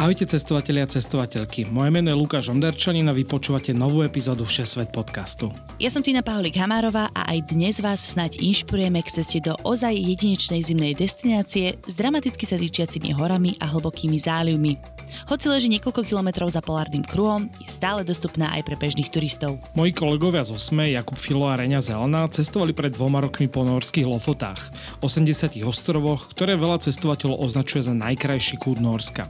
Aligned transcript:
Ahojte 0.00 0.24
cestovatelia 0.24 0.88
a 0.88 0.92
cestovateľky. 0.96 1.68
Moje 1.68 1.92
meno 1.92 2.08
je 2.08 2.16
Lukáš 2.16 2.48
Onderčanin 2.48 3.04
a 3.04 3.12
vy 3.12 3.28
počúvate 3.28 3.76
novú 3.76 4.00
epizódu 4.00 4.48
Všesvet 4.48 4.88
podcastu. 4.96 5.52
Ja 5.76 5.92
som 5.92 6.00
Tina 6.00 6.24
Paholik 6.24 6.56
Hamárová 6.56 7.12
a 7.12 7.28
aj 7.28 7.52
dnes 7.52 7.84
vás 7.84 8.00
snáď 8.00 8.40
inšpirujeme 8.40 9.04
k 9.04 9.20
ceste 9.20 9.44
do 9.44 9.52
ozaj 9.60 9.92
jedinečnej 9.92 10.64
zimnej 10.64 10.96
destinácie 10.96 11.76
s 11.84 11.92
dramaticky 12.00 12.48
sa 12.48 12.56
líčiacimi 12.56 13.12
horami 13.12 13.60
a 13.60 13.68
hlbokými 13.68 14.16
zálivmi. 14.16 14.80
Hoci 15.28 15.52
leží 15.52 15.68
niekoľko 15.68 16.00
kilometrov 16.08 16.48
za 16.48 16.64
polárnym 16.64 17.04
kruhom, 17.04 17.52
je 17.60 17.68
stále 17.68 18.00
dostupná 18.00 18.56
aj 18.56 18.62
pre 18.64 18.80
bežných 18.80 19.12
turistov. 19.12 19.60
Moji 19.76 19.92
kolegovia 19.92 20.48
z 20.48 20.56
Osme, 20.56 20.88
Jakub 20.96 21.20
Filo 21.20 21.44
a 21.44 21.60
Reňa 21.60 21.84
Zelená, 21.84 22.24
cestovali 22.32 22.72
pred 22.72 22.96
dvoma 22.96 23.20
rokmi 23.20 23.52
po 23.52 23.68
norských 23.68 24.08
Lofotách, 24.08 24.72
80 25.04 25.60
ostrovoch, 25.66 26.30
ktoré 26.32 26.56
veľa 26.56 26.80
cestovateľov 26.88 27.42
označuje 27.42 27.84
za 27.84 27.92
najkrajší 27.92 28.56
kút 28.56 28.80
Norska. 28.80 29.28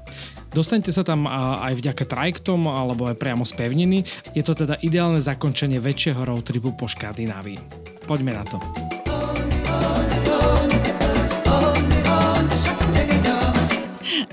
Dostanete 0.50 0.90
sa 0.90 1.06
tam 1.06 1.30
aj 1.30 1.78
vďaka 1.78 2.10
trajektom 2.10 2.66
alebo 2.66 3.06
aj 3.06 3.14
priamo 3.22 3.46
z 3.46 3.54
pevniny. 3.54 4.02
Je 4.34 4.42
to 4.42 4.58
teda 4.58 4.82
ideálne 4.82 5.22
zakončenie 5.22 5.78
väčšieho 5.78 6.26
road 6.26 6.42
tripu 6.42 6.74
po 6.74 6.90
Škandinávii. 6.90 7.54
Poďme 8.02 8.34
na 8.34 8.42
to. 8.42 8.58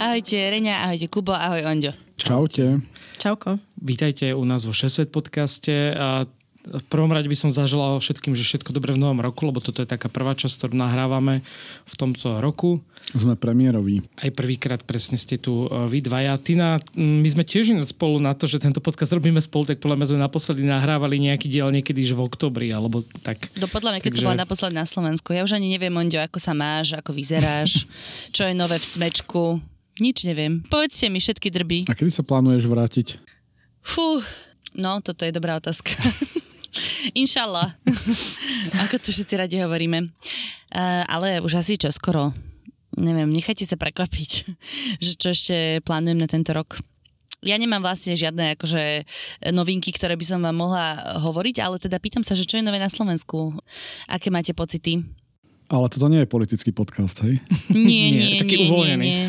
Ahojte 0.02 0.38
Reňa, 0.42 0.90
ahojte 0.90 1.06
Kubo, 1.14 1.38
ahoj 1.38 1.70
Onďo. 1.70 1.94
Čaute. 2.18 2.82
Čauko. 3.22 3.62
Vítajte 3.78 4.34
u 4.34 4.42
nás 4.42 4.66
vo 4.66 4.74
6 4.74 5.14
podcaste. 5.14 5.94
V 6.68 6.84
prvom 6.90 7.14
rade 7.14 7.30
by 7.30 7.38
som 7.38 7.54
zaželal 7.54 8.02
všetkým, 8.02 8.34
že 8.34 8.44
všetko 8.44 8.74
dobré 8.74 8.98
v 8.98 9.00
novom 9.06 9.22
roku, 9.22 9.46
lebo 9.46 9.62
toto 9.62 9.86
je 9.86 9.88
taká 9.88 10.10
prvá 10.10 10.34
časť, 10.34 10.66
ktorú 10.66 10.74
nahrávame 10.76 11.46
v 11.86 11.94
tomto 11.94 12.42
roku. 12.42 12.82
Sme 13.16 13.40
premiéroví. 13.40 14.04
Aj 14.20 14.28
prvýkrát 14.36 14.84
presne 14.84 15.16
ste 15.16 15.40
tu 15.40 15.64
e, 15.64 15.88
vy 15.88 16.04
dvaja. 16.04 16.36
Tina, 16.44 16.76
my 17.00 17.24
sme 17.32 17.48
tiež 17.48 17.72
spolu 17.88 18.20
na 18.20 18.36
to, 18.36 18.52
že 18.52 18.60
tento 18.60 18.84
podcast 18.84 19.16
robíme 19.16 19.40
spolu, 19.40 19.72
tak 19.72 19.80
podľa 19.80 19.96
mňa 19.96 20.08
sme 20.12 20.20
naposledy 20.20 20.68
nahrávali 20.68 21.16
nejaký 21.16 21.48
diel 21.48 21.72
niekedy 21.72 22.04
v 22.04 22.20
oktobri, 22.20 22.68
alebo 22.76 23.08
tak. 23.24 23.48
Do 23.56 23.72
podľa 23.72 23.96
mňa, 23.96 24.00
keď 24.04 24.12
Takže... 24.12 24.20
to 24.20 24.28
bola 24.28 24.44
naposledy 24.44 24.76
na 24.76 24.84
Slovensku. 24.84 25.32
Ja 25.32 25.48
už 25.48 25.56
ani 25.56 25.72
neviem, 25.72 25.96
Ondio, 25.96 26.20
ako 26.20 26.36
sa 26.36 26.52
máš, 26.52 27.00
ako 27.00 27.16
vyzeráš, 27.16 27.88
čo 28.36 28.44
je 28.44 28.52
nové 28.52 28.76
v 28.76 28.88
smečku. 28.92 29.64
Nič 30.04 30.28
neviem. 30.28 30.60
Povedzte 30.68 31.08
mi 31.08 31.24
všetky 31.24 31.48
drby. 31.48 31.80
A 31.88 31.96
kedy 31.96 32.12
sa 32.12 32.28
plánuješ 32.28 32.68
vrátiť? 32.68 33.08
Fú, 33.80 34.20
no 34.76 35.00
toto 35.00 35.24
je 35.24 35.32
dobrá 35.32 35.56
otázka. 35.56 35.96
Inšallah. 37.24 37.72
Ako 38.84 39.00
tu 39.00 39.16
všetci 39.16 39.34
radi 39.40 39.64
hovoríme. 39.64 40.12
Uh, 40.68 41.04
ale 41.08 41.40
už 41.40 41.64
asi 41.64 41.80
čo 41.80 41.88
skoro. 41.96 42.36
Neviem, 42.98 43.30
nechajte 43.30 43.64
sa 43.70 43.78
prekvapiť, 43.78 44.30
že 45.06 45.12
čo 45.16 45.32
ešte 45.32 45.86
plánujem 45.86 46.18
na 46.18 46.28
tento 46.28 46.52
rok. 46.52 46.82
Ja 47.46 47.54
nemám 47.62 47.86
vlastne 47.86 48.18
žiadne 48.18 48.58
akože 48.58 49.06
novinky, 49.54 49.94
ktoré 49.94 50.18
by 50.18 50.26
som 50.26 50.42
vám 50.42 50.58
mohla 50.58 51.22
hovoriť, 51.22 51.62
ale 51.62 51.78
teda 51.78 52.02
pýtam 52.02 52.26
sa, 52.26 52.34
že 52.34 52.50
čo 52.50 52.58
je 52.58 52.66
nové 52.66 52.82
na 52.82 52.90
Slovensku? 52.90 53.54
Aké 54.10 54.34
máte 54.34 54.58
pocity? 54.58 55.06
Ale 55.70 55.86
toto 55.92 56.10
nie 56.10 56.26
je 56.26 56.28
politický 56.28 56.74
podcast, 56.74 57.22
hej? 57.22 57.38
Nie, 57.70 58.10
nie, 58.10 58.28
nie, 58.34 58.42
taký 58.42 58.56
nie, 58.58 58.72
nie, 58.74 58.96
nie. 58.98 59.24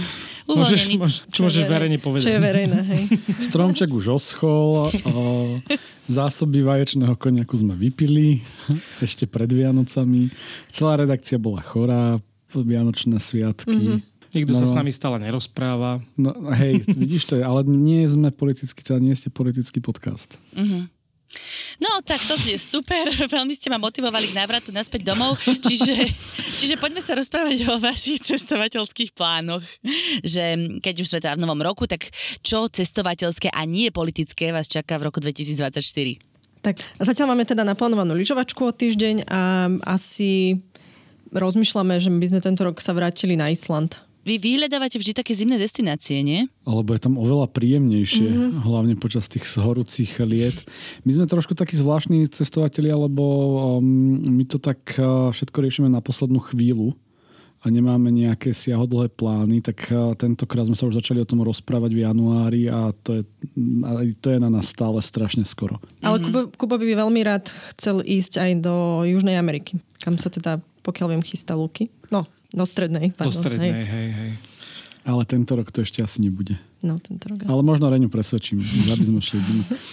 Môžeš, 0.49 0.89
môž, 0.97 1.29
čo 1.29 1.45
môžeš 1.45 1.69
verejne 1.69 2.01
povedať? 2.01 2.25
Čo 2.25 2.33
je 2.33 2.41
verejné, 2.41 2.79
hej. 2.89 3.03
Stromček 3.53 3.93
už 3.93 4.17
oschol, 4.17 4.89
o, 4.89 5.23
zásoby 6.09 6.65
vaječného 6.65 7.13
koniaku 7.21 7.53
sme 7.61 7.77
vypili 7.77 8.41
ešte 9.05 9.29
pred 9.29 9.53
Vianocami. 9.53 10.33
Celá 10.73 11.05
redakcia 11.05 11.37
bola 11.37 11.61
chorá, 11.61 12.17
Vianočné 12.55 13.21
sviatky. 13.21 13.73
Mm-hmm. 13.73 13.99
Nikto 14.29 14.53
no, 14.53 14.59
sa 14.61 14.67
s 14.69 14.77
nami 14.77 14.93
stále 14.93 15.17
nerozpráva. 15.25 16.05
No 16.21 16.37
hej, 16.53 16.85
vidíš 16.85 17.33
to, 17.33 17.35
ale 17.41 17.65
nie 17.65 18.05
sme 18.05 18.29
politický, 18.29 18.85
teda 18.85 19.01
nie 19.01 19.17
ste 19.17 19.33
politický 19.33 19.81
podcast. 19.81 20.37
Mm-hmm. 20.53 20.99
No 21.79 22.01
tak 22.03 22.25
to 22.25 22.35
je 22.49 22.57
super, 22.57 23.09
veľmi 23.37 23.53
ste 23.53 23.69
ma 23.69 23.79
motivovali 23.79 24.33
k 24.33 24.39
návratu 24.39 24.73
naspäť 24.73 25.07
domov, 25.13 25.37
čiže, 25.69 25.95
čiže 26.57 26.75
poďme 26.81 27.05
sa 27.05 27.15
rozprávať 27.15 27.69
o 27.69 27.77
vašich 27.79 28.25
cestovateľských 28.25 29.13
plánoch, 29.13 29.63
že 30.25 30.57
keď 30.81 30.95
už 31.05 31.09
sme 31.09 31.21
teda 31.23 31.37
v 31.37 31.45
novom 31.45 31.61
roku, 31.61 31.85
tak 31.85 32.09
čo 32.41 32.67
cestovateľské 32.67 33.53
a 33.53 33.63
nie 33.69 33.93
politické 33.93 34.51
vás 34.51 34.67
čaká 34.67 34.97
v 34.97 35.13
roku 35.13 35.21
2024? 35.21 35.85
Tak 36.59 36.75
zatiaľ 36.99 37.37
máme 37.37 37.47
teda 37.47 37.63
naplánovanú 37.63 38.19
lyžovačku 38.19 38.67
o 38.67 38.75
týždeň 38.75 39.31
a 39.31 39.71
asi 39.95 40.59
rozmýšľame, 41.33 42.01
že 42.01 42.11
by 42.11 42.27
sme 42.31 42.41
tento 42.41 42.63
rok 42.65 42.81
sa 42.81 42.97
vrátili 42.97 43.37
na 43.37 43.53
Island. 43.53 44.03
Vy 44.29 44.37
vyhľadávate 44.37 45.01
vždy 45.01 45.17
také 45.17 45.33
zimné 45.33 45.57
destinácie, 45.57 46.21
nie? 46.21 46.45
Alebo 46.69 46.93
je 46.93 47.01
tam 47.01 47.17
oveľa 47.17 47.49
príjemnejšie, 47.49 48.29
mm-hmm. 48.29 48.61
hlavne 48.61 48.95
počas 49.01 49.25
tých 49.25 49.49
horúcich 49.57 50.21
liet. 50.21 50.69
My 51.09 51.17
sme 51.17 51.25
trošku 51.25 51.57
takí 51.57 51.81
zvláštni 51.81 52.29
cestovatelia, 52.29 52.93
lebo 52.93 53.25
um, 53.81 54.21
my 54.21 54.45
to 54.45 54.61
tak 54.61 54.85
uh, 55.01 55.33
všetko 55.33 55.65
riešime 55.65 55.89
na 55.89 56.05
poslednú 56.05 56.45
chvíľu 56.45 56.93
a 57.59 57.73
nemáme 57.73 58.13
nejaké 58.13 58.53
siahodlhé 58.53 59.11
plány, 59.17 59.65
tak 59.65 59.89
uh, 59.91 60.13
tentokrát 60.13 60.69
sme 60.69 60.77
sa 60.77 60.87
už 60.87 61.01
začali 61.01 61.25
o 61.25 61.27
tom 61.27 61.41
rozprávať 61.41 61.91
v 61.97 62.05
januári 62.05 62.63
a 62.69 62.93
to 62.93 63.19
je, 63.19 63.23
a 63.83 63.91
to 64.13 64.29
je 64.29 64.39
na 64.39 64.53
nás 64.53 64.69
stále 64.69 65.01
strašne 65.01 65.43
skoro. 65.49 65.81
Ale. 66.05 66.21
Kuba, 66.21 66.41
Kuba 66.53 66.77
by 66.77 66.85
veľmi 66.85 67.21
rád 67.25 67.49
chcel 67.75 68.05
ísť 68.05 68.45
aj 68.45 68.51
do 68.61 69.09
Južnej 69.09 69.41
Ameriky, 69.41 69.81
kam 70.05 70.21
sa 70.21 70.29
teda, 70.29 70.61
pokiaľ 70.89 71.07
viem, 71.13 71.23
chystá 71.23 71.53
Luky. 71.53 71.93
No, 72.09 72.25
do 72.49 72.65
strednej. 72.65 73.13
Pardon, 73.13 73.29
do 73.29 73.37
strednej, 73.37 73.69
hej. 73.69 73.85
hej, 73.85 74.09
hej. 74.17 74.33
Ale 75.05 75.23
tento 75.29 75.53
rok 75.53 75.69
to 75.69 75.85
ešte 75.85 76.01
asi 76.01 76.25
nebude. 76.25 76.57
No, 76.81 76.97
tento 76.97 77.29
rok 77.29 77.45
asi. 77.45 77.49
Ale 77.53 77.61
možno 77.61 77.93
Reňu 77.93 78.09
presvedčím, 78.09 78.61
aby 78.93 79.05
sme 79.05 79.21
šli 79.21 79.41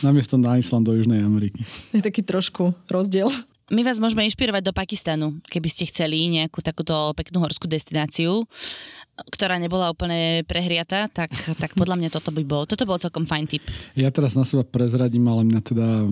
namiesto 0.07 0.39
na 0.39 0.55
Island 0.55 0.87
do 0.87 0.95
Južnej 0.95 1.19
Ameriky. 1.19 1.67
Je 1.91 1.99
taký 1.99 2.23
trošku 2.23 2.71
rozdiel. 2.87 3.27
My 3.73 3.81
vás 3.81 3.97
môžeme 3.97 4.21
inšpirovať 4.29 4.61
do 4.61 4.77
Pakistanu, 4.77 5.41
keby 5.49 5.67
ste 5.73 5.89
chceli 5.89 6.29
nejakú 6.29 6.61
takúto 6.61 6.93
peknú 7.17 7.41
horskú 7.41 7.65
destináciu, 7.65 8.45
ktorá 9.33 9.57
nebola 9.57 9.89
úplne 9.89 10.45
prehriata, 10.45 11.09
tak, 11.09 11.33
tak 11.57 11.73
podľa 11.73 11.97
mňa 11.97 12.09
toto 12.13 12.29
by 12.29 12.45
bol, 12.45 12.69
toto 12.69 12.85
bol 12.85 13.01
celkom 13.01 13.25
fajn 13.25 13.45
tip. 13.49 13.65
Ja 13.97 14.13
teraz 14.13 14.37
na 14.37 14.45
seba 14.45 14.61
prezradím, 14.61 15.25
ale 15.25 15.49
mňa 15.49 15.61
teda 15.65 15.87
a, 15.87 16.05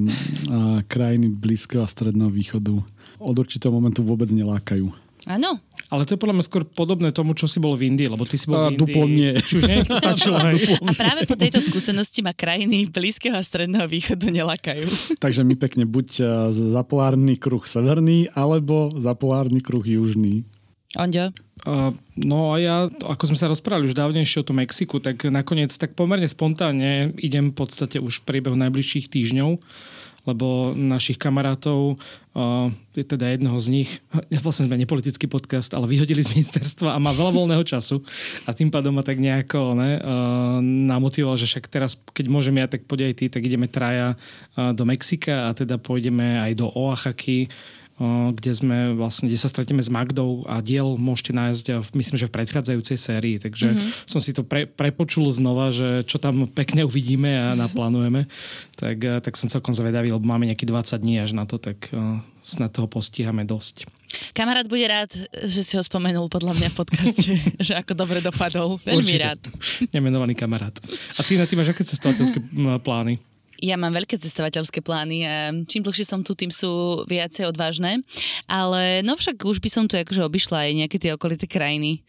krajiny 0.90 1.30
Blízkeho 1.30 1.86
a 1.86 1.92
Stredného 1.92 2.34
východu 2.34 2.82
od 3.20 3.36
určitého 3.36 3.74
momentu 3.74 4.02
vôbec 4.06 4.30
nelákajú. 4.30 5.04
Áno. 5.24 5.56
Ale 5.88 6.10
to 6.10 6.18
je 6.18 6.20
podľa 6.20 6.36
mňa 6.42 6.46
skôr 6.50 6.64
podobné 6.66 7.14
tomu, 7.14 7.38
čo 7.38 7.46
si 7.46 7.62
bol 7.62 7.78
v 7.78 7.94
Indii, 7.94 8.10
lebo 8.10 8.26
ty 8.26 8.36
si 8.36 8.50
bol 8.50 8.58
a, 8.60 8.68
v 8.68 8.76
Indii. 8.76 8.82
Duplom 8.82 9.10
nie. 9.14 9.32
Či 9.48 9.62
už 9.62 9.64
A 10.34 10.92
práve 11.06 11.24
po 11.30 11.38
tejto 11.38 11.62
skúsenosti 11.62 12.26
ma 12.26 12.34
krajiny 12.34 12.90
Blízkeho 12.90 13.38
a 13.38 13.44
Stredného 13.46 13.86
východu 13.86 14.26
nelakajú. 14.34 14.90
Takže 15.24 15.46
my 15.46 15.56
pekne 15.56 15.86
buď 15.86 16.08
e, 16.18 16.24
za 16.52 16.82
polárny 16.82 17.38
kruh 17.38 17.62
severný, 17.64 18.28
alebo 18.34 18.90
za 18.98 19.14
polárny 19.14 19.62
kruh 19.62 19.86
južný. 19.86 20.44
Ondio? 20.98 21.30
Uh, 21.64 21.96
no 22.20 22.52
a 22.52 22.60
ja, 22.60 22.78
ako 22.90 23.34
sme 23.34 23.38
sa 23.40 23.48
rozprávali 23.48 23.88
už 23.88 23.96
dávnejšie 23.96 24.44
o 24.44 24.48
tom 24.50 24.60
Mexiku, 24.60 25.00
tak 25.00 25.24
nakoniec 25.30 25.72
tak 25.74 25.96
pomerne 25.96 26.28
spontánne 26.28 27.16
idem 27.18 27.50
v 27.50 27.56
podstate 27.56 28.04
už 28.04 28.22
v 28.22 28.26
priebehu 28.28 28.58
najbližších 28.60 29.08
týždňov 29.08 29.64
lebo 30.24 30.72
našich 30.72 31.20
kamarátov, 31.20 32.00
uh, 32.34 32.72
je 32.96 33.04
teda 33.04 33.36
jedného 33.36 33.58
z 33.60 33.68
nich, 33.68 33.90
vlastne 34.46 34.72
sme 34.72 34.80
nepolitický 34.80 35.28
podcast, 35.28 35.76
ale 35.76 35.88
vyhodili 35.88 36.24
z 36.24 36.32
ministerstva 36.32 36.96
a 36.96 37.04
má 37.04 37.12
veľa 37.12 37.32
voľného 37.36 37.64
času. 37.68 38.00
A 38.48 38.56
tým 38.56 38.72
pádom 38.72 38.96
ma 38.96 39.04
tak 39.04 39.20
nejako 39.20 39.76
ne, 39.76 40.00
uh, 40.00 40.60
namotivoval, 40.64 41.36
že 41.36 41.48
však 41.48 41.68
teraz, 41.68 42.00
keď 42.16 42.26
môžem 42.32 42.56
ja, 42.56 42.72
tak 42.72 42.88
poď 42.88 43.12
aj 43.12 43.14
ty, 43.20 43.26
tak 43.28 43.44
ideme 43.44 43.68
traja 43.68 44.16
uh, 44.16 44.72
do 44.72 44.88
Mexika 44.88 45.52
a 45.52 45.56
teda 45.56 45.76
pôjdeme 45.76 46.40
aj 46.40 46.52
do 46.56 46.72
Oaxaky, 46.72 47.52
kde 48.34 48.52
sme 48.58 48.78
vlastne, 48.98 49.30
kde 49.30 49.38
sa 49.38 49.50
stretneme 49.50 49.86
s 49.86 49.94
Magdou 49.94 50.42
a 50.50 50.66
diel 50.66 50.98
môžete 50.98 51.32
nájsť, 51.34 51.94
myslím, 51.94 52.18
že 52.18 52.28
v 52.28 52.36
predchádzajúcej 52.42 52.98
sérii, 52.98 53.38
takže 53.38 53.70
mm-hmm. 53.70 53.90
som 54.10 54.18
si 54.18 54.34
to 54.34 54.42
pre, 54.42 54.66
prepočul 54.66 55.30
znova, 55.30 55.70
že 55.70 56.02
čo 56.10 56.18
tam 56.18 56.50
pekne 56.50 56.90
uvidíme 56.90 57.30
a 57.38 57.54
naplánujeme, 57.54 58.26
tak, 58.76 58.98
tak 58.98 59.34
som 59.38 59.46
celkom 59.46 59.78
zvedavý, 59.78 60.10
lebo 60.10 60.26
máme 60.26 60.50
nejaký 60.50 60.66
20 60.66 61.06
dní 61.06 61.22
až 61.22 61.38
na 61.38 61.46
to, 61.46 61.62
tak 61.62 61.94
snad 62.42 62.74
toho 62.74 62.90
postíhame 62.90 63.46
dosť. 63.46 63.88
Kamarát 64.34 64.70
bude 64.70 64.86
rád, 64.86 65.10
že 65.46 65.66
si 65.66 65.74
ho 65.74 65.82
spomenul 65.82 66.30
podľa 66.30 66.54
mňa 66.54 66.70
v 66.70 66.76
podcaste, 66.78 67.32
že 67.68 67.74
ako 67.74 67.94
dobre 67.98 68.22
dopadol. 68.22 68.78
Veľmi 68.86 69.02
Určite. 69.02 69.24
rád. 69.24 69.42
Nemenovaný 69.90 70.38
kamarát. 70.38 70.76
A 71.18 71.26
ty 71.26 71.38
na 71.38 71.50
ty 71.50 71.58
máš 71.58 71.74
aké 71.74 71.86
cestovateľské 71.86 72.40
plány? 72.82 73.18
Ja 73.62 73.78
mám 73.78 73.94
veľké 73.94 74.18
cestovateľské 74.18 74.82
plány 74.82 75.18
a 75.28 75.34
čím 75.68 75.86
dlhšie 75.86 76.08
som 76.08 76.26
tu, 76.26 76.34
tým 76.34 76.50
sú 76.50 77.04
viacej 77.06 77.50
odvážne. 77.50 78.02
Ale 78.50 79.06
no 79.06 79.14
však 79.14 79.44
už 79.46 79.62
by 79.62 79.70
som 79.70 79.86
tu 79.86 80.00
akože 80.00 80.26
obišla 80.26 80.70
aj 80.70 80.72
nejaké 80.74 80.98
tie 80.98 81.12
okolité 81.14 81.46
krajiny. 81.46 82.02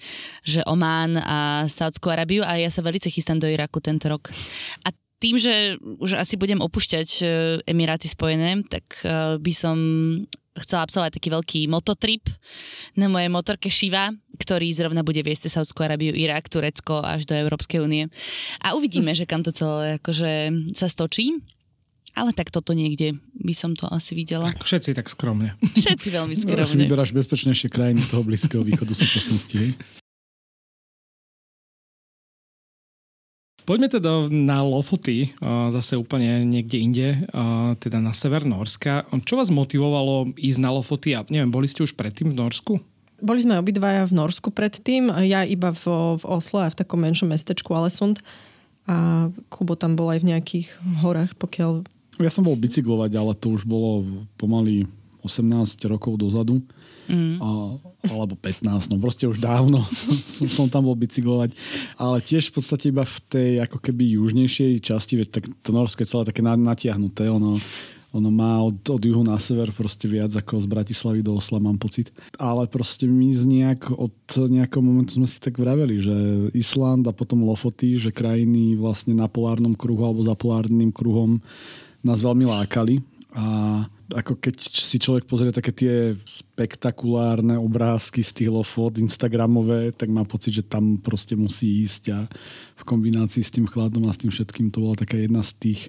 Že 0.46 0.64
Omán 0.64 1.20
a 1.20 1.68
Saudskú 1.68 2.08
Arabiu 2.08 2.42
a 2.46 2.56
ja 2.56 2.72
sa 2.72 2.80
veľmi 2.80 3.00
chystám 3.10 3.42
do 3.42 3.50
Iraku 3.50 3.82
tento 3.82 4.08
rok. 4.08 4.32
A 4.86 4.94
tým, 5.22 5.40
že 5.40 5.80
už 5.80 6.20
asi 6.20 6.36
budem 6.36 6.60
opúšťať 6.60 7.08
e, 7.20 7.24
Emiráty 7.64 8.12
Spojené, 8.12 8.60
tak 8.68 8.84
e, 9.00 9.40
by 9.40 9.52
som 9.56 9.76
chcela 10.54 10.86
absolvovať 10.86 11.18
taký 11.18 11.28
veľký 11.32 11.60
mototrip 11.66 12.28
na 12.94 13.10
mojej 13.10 13.32
motorke 13.32 13.72
Shiva, 13.72 14.14
ktorý 14.38 14.70
zrovna 14.74 15.06
bude 15.06 15.22
viesť 15.22 15.50
Saudskú 15.50 15.86
Arabiu, 15.86 16.14
Irak, 16.14 16.50
Turecko 16.50 17.02
až 17.02 17.26
do 17.26 17.34
Európskej 17.34 17.82
únie. 17.82 18.10
A 18.62 18.74
uvidíme, 18.74 19.14
že 19.14 19.26
kam 19.26 19.42
to 19.42 19.54
celé 19.54 20.02
akože 20.02 20.50
sa 20.74 20.90
stočí. 20.90 21.38
Ale 22.14 22.30
tak 22.30 22.54
toto 22.54 22.78
niekde 22.78 23.18
by 23.42 23.54
som 23.58 23.74
to 23.74 23.90
asi 23.90 24.14
videla. 24.14 24.54
Tak, 24.54 24.62
všetci 24.62 24.94
tak 24.94 25.10
skromne. 25.10 25.58
Všetci 25.58 26.14
veľmi 26.14 26.34
skromne. 26.46 26.62
No, 26.62 26.70
si 26.70 26.78
vyberáš 26.78 27.10
bezpečnejšie 27.10 27.66
krajiny 27.66 28.06
toho 28.06 28.22
Blízkeho 28.22 28.62
východu 28.62 28.94
súčasnosti. 28.94 29.74
Poďme 33.64 33.88
teda 33.88 34.28
na 34.28 34.60
Lofoty, 34.60 35.32
zase 35.72 35.96
úplne 35.96 36.44
niekde 36.44 36.76
inde, 36.76 37.08
teda 37.80 37.96
na 37.96 38.12
sever 38.12 38.44
Norska. 38.44 39.08
Čo 39.24 39.40
vás 39.40 39.48
motivovalo 39.48 40.36
ísť 40.36 40.60
na 40.60 40.68
Lofoty? 40.68 41.16
A 41.16 41.24
neviem, 41.32 41.48
boli 41.48 41.64
ste 41.64 41.80
už 41.80 41.96
predtým 41.96 42.30
v 42.30 42.38
Norsku? 42.44 42.76
Boli 43.24 43.40
sme 43.40 43.56
obidvaja 43.56 44.04
v 44.04 44.12
Norsku 44.20 44.52
predtým, 44.52 45.08
ja 45.24 45.48
iba 45.48 45.72
v, 45.72 45.84
v 46.20 46.24
Osle 46.28 46.68
a 46.68 46.72
v 46.72 46.76
takom 46.76 47.00
menšom 47.00 47.32
mestečku 47.32 47.72
Alesund 47.72 48.20
a 48.84 49.28
Kubo 49.48 49.80
tam 49.80 49.96
bol 49.96 50.12
aj 50.12 50.20
v 50.20 50.28
nejakých 50.36 50.68
horách, 51.00 51.32
pokiaľ... 51.40 51.88
Ja 52.20 52.28
som 52.28 52.44
bol 52.44 52.54
bicyklovať, 52.54 53.16
ale 53.16 53.32
to 53.32 53.56
už 53.56 53.64
bolo 53.64 54.04
pomaly 54.36 54.84
18 55.24 55.80
rokov 55.88 56.20
dozadu. 56.20 56.60
Mm. 57.08 57.36
A, 57.40 57.48
alebo 58.08 58.36
15, 58.36 58.92
no 58.92 58.96
proste 58.96 59.28
už 59.28 59.36
dávno 59.40 59.80
som, 60.36 60.48
som 60.48 60.66
tam 60.68 60.84
bol 60.84 60.96
bicyklovať. 60.96 61.56
Ale 61.96 62.20
tiež 62.20 62.52
v 62.52 62.60
podstate 62.60 62.92
iba 62.92 63.08
v 63.08 63.18
tej 63.28 63.50
ako 63.64 63.80
keby 63.80 64.20
južnejšej 64.20 64.84
časti, 64.84 65.20
veď 65.20 65.28
tak 65.32 65.44
to 65.64 65.72
Norsko 65.72 66.04
je 66.04 66.12
celé 66.12 66.24
také 66.28 66.44
natiahnuté, 66.44 67.28
ono, 67.28 67.56
ono 68.14 68.30
má 68.30 68.62
od, 68.62 68.78
od 68.78 69.02
juhu 69.02 69.26
na 69.26 69.34
sever 69.42 69.74
proste 69.74 70.06
viac 70.06 70.30
ako 70.30 70.62
z 70.62 70.70
Bratislavy 70.70 71.20
do 71.26 71.34
Osla, 71.34 71.58
mám 71.58 71.82
pocit. 71.82 72.14
Ale 72.38 72.70
proste 72.70 73.10
my 73.10 73.34
z 73.34 73.42
nejak, 73.42 73.90
od 73.90 74.14
nejakého 74.38 74.78
momentu 74.86 75.18
sme 75.18 75.26
si 75.26 75.42
tak 75.42 75.58
vraveli, 75.58 75.98
že 75.98 76.16
Island 76.54 77.10
a 77.10 77.12
potom 77.12 77.42
Lofoty, 77.42 77.98
že 77.98 78.14
krajiny 78.14 78.78
vlastne 78.78 79.18
na 79.18 79.26
polárnom 79.26 79.74
kruhu 79.74 80.06
alebo 80.06 80.22
za 80.22 80.38
polárnym 80.38 80.94
kruhom 80.94 81.42
nás 82.06 82.22
veľmi 82.22 82.46
lákali. 82.46 83.02
A 83.34 83.82
ako 84.14 84.38
keď 84.38 84.62
si 84.62 85.02
človek 85.02 85.26
pozrie 85.26 85.50
také 85.50 85.74
tie 85.74 86.14
spektakulárne 86.22 87.58
obrázky 87.58 88.22
z 88.22 88.30
tých 88.30 88.50
lofot 88.54 88.94
Instagramové, 89.02 89.90
tak 89.90 90.06
má 90.06 90.22
pocit, 90.22 90.54
že 90.54 90.62
tam 90.62 91.02
proste 91.02 91.34
musí 91.34 91.82
ísť 91.82 92.02
a 92.14 92.30
v 92.78 92.82
kombinácii 92.86 93.42
s 93.42 93.50
tým 93.50 93.66
chladom 93.66 94.06
a 94.06 94.14
s 94.14 94.22
tým 94.22 94.30
všetkým 94.30 94.70
to 94.70 94.86
bola 94.86 94.94
taká 94.94 95.18
jedna 95.18 95.42
z 95.42 95.50
tých 95.58 95.80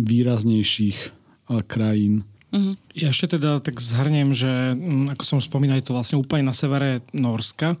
výraznejších 0.00 1.18
krajín. 1.66 2.28
Uh-huh. 2.48 2.72
Ja 2.96 3.12
ešte 3.12 3.36
teda 3.36 3.60
tak 3.60 3.76
zhrniem, 3.76 4.32
že 4.32 4.72
mm, 4.72 5.12
ako 5.12 5.24
som 5.24 5.38
spomínal, 5.40 5.76
je 5.80 5.92
to 5.92 5.96
vlastne 5.96 6.16
úplne 6.16 6.48
na 6.48 6.56
severe 6.56 7.04
Norska. 7.12 7.76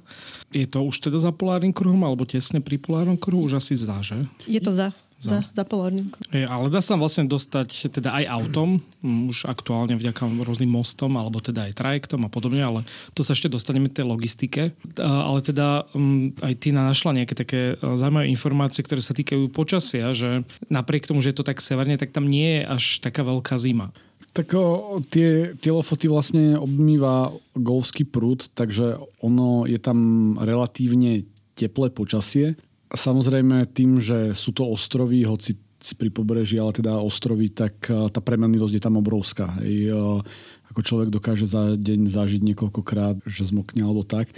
Je 0.52 0.68
to 0.68 0.84
už 0.84 1.00
teda 1.00 1.16
za 1.16 1.32
polárnym 1.32 1.72
kruhom 1.72 2.04
alebo 2.04 2.28
tesne 2.28 2.60
pri 2.60 2.76
polárnom 2.76 3.16
kruhu? 3.16 3.48
Už 3.48 3.56
asi 3.56 3.80
zdá, 3.80 4.04
že? 4.04 4.28
Je 4.44 4.60
to 4.60 4.68
za. 4.68 4.92
Za, 5.18 5.42
za 5.42 5.64
polárnym. 5.66 6.06
Je, 6.30 6.46
ale 6.46 6.70
dá 6.70 6.78
sa 6.78 6.94
tam 6.94 7.02
vlastne 7.02 7.26
dostať 7.26 7.90
teda 7.90 8.14
aj 8.22 8.24
autom, 8.38 8.78
mm, 9.02 9.34
už 9.34 9.50
aktuálne 9.50 9.98
vďaka 9.98 10.30
rôznym 10.46 10.70
mostom, 10.70 11.18
alebo 11.18 11.42
teda 11.42 11.66
aj 11.66 11.74
trajektom 11.74 12.22
a 12.22 12.30
podobne, 12.30 12.62
ale 12.62 12.80
to 13.18 13.26
sa 13.26 13.34
ešte 13.34 13.50
dostaneme 13.50 13.90
k 13.90 13.98
tej 13.98 14.06
logistike. 14.06 14.78
Ale 14.94 15.38
teda 15.42 15.90
mm, 15.90 16.38
aj 16.38 16.54
ty 16.62 16.70
našla 16.70 17.18
nejaké 17.18 17.34
také 17.34 17.60
zaujímavé 17.82 18.30
informácie, 18.30 18.86
ktoré 18.86 19.02
sa 19.02 19.10
týkajú 19.10 19.50
počasia, 19.50 20.14
že 20.14 20.46
napriek 20.70 21.10
tomu, 21.10 21.18
že 21.18 21.34
je 21.34 21.42
to 21.42 21.48
tak 21.50 21.58
severne, 21.58 21.98
tak 21.98 22.14
tam 22.14 22.30
nie 22.30 22.62
je 22.62 22.70
až 22.70 22.84
taká 23.02 23.26
veľká 23.26 23.58
zima. 23.58 23.90
Tak 24.38 24.54
o, 24.54 25.02
tie, 25.02 25.58
tie 25.58 25.74
lofoty 25.74 26.06
vlastne 26.06 26.54
obmýva 26.54 27.34
golfský 27.58 28.06
prúd, 28.06 28.46
takže 28.54 29.02
ono 29.18 29.66
je 29.66 29.82
tam 29.82 29.98
relatívne 30.38 31.26
teplé 31.58 31.90
počasie 31.90 32.54
Samozrejme 32.88 33.68
tým, 33.70 34.00
že 34.00 34.32
sú 34.32 34.56
to 34.56 34.64
ostrovy, 34.64 35.24
hoci 35.28 35.60
si 35.78 35.94
pri 35.94 36.10
pobreží, 36.10 36.58
ale 36.58 36.74
teda 36.74 36.98
ostrovy, 36.98 37.54
tak 37.54 37.86
eh, 37.88 38.10
tá 38.10 38.18
premenlivosť 38.18 38.74
je 38.74 38.82
tam 38.82 38.98
obrovská. 38.98 39.62
Hej. 39.62 39.94
Eh, 39.94 40.20
ako 40.68 40.80
človek 40.84 41.08
dokáže 41.08 41.48
za 41.48 41.80
deň 41.80 42.12
zažiť 42.12 42.44
niekoľkokrát, 42.44 43.24
že 43.24 43.48
zmokne 43.48 43.88
alebo 43.88 44.04
tak. 44.04 44.28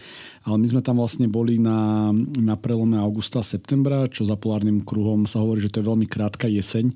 Ale 0.46 0.62
my 0.62 0.66
sme 0.70 0.82
tam 0.84 1.02
vlastne 1.02 1.26
boli 1.26 1.58
na, 1.58 2.14
na 2.38 2.54
prelome 2.54 2.94
augusta 3.02 3.42
a 3.42 3.46
septembra, 3.46 4.06
čo 4.06 4.22
za 4.22 4.38
polárnym 4.38 4.86
kruhom 4.86 5.26
sa 5.26 5.42
hovorí, 5.42 5.58
že 5.58 5.74
to 5.74 5.82
je 5.82 5.90
veľmi 5.90 6.06
krátka 6.06 6.46
jeseň 6.46 6.94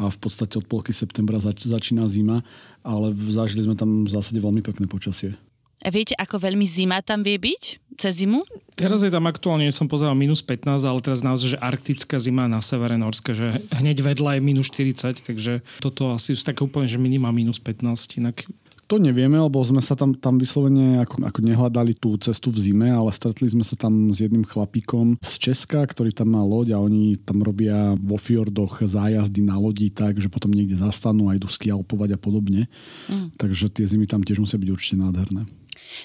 a 0.00 0.08
v 0.08 0.16
podstate 0.16 0.56
od 0.56 0.64
polky 0.64 0.96
septembra 0.96 1.36
zač- 1.44 1.68
začína 1.68 2.08
zima, 2.08 2.40
ale 2.80 3.12
zažili 3.12 3.68
sme 3.68 3.76
tam 3.76 4.08
v 4.08 4.10
zásade 4.10 4.40
veľmi 4.40 4.64
pekné 4.64 4.88
počasie. 4.88 5.36
A 5.84 5.88
viete, 5.92 6.16
ako 6.16 6.40
veľmi 6.40 6.64
zima 6.64 7.04
tam 7.04 7.20
vie 7.20 7.36
byť 7.36 7.89
cez 8.00 8.24
zimu? 8.24 8.48
Teraz 8.80 9.04
je 9.04 9.12
tam 9.12 9.28
aktuálne, 9.28 9.68
som 9.68 9.84
pozeral, 9.84 10.16
minus 10.16 10.40
15, 10.40 10.88
ale 10.88 11.04
teraz 11.04 11.20
naozaj, 11.20 11.54
že 11.54 11.58
arktická 11.60 12.16
zima 12.16 12.48
na 12.48 12.64
severe 12.64 12.96
Norska, 12.96 13.36
že 13.36 13.60
hneď 13.76 14.00
vedľa 14.00 14.40
je 14.40 14.40
minus 14.40 14.72
40, 14.72 15.20
takže 15.20 15.60
toto 15.84 16.16
asi 16.16 16.32
sú 16.32 16.48
také 16.48 16.64
úplne, 16.64 16.88
že 16.88 16.96
minima 16.96 17.28
minus 17.28 17.60
15, 17.60 18.16
inak 18.16 18.48
to 18.90 18.98
nevieme, 18.98 19.38
lebo 19.38 19.62
sme 19.62 19.78
sa 19.78 19.94
tam, 19.94 20.18
tam 20.18 20.34
vyslovene 20.34 20.98
ako, 21.06 21.22
ako 21.22 21.38
nehľadali 21.46 21.94
tú 21.94 22.18
cestu 22.18 22.50
v 22.50 22.58
zime, 22.58 22.90
ale 22.90 23.14
stretli 23.14 23.46
sme 23.46 23.62
sa 23.62 23.78
tam 23.78 24.10
s 24.10 24.18
jedným 24.18 24.42
chlapíkom 24.42 25.14
z 25.22 25.32
Česka, 25.38 25.86
ktorý 25.86 26.10
tam 26.10 26.34
má 26.34 26.42
loď 26.42 26.74
a 26.74 26.82
oni 26.82 27.14
tam 27.22 27.38
robia 27.38 27.94
vo 28.02 28.18
fjordoch 28.18 28.82
zájazdy 28.82 29.46
na 29.46 29.54
lodi 29.62 29.94
tak, 29.94 30.18
že 30.18 30.26
potom 30.26 30.50
niekde 30.50 30.74
zastanú 30.74 31.30
a 31.30 31.38
idú 31.38 31.46
skialpovať 31.46 32.10
a 32.10 32.18
podobne. 32.18 32.66
Mm. 33.06 33.30
Takže 33.38 33.70
tie 33.70 33.86
zimy 33.86 34.10
tam 34.10 34.26
tiež 34.26 34.42
musia 34.42 34.58
byť 34.58 34.70
určite 34.74 34.98
nádherné. 34.98 35.46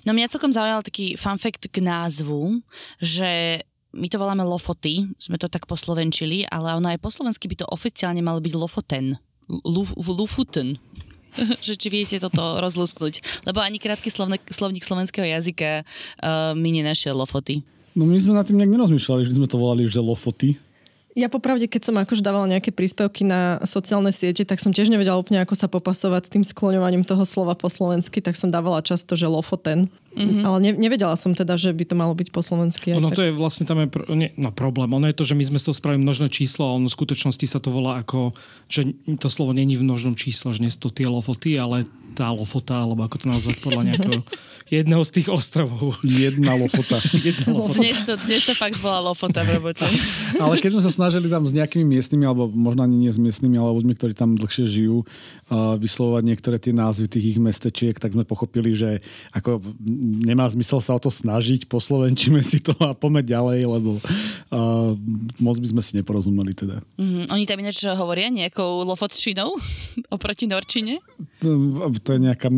No 0.03 0.13
mňa 0.13 0.31
celkom 0.31 0.53
zaujal 0.53 0.85
taký 0.85 1.17
fun 1.17 1.37
fact 1.37 1.69
k 1.69 1.77
názvu, 1.81 2.61
že 3.01 3.61
my 3.95 4.07
to 4.11 4.19
voláme 4.19 4.43
Lofoty, 4.43 5.07
sme 5.15 5.39
to 5.39 5.47
tak 5.47 5.65
poslovenčili, 5.65 6.43
ale 6.51 6.75
ono 6.75 6.91
aj 6.91 6.99
po 6.99 7.07
slovensky 7.07 7.47
by 7.47 7.63
to 7.63 7.71
oficiálne 7.71 8.19
malo 8.19 8.43
byť 8.43 8.53
Lofoten. 8.53 9.15
Lufuten. 9.47 10.75
že 11.65 11.75
či 11.75 11.87
viete 11.91 12.15
toto 12.19 12.59
rozlusknúť. 12.63 13.43
Lebo 13.47 13.59
ani 13.59 13.79
krátky 13.79 14.07
slovne, 14.07 14.39
slovník 14.47 14.87
slovenského 14.87 15.27
jazyka 15.27 15.83
uh, 15.83 16.55
mi 16.55 16.71
nenašiel 16.75 17.15
Lofoty. 17.15 17.63
No 17.95 18.03
my 18.03 18.19
sme 18.19 18.35
na 18.35 18.43
tým 18.43 18.59
nejak 18.59 18.75
nerozmýšľali, 18.75 19.23
že 19.23 19.35
sme 19.35 19.47
to 19.47 19.59
volali, 19.59 19.87
že 19.87 20.03
Lofoty. 20.03 20.59
Ja 21.15 21.31
popravde, 21.31 21.71
keď 21.71 21.81
som 21.87 21.95
akož 21.95 22.19
dávala 22.19 22.51
nejaké 22.51 22.75
príspevky 22.75 23.23
na 23.23 23.63
sociálne 23.63 24.11
siete, 24.11 24.43
tak 24.43 24.59
som 24.59 24.75
tiež 24.75 24.91
nevedela 24.91 25.15
úplne, 25.15 25.39
ako 25.39 25.55
sa 25.55 25.71
popasovať 25.71 26.27
s 26.27 26.31
tým 26.35 26.43
skloňovaním 26.43 27.07
toho 27.07 27.23
slova 27.23 27.55
po 27.55 27.71
slovensky, 27.71 28.19
tak 28.19 28.35
som 28.35 28.51
dávala 28.51 28.83
často, 28.83 29.15
že 29.15 29.23
lofoten. 29.23 29.87
Mm-hmm. 30.15 30.43
Ale 30.47 30.57
ne, 30.63 30.71
nevedela 30.79 31.13
som 31.19 31.35
teda, 31.35 31.59
že 31.59 31.75
by 31.75 31.83
to 31.83 31.95
malo 31.99 32.15
byť 32.15 32.31
po 32.31 32.39
slovensky. 32.39 32.95
Ono 32.95 33.11
tak. 33.11 33.19
to 33.19 33.23
je 33.27 33.31
vlastne 33.35 33.67
tam 33.67 33.83
je, 33.83 33.87
nie, 34.15 34.31
no 34.39 34.55
problém. 34.55 34.87
Ono 34.95 35.03
je 35.11 35.15
to, 35.15 35.27
že 35.27 35.35
my 35.35 35.43
sme 35.43 35.59
z 35.59 35.67
toho 35.69 35.75
spravili 35.75 35.99
množné 35.99 36.31
číslo 36.31 36.71
a 36.71 36.75
ono 36.79 36.87
v 36.87 36.95
skutočnosti 36.95 37.45
sa 37.45 37.59
to 37.59 37.67
volá 37.67 37.99
ako, 37.99 38.31
že 38.71 38.95
to 39.19 39.27
slovo 39.27 39.51
není 39.51 39.75
v 39.75 39.83
množnom 39.83 40.15
čísle, 40.15 40.55
že 40.55 40.63
nie 40.63 40.71
sú 40.71 40.87
to 40.87 40.95
tie 40.95 41.05
lofoty, 41.05 41.59
ale 41.59 41.83
tá 42.15 42.31
lofota, 42.31 42.79
alebo 42.79 43.03
ako 43.03 43.15
to 43.19 43.27
nazvať 43.27 43.55
podľa 43.59 43.83
nejakého 43.91 44.23
jedného 44.65 45.03
z 45.05 45.11
tých 45.21 45.27
ostrovov. 45.29 46.01
Jedna 46.01 46.57
lofota. 46.57 46.97
Jedna 47.27 47.53
lofota. 47.53 47.85
Dnes, 47.85 48.01
to, 48.01 48.13
dnes 48.25 48.41
to 48.49 48.53
fakt 48.57 48.81
bola 48.81 49.13
lofota 49.13 49.45
v 49.45 49.61
robote. 49.61 49.85
ale 50.43 50.57
keď 50.57 50.79
sme 50.79 50.83
sa 50.83 50.91
snažili 50.91 51.29
tam 51.29 51.45
s 51.45 51.53
nejakými 51.53 51.85
miestnymi, 51.85 52.25
alebo 52.25 52.49
možno 52.49 52.81
ani 52.81 52.97
nie 52.97 53.11
s 53.13 53.21
miestnymi, 53.21 53.61
ale 53.61 53.77
ľuďmi, 53.77 53.93
ktorí 53.93 54.13
tam 54.17 54.33
dlhšie 54.33 54.65
žijú, 54.65 55.05
uh, 55.05 55.77
vyslovovať 55.77 56.23
niektoré 56.25 56.57
tie 56.57 56.73
názvy 56.73 57.05
tých 57.05 57.37
ich 57.37 57.39
mestečiek, 57.39 57.93
tak 58.01 58.17
sme 58.17 58.25
pochopili, 58.25 58.73
že 58.73 59.05
ako 59.37 59.61
nemá 60.05 60.45
zmysel 60.45 60.79
sa 60.79 60.93
o 60.93 61.01
to 61.01 61.09
snažiť, 61.09 61.65
poslovenčíme 61.65 62.39
si 62.45 62.61
to 62.61 62.77
a 62.81 62.93
poďme 62.93 63.25
ďalej, 63.25 63.59
lebo 63.65 63.97
uh, 63.97 64.93
moc 65.41 65.57
by 65.57 65.67
sme 65.73 65.81
si 65.81 65.91
neporozumeli 65.97 66.53
teda. 66.53 66.79
Mm, 67.01 67.33
oni 67.33 67.43
tam 67.49 67.59
ináč 67.59 67.81
hovoria 67.89 68.29
nejakou 68.29 68.85
lofotčinou 68.85 69.57
oproti 70.15 70.45
norčine? 70.45 71.01
to 72.01 72.09
je 72.13 72.19
nejaká 72.21 72.49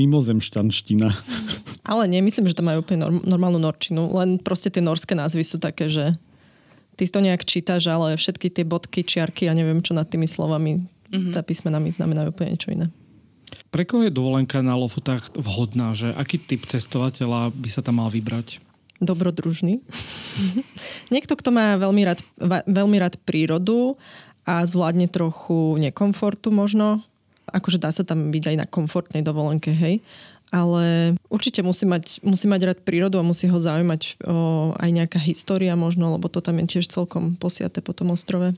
mimozemšťanština. 0.00 1.08
Ale 1.90 2.08
nemyslím, 2.08 2.48
že 2.48 2.56
to 2.56 2.64
majú 2.64 2.80
úplne 2.80 3.04
norm- 3.04 3.24
normálnu 3.28 3.60
norčinu, 3.60 4.08
len 4.16 4.40
proste 4.40 4.72
tie 4.72 4.80
norské 4.80 5.12
názvy 5.12 5.44
sú 5.44 5.60
také, 5.60 5.92
že 5.92 6.16
ty 6.96 7.04
to 7.04 7.20
nejak 7.20 7.44
čítaš, 7.44 7.90
ale 7.90 8.16
všetky 8.16 8.48
tie 8.48 8.64
bodky, 8.64 9.04
čiarky 9.04 9.44
a 9.44 9.52
ja 9.52 9.58
neviem 9.58 9.84
čo 9.84 9.92
nad 9.92 10.08
tými 10.08 10.24
slovami, 10.24 10.80
mm-hmm. 10.80 11.34
tá 11.36 11.44
písmenami 11.44 11.92
znamenajú 11.92 12.32
úplne 12.32 12.56
niečo 12.56 12.72
iné. 12.72 12.88
Pre 13.74 13.82
koho 13.82 14.06
je 14.06 14.14
dovolenka 14.14 14.62
na 14.62 14.78
Lofotách 14.78 15.34
vhodná? 15.34 15.98
Že 15.98 16.14
aký 16.14 16.38
typ 16.38 16.62
cestovateľa 16.62 17.50
by 17.50 17.68
sa 17.74 17.82
tam 17.82 17.98
mal 17.98 18.06
vybrať? 18.06 18.62
Dobrodružný. 19.02 19.82
Niekto, 21.14 21.34
kto 21.34 21.50
má 21.50 21.74
veľmi 21.74 22.06
rád, 22.06 22.22
veľmi 22.70 23.02
rád 23.02 23.18
prírodu 23.26 23.98
a 24.46 24.62
zvládne 24.62 25.10
trochu 25.10 25.74
nekomfortu 25.82 26.54
možno. 26.54 27.02
Akože 27.50 27.82
dá 27.82 27.90
sa 27.90 28.06
tam 28.06 28.30
byť 28.30 28.54
aj 28.54 28.56
na 28.62 28.66
komfortnej 28.70 29.26
dovolenke, 29.26 29.74
hej 29.74 29.98
ale 30.54 31.16
určite 31.26 31.66
musí 31.66 31.82
mať, 31.82 32.22
musí 32.22 32.46
mať 32.46 32.60
rád 32.62 32.78
prírodu 32.86 33.18
a 33.18 33.26
musí 33.26 33.50
ho 33.50 33.58
zaujímať 33.58 34.22
o, 34.22 34.70
aj 34.78 34.90
nejaká 34.94 35.18
história 35.18 35.74
možno, 35.74 36.14
lebo 36.14 36.30
to 36.30 36.38
tam 36.38 36.62
je 36.62 36.78
tiež 36.78 36.86
celkom 36.86 37.34
posiate 37.34 37.82
po 37.82 37.90
tom 37.90 38.14
ostrove. 38.14 38.54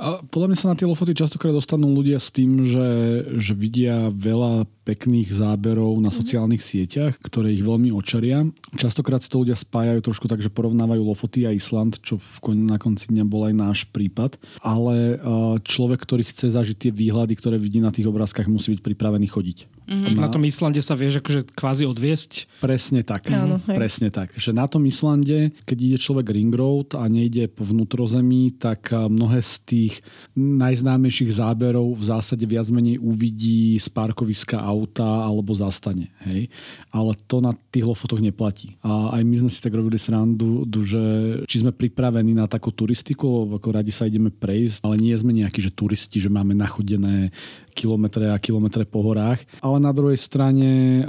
A 0.00 0.24
podľa 0.24 0.48
mňa 0.48 0.58
sa 0.58 0.70
na 0.72 0.78
tie 0.80 0.88
lofoty 0.88 1.12
častokrát 1.12 1.52
dostanú 1.52 1.92
ľudia 1.92 2.16
s 2.16 2.32
tým, 2.32 2.64
že, 2.64 2.88
že 3.36 3.52
vidia 3.52 4.08
veľa 4.08 4.64
pekných 4.88 5.28
záberov 5.30 6.00
na 6.00 6.08
mhm. 6.10 6.16
sociálnych 6.16 6.62
sieťach, 6.64 7.20
ktoré 7.20 7.52
ich 7.52 7.62
veľmi 7.62 7.92
očaria. 7.92 8.48
Častokrát 8.74 9.20
si 9.20 9.28
to 9.28 9.44
ľudia 9.44 9.54
spájajú 9.54 10.00
trošku 10.00 10.26
tak, 10.26 10.40
že 10.40 10.48
porovnávajú 10.50 11.04
Lofoty 11.04 11.44
a 11.46 11.54
Island, 11.54 12.00
čo 12.00 12.16
v, 12.16 12.56
na 12.56 12.80
konci 12.80 13.12
dňa 13.12 13.24
bol 13.28 13.46
aj 13.46 13.54
náš 13.54 13.78
prípad. 13.92 14.40
Ale 14.64 15.20
človek, 15.62 16.00
ktorý 16.02 16.24
chce 16.24 16.50
zažiť 16.56 16.88
tie 16.88 16.92
výhľady, 16.94 17.36
ktoré 17.36 17.60
vidí 17.60 17.78
na 17.78 17.92
tých 17.92 18.08
obrázkach, 18.08 18.48
musí 18.48 18.74
byť 18.74 18.80
pripravený 18.82 19.28
chodiť. 19.28 19.58
Mm-hmm. 19.90 20.22
Na 20.22 20.30
tom 20.30 20.46
Islande 20.46 20.78
sa 20.86 20.94
vieš 20.94 21.18
akože 21.18 21.50
kvázi 21.50 21.82
odviesť? 21.82 22.62
Presne 22.62 23.02
tak. 23.02 23.26
Áno, 23.34 23.58
Presne 23.66 24.14
tak. 24.14 24.30
Že 24.38 24.54
na 24.54 24.70
tom 24.70 24.86
Islande, 24.86 25.50
keď 25.66 25.78
ide 25.82 25.98
človek 25.98 26.30
ring 26.30 26.54
road 26.54 26.94
a 26.94 27.10
nejde 27.10 27.50
po 27.50 27.66
vnútrozemí, 27.66 28.54
tak 28.54 28.94
mnohé 28.94 29.42
z 29.50 29.56
tých 29.66 29.94
najznámejších 30.38 31.42
záberov 31.42 31.98
v 31.98 32.04
zásade 32.06 32.46
viac 32.46 32.70
menej 32.70 33.02
uvidí 33.02 33.74
z 33.82 33.90
parkoviska 33.90 34.62
auta 34.62 35.26
alebo 35.26 35.50
zastane. 35.58 36.14
Hej? 36.22 36.46
Ale 36.94 37.18
to 37.26 37.42
na 37.42 37.50
tých 37.74 37.82
lofotoch 37.82 38.22
neplatí. 38.22 38.78
A 38.86 39.18
aj 39.18 39.22
my 39.26 39.34
sme 39.42 39.50
si 39.50 39.58
tak 39.58 39.74
robili 39.74 39.98
srandu, 39.98 40.62
že 40.86 41.02
či 41.50 41.66
sme 41.66 41.74
pripravení 41.74 42.30
na 42.30 42.46
takú 42.46 42.70
turistiku, 42.70 43.50
ako 43.58 43.68
radi 43.74 43.90
sa 43.90 44.06
ideme 44.06 44.30
prejsť, 44.30 44.86
ale 44.86 45.02
nie 45.02 45.18
sme 45.18 45.34
nejakí, 45.34 45.58
že 45.58 45.74
turisti, 45.74 46.22
že 46.22 46.30
máme 46.30 46.54
nachodené 46.54 47.34
kilometre 47.74 48.30
a 48.30 48.38
kilometre 48.38 48.86
po 48.86 49.02
horách. 49.02 49.42
Ale 49.58 49.82
na 49.82 49.90
druhej 49.90 50.18
strane 50.18 51.02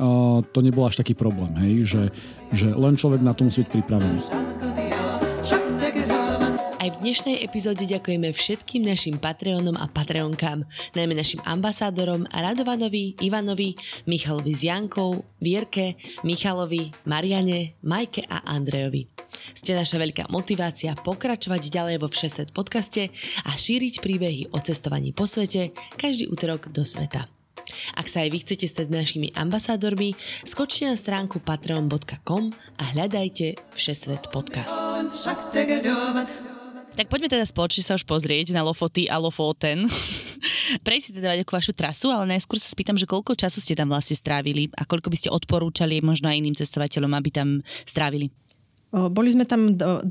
to 0.50 0.60
nebol 0.66 0.90
až 0.90 0.98
taký 0.98 1.14
problém, 1.14 1.54
hej? 1.62 1.74
Že, 1.86 2.04
že 2.56 2.68
len 2.74 2.98
človek 2.98 3.22
na 3.22 3.38
to 3.38 3.46
musí 3.46 3.62
byť 3.62 3.70
pripravený. 3.70 4.71
Dnešnej 7.02 7.42
epizóde 7.42 7.90
ďakujeme 7.90 8.30
všetkým 8.30 8.86
našim 8.86 9.18
Patreonom 9.18 9.74
a 9.74 9.90
Patreonkám, 9.90 10.62
najmä 10.94 11.18
našim 11.18 11.42
ambasádorom 11.42 12.30
Radovanovi, 12.30 13.18
Ivanovi, 13.26 13.74
Michalovi 14.06 14.54
s 14.54 14.62
Jankou, 14.70 15.26
Vierke, 15.42 15.98
Michalovi, 16.22 16.94
Mariane, 17.10 17.74
Majke 17.82 18.22
a 18.30 18.46
Andrejovi. 18.54 19.10
Ste 19.58 19.74
naša 19.74 19.98
veľká 19.98 20.30
motivácia 20.30 20.94
pokračovať 20.94 21.74
ďalej 21.74 22.06
vo 22.06 22.06
Všeset 22.06 22.54
podcaste 22.54 23.10
a 23.50 23.50
šíriť 23.50 23.98
príbehy 23.98 24.54
o 24.54 24.62
cestovaní 24.62 25.10
po 25.10 25.26
svete 25.26 25.74
každý 25.98 26.30
útorok 26.30 26.70
do 26.70 26.86
sveta. 26.86 27.26
Ak 27.98 28.14
sa 28.14 28.22
aj 28.22 28.30
vy 28.30 28.38
chcete 28.46 28.70
stať 28.70 28.94
našimi 28.94 29.34
ambasádormi, 29.34 30.14
skočte 30.46 30.86
na 30.86 30.94
stránku 30.94 31.42
patreon.com 31.42 32.54
a 32.78 32.84
hľadajte 32.94 33.58
Všesvet 33.74 34.30
podcast. 34.30 34.86
Tak 36.92 37.08
poďme 37.08 37.32
teda 37.32 37.48
spoločne 37.48 37.88
sa 37.88 37.96
už 37.96 38.04
pozrieť 38.04 38.52
na 38.52 38.68
Lofoty 38.68 39.08
a 39.08 39.16
Lofoten. 39.16 39.88
Prejsť 40.86 41.06
si 41.08 41.12
teda 41.16 41.40
ako 41.40 41.56
vašu 41.56 41.72
trasu, 41.72 42.12
ale 42.12 42.36
najskôr 42.36 42.60
sa 42.60 42.68
spýtam, 42.68 43.00
že 43.00 43.08
koľko 43.08 43.34
času 43.40 43.64
ste 43.64 43.80
tam 43.80 43.88
vlastne 43.88 44.20
strávili 44.20 44.68
a 44.76 44.84
koľko 44.84 45.08
by 45.08 45.18
ste 45.18 45.30
odporúčali 45.32 46.04
možno 46.04 46.28
aj 46.28 46.38
iným 46.44 46.56
cestovateľom, 46.60 47.16
aby 47.16 47.30
tam 47.32 47.50
strávili? 47.88 48.28
Boli 48.92 49.32
sme 49.32 49.48
tam 49.48 49.80
12 49.80 50.04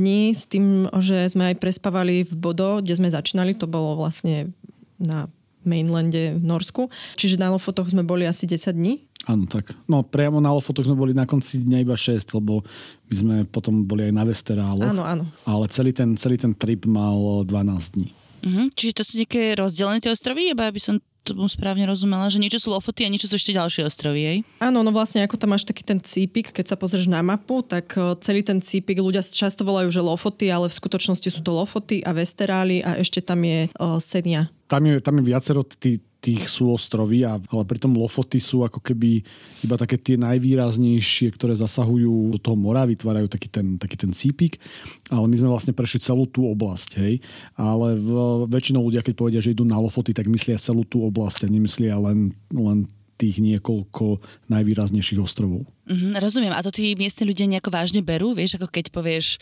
dní 0.00 0.32
s 0.32 0.48
tým, 0.48 0.88
že 1.04 1.28
sme 1.28 1.52
aj 1.52 1.60
prespávali 1.60 2.24
v 2.24 2.32
Bodo, 2.32 2.80
kde 2.80 2.96
sme 2.96 3.12
začínali. 3.12 3.52
To 3.60 3.68
bolo 3.68 4.00
vlastne 4.00 4.56
na 4.96 5.28
mainlande 5.68 6.40
v 6.40 6.42
Norsku. 6.42 6.88
Čiže 7.20 7.36
na 7.36 7.52
Lofotoch 7.52 7.92
sme 7.92 8.02
boli 8.02 8.24
asi 8.24 8.48
10 8.48 8.72
dní. 8.72 9.04
Áno, 9.30 9.46
tak. 9.46 9.78
No 9.86 10.02
priamo 10.02 10.42
na 10.42 10.50
Lofotoch 10.50 10.82
sme 10.82 10.98
boli 10.98 11.12
na 11.14 11.28
konci 11.30 11.62
dňa 11.62 11.78
iba 11.86 11.94
6, 11.94 12.34
lebo 12.34 12.66
my 13.06 13.14
sme 13.14 13.36
potom 13.46 13.86
boli 13.86 14.10
aj 14.10 14.14
na 14.14 14.24
Vesteráloch. 14.26 14.90
Áno, 14.90 15.06
áno. 15.06 15.30
Ale 15.46 15.70
celý 15.70 15.94
ten, 15.94 16.18
celý 16.18 16.34
ten 16.38 16.54
trip 16.58 16.90
mal 16.90 17.46
12 17.46 17.94
dní. 17.94 18.10
Uh-huh. 18.42 18.66
Čiže 18.74 18.92
to 18.98 19.02
sú 19.06 19.12
nejaké 19.22 19.54
rozdelené 19.54 20.02
tie 20.02 20.10
ostrovy? 20.10 20.50
Iba 20.50 20.66
aby 20.66 20.82
som 20.82 20.98
tomu 21.22 21.46
správne 21.46 21.86
rozumela, 21.86 22.26
že 22.26 22.42
niečo 22.42 22.58
sú 22.58 22.74
Lofoty 22.74 23.06
a 23.06 23.12
niečo 23.14 23.30
sú 23.30 23.38
ešte 23.38 23.54
ďalšie 23.54 23.86
ostrovy, 23.86 24.20
jej? 24.26 24.38
Áno, 24.58 24.82
no 24.82 24.90
vlastne 24.90 25.22
ako 25.22 25.38
tam 25.38 25.54
máš 25.54 25.62
taký 25.62 25.86
ten 25.86 26.02
cípik, 26.02 26.50
keď 26.50 26.74
sa 26.74 26.76
pozrieš 26.76 27.06
na 27.06 27.22
mapu, 27.22 27.62
tak 27.62 27.94
celý 28.18 28.42
ten 28.42 28.58
cípik 28.58 28.98
ľudia 28.98 29.22
často 29.22 29.62
volajú, 29.62 29.86
že 29.94 30.02
Lofoty, 30.02 30.50
ale 30.50 30.66
v 30.66 30.74
skutočnosti 30.74 31.30
sú 31.30 31.40
to 31.46 31.54
Lofoty 31.54 32.02
a 32.02 32.10
Vesterály 32.10 32.82
a 32.82 32.98
ešte 32.98 33.22
tam 33.22 33.38
je 33.46 33.70
uh, 33.70 34.02
Senia. 34.02 34.50
Tam 34.66 34.82
je, 34.82 34.98
tam 34.98 35.22
je 35.22 35.24
viacero 35.30 35.62
tých 35.62 36.02
tých 36.22 36.46
sú 36.46 36.70
ostrovy, 36.70 37.26
a, 37.26 37.34
ale 37.34 37.64
pritom 37.66 37.98
Lofoty 37.98 38.38
sú 38.38 38.62
ako 38.62 38.78
keby 38.78 39.26
iba 39.66 39.74
také 39.74 39.98
tie 39.98 40.14
najvýraznejšie, 40.22 41.34
ktoré 41.34 41.58
zasahujú 41.58 42.30
do 42.30 42.38
toho 42.38 42.54
mora, 42.54 42.86
vytvárajú 42.86 43.26
taký 43.26 43.50
ten, 43.50 43.74
taký 43.74 43.98
ten 43.98 44.14
cípik, 44.14 44.62
ale 45.10 45.26
my 45.26 45.34
sme 45.34 45.50
vlastne 45.50 45.74
prešli 45.74 45.98
celú 45.98 46.30
tú 46.30 46.46
oblasť, 46.46 46.90
hej. 47.02 47.18
Ale 47.58 47.98
v, 47.98 48.10
väčšinou 48.46 48.86
ľudia, 48.86 49.02
keď 49.02 49.14
povedia, 49.18 49.42
že 49.42 49.50
idú 49.50 49.66
na 49.66 49.82
Lofoty, 49.82 50.14
tak 50.14 50.30
myslia 50.30 50.62
celú 50.62 50.86
tú 50.86 51.02
oblasť 51.02 51.44
a 51.44 51.50
nemyslia 51.50 51.98
len, 51.98 52.30
len 52.54 52.86
tých 53.18 53.42
niekoľko 53.42 54.22
najvýraznejších 54.46 55.18
ostrovov. 55.22 55.66
Mm, 55.90 56.18
rozumiem. 56.22 56.54
A 56.54 56.62
to 56.62 56.74
tí 56.74 56.94
miestni 56.94 57.26
ľudia 57.26 57.50
nejako 57.50 57.70
vážne 57.70 58.02
berú? 58.02 58.34
Vieš, 58.34 58.62
ako 58.62 58.70
keď 58.70 58.94
povieš 58.94 59.38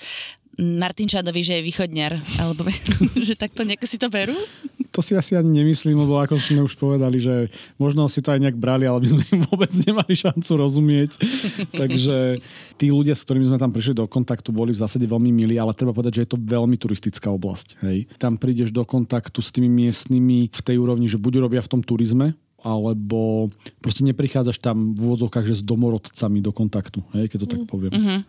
Martin 0.61 1.09
Čadovi, 1.09 1.41
že 1.41 1.61
je 1.61 1.67
východňar, 1.69 2.13
alebo 2.45 2.69
že 3.29 3.37
takto 3.37 3.65
nejako 3.65 3.87
si 3.89 3.97
to 3.97 4.13
berú? 4.13 4.37
To 5.01 5.09
si 5.09 5.17
asi 5.17 5.33
ani 5.33 5.65
nemyslím, 5.65 5.97
lebo 5.97 6.21
ako 6.21 6.37
sme 6.37 6.61
už 6.61 6.77
povedali, 6.77 7.17
že 7.17 7.49
možno 7.81 8.05
si 8.05 8.21
to 8.21 8.37
aj 8.37 8.41
nejak 8.45 8.61
brali, 8.61 8.85
ale 8.85 9.01
my 9.01 9.09
sme 9.09 9.25
im 9.33 9.41
vôbec 9.49 9.73
nemali 9.81 10.13
šancu 10.13 10.61
rozumieť. 10.61 11.17
Takže 11.81 12.37
tí 12.77 12.93
ľudia, 12.93 13.17
s 13.17 13.25
ktorými 13.25 13.49
sme 13.49 13.57
tam 13.57 13.73
prišli 13.73 13.97
do 13.97 14.05
kontaktu, 14.05 14.53
boli 14.53 14.77
v 14.77 14.85
zásade 14.85 15.09
veľmi 15.09 15.33
milí, 15.33 15.57
ale 15.57 15.73
treba 15.73 15.97
povedať, 15.97 16.21
že 16.21 16.23
je 16.29 16.31
to 16.37 16.39
veľmi 16.45 16.77
turistická 16.77 17.33
oblasť. 17.33 17.81
Hej. 17.81 18.13
Tam 18.21 18.37
prídeš 18.37 18.77
do 18.77 18.85
kontaktu 18.85 19.41
s 19.41 19.49
tými 19.49 19.73
miestnymi 19.73 20.53
v 20.53 20.61
tej 20.61 20.77
úrovni, 20.77 21.09
že 21.09 21.17
buď 21.17 21.49
robia 21.49 21.65
v 21.65 21.73
tom 21.73 21.81
turizme, 21.81 22.37
alebo 22.61 23.49
proste 23.81 24.05
neprichádzaš 24.05 24.61
tam 24.61 24.93
v 24.93 25.01
úvodzovkách, 25.11 25.49
že 25.49 25.61
s 25.61 25.63
domorodcami 25.65 26.45
do 26.45 26.53
kontaktu, 26.53 27.01
hej, 27.17 27.33
keď 27.33 27.39
to 27.45 27.49
tak 27.57 27.63
poviem. 27.67 27.93
Mm-hmm. 27.93 28.21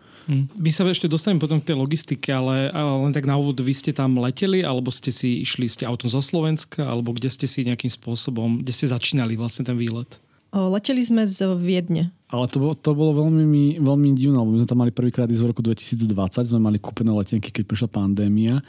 My 0.56 0.70
sa 0.70 0.86
ešte 0.86 1.10
dostaneme 1.10 1.42
potom 1.42 1.58
k 1.58 1.72
tej 1.72 1.76
logistike, 1.76 2.30
ale, 2.30 2.70
ale 2.70 3.08
len 3.08 3.12
tak 3.12 3.26
na 3.26 3.36
úvod, 3.36 3.58
vy 3.58 3.74
ste 3.74 3.92
tam 3.92 4.16
leteli, 4.22 4.62
alebo 4.62 4.88
ste 4.94 5.10
si 5.10 5.42
išli, 5.42 5.66
ste 5.66 5.84
autom 5.84 6.08
zo 6.08 6.22
Slovenska, 6.22 6.86
alebo 6.86 7.12
kde 7.12 7.28
ste 7.28 7.46
si 7.50 7.66
nejakým 7.66 7.90
spôsobom, 7.90 8.62
kde 8.62 8.72
ste 8.72 8.88
začínali 8.88 9.34
vlastne 9.34 9.66
ten 9.66 9.74
výlet? 9.74 10.22
Leteli 10.52 11.00
sme 11.00 11.24
z 11.24 11.48
Viedne. 11.56 12.12
Ale 12.28 12.44
to, 12.44 12.60
to 12.76 12.92
bolo 12.92 13.24
veľmi, 13.24 13.80
veľmi 13.80 14.08
divné, 14.12 14.36
lebo 14.36 14.52
my 14.52 14.60
sme 14.60 14.68
tam 14.68 14.80
mali 14.84 14.92
prvýkrát 14.92 15.24
ísť 15.24 15.44
v 15.44 15.50
roku 15.52 15.64
2020, 15.64 16.04
sme 16.48 16.60
mali 16.60 16.76
kúpené 16.76 17.08
letenky, 17.08 17.48
keď 17.48 17.64
prišla 17.64 17.88
pandémia 17.88 18.60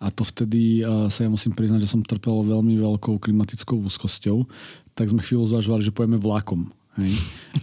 a 0.00 0.08
to 0.08 0.24
vtedy 0.24 0.80
uh, 0.80 1.08
sa 1.12 1.24
ja 1.24 1.30
musím 1.32 1.52
priznať, 1.52 1.84
že 1.84 1.92
som 1.92 2.00
trpel 2.00 2.44
veľmi 2.44 2.80
veľkou 2.80 3.20
klimatickou 3.20 3.76
úzkosťou, 3.88 4.48
tak 4.94 5.10
sme 5.10 5.24
chvíľu 5.24 5.50
zvažovali, 5.50 5.82
že 5.86 5.94
pojeme 5.94 6.20
vlakom. 6.20 6.70
Hej. 6.98 7.14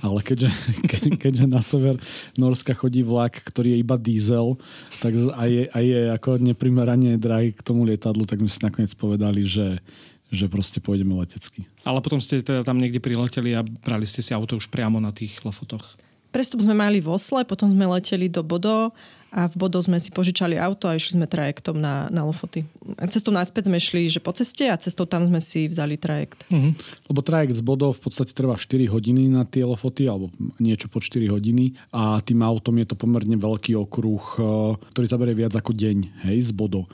Ale 0.06 0.24
keďže, 0.24 0.50
ke, 0.90 1.00
keďže 1.20 1.46
na 1.46 1.60
sever 1.60 2.00
Norska 2.40 2.72
chodí 2.72 3.04
vlak, 3.04 3.44
ktorý 3.44 3.76
je 3.76 3.82
iba 3.84 3.96
diesel, 4.00 4.56
tak 5.04 5.14
a 5.36 5.44
je, 5.46 5.68
a 5.68 5.78
je 5.84 6.00
ako 6.16 6.40
neprimerane 6.40 7.20
drahý 7.20 7.52
k 7.52 7.66
tomu 7.66 7.84
lietadlu, 7.84 8.24
tak 8.24 8.40
my 8.40 8.48
si 8.48 8.64
nakoniec 8.64 8.94
povedali, 8.96 9.44
že 9.44 9.84
že 10.28 10.52
proste 10.52 10.84
pôjdeme 10.84 11.16
letecky. 11.16 11.64
Ale 11.88 12.04
potom 12.04 12.20
ste 12.20 12.44
teda 12.44 12.60
tam 12.68 12.76
niekde 12.84 13.00
prileteli 13.00 13.56
a 13.56 13.64
brali 13.64 14.04
ste 14.04 14.20
si 14.20 14.36
auto 14.36 14.60
už 14.60 14.68
priamo 14.68 15.00
na 15.00 15.16
tých 15.16 15.40
lofotoch. 15.48 15.96
Prestup 16.36 16.60
sme 16.60 16.76
mali 16.76 17.00
v 17.00 17.08
Osle, 17.08 17.48
potom 17.48 17.72
sme 17.72 17.88
leteli 17.88 18.28
do 18.28 18.44
Bodo 18.44 18.92
a 19.32 19.52
v 19.52 19.56
Bodo 19.60 19.78
sme 19.84 20.00
si 20.00 20.10
požičali 20.10 20.56
auto 20.56 20.88
a 20.88 20.96
išli 20.96 21.20
sme 21.20 21.28
trajektom 21.28 21.76
na, 21.76 22.08
na 22.08 22.24
Lofoty. 22.24 22.64
Cestou 23.12 23.36
naspäť 23.36 23.68
sme 23.68 23.78
šli 23.78 24.08
že 24.08 24.24
po 24.24 24.32
ceste 24.32 24.72
a 24.72 24.80
cestou 24.80 25.04
tam 25.04 25.28
sme 25.28 25.44
si 25.44 25.68
vzali 25.68 26.00
trajekt. 26.00 26.48
Uh-huh. 26.48 26.72
Lebo 27.12 27.20
trajekt 27.20 27.60
z 27.60 27.64
Bodo 27.64 27.92
v 27.92 28.00
podstate 28.00 28.32
trvá 28.32 28.56
4 28.56 28.88
hodiny 28.88 29.28
na 29.28 29.44
tie 29.44 29.68
Lofoty 29.68 30.08
alebo 30.08 30.32
niečo 30.58 30.88
pod 30.88 31.04
4 31.04 31.28
hodiny 31.28 31.76
a 31.92 32.24
tým 32.24 32.40
autom 32.44 32.80
je 32.80 32.88
to 32.88 32.96
pomerne 32.96 33.36
veľký 33.36 33.76
okruh, 33.76 34.24
eh, 34.40 34.46
ktorý 34.96 35.06
zaberie 35.06 35.36
viac 35.36 35.54
ako 35.54 35.76
deň 35.76 36.28
hej, 36.28 36.38
z 36.48 36.52
Bodo. 36.56 36.88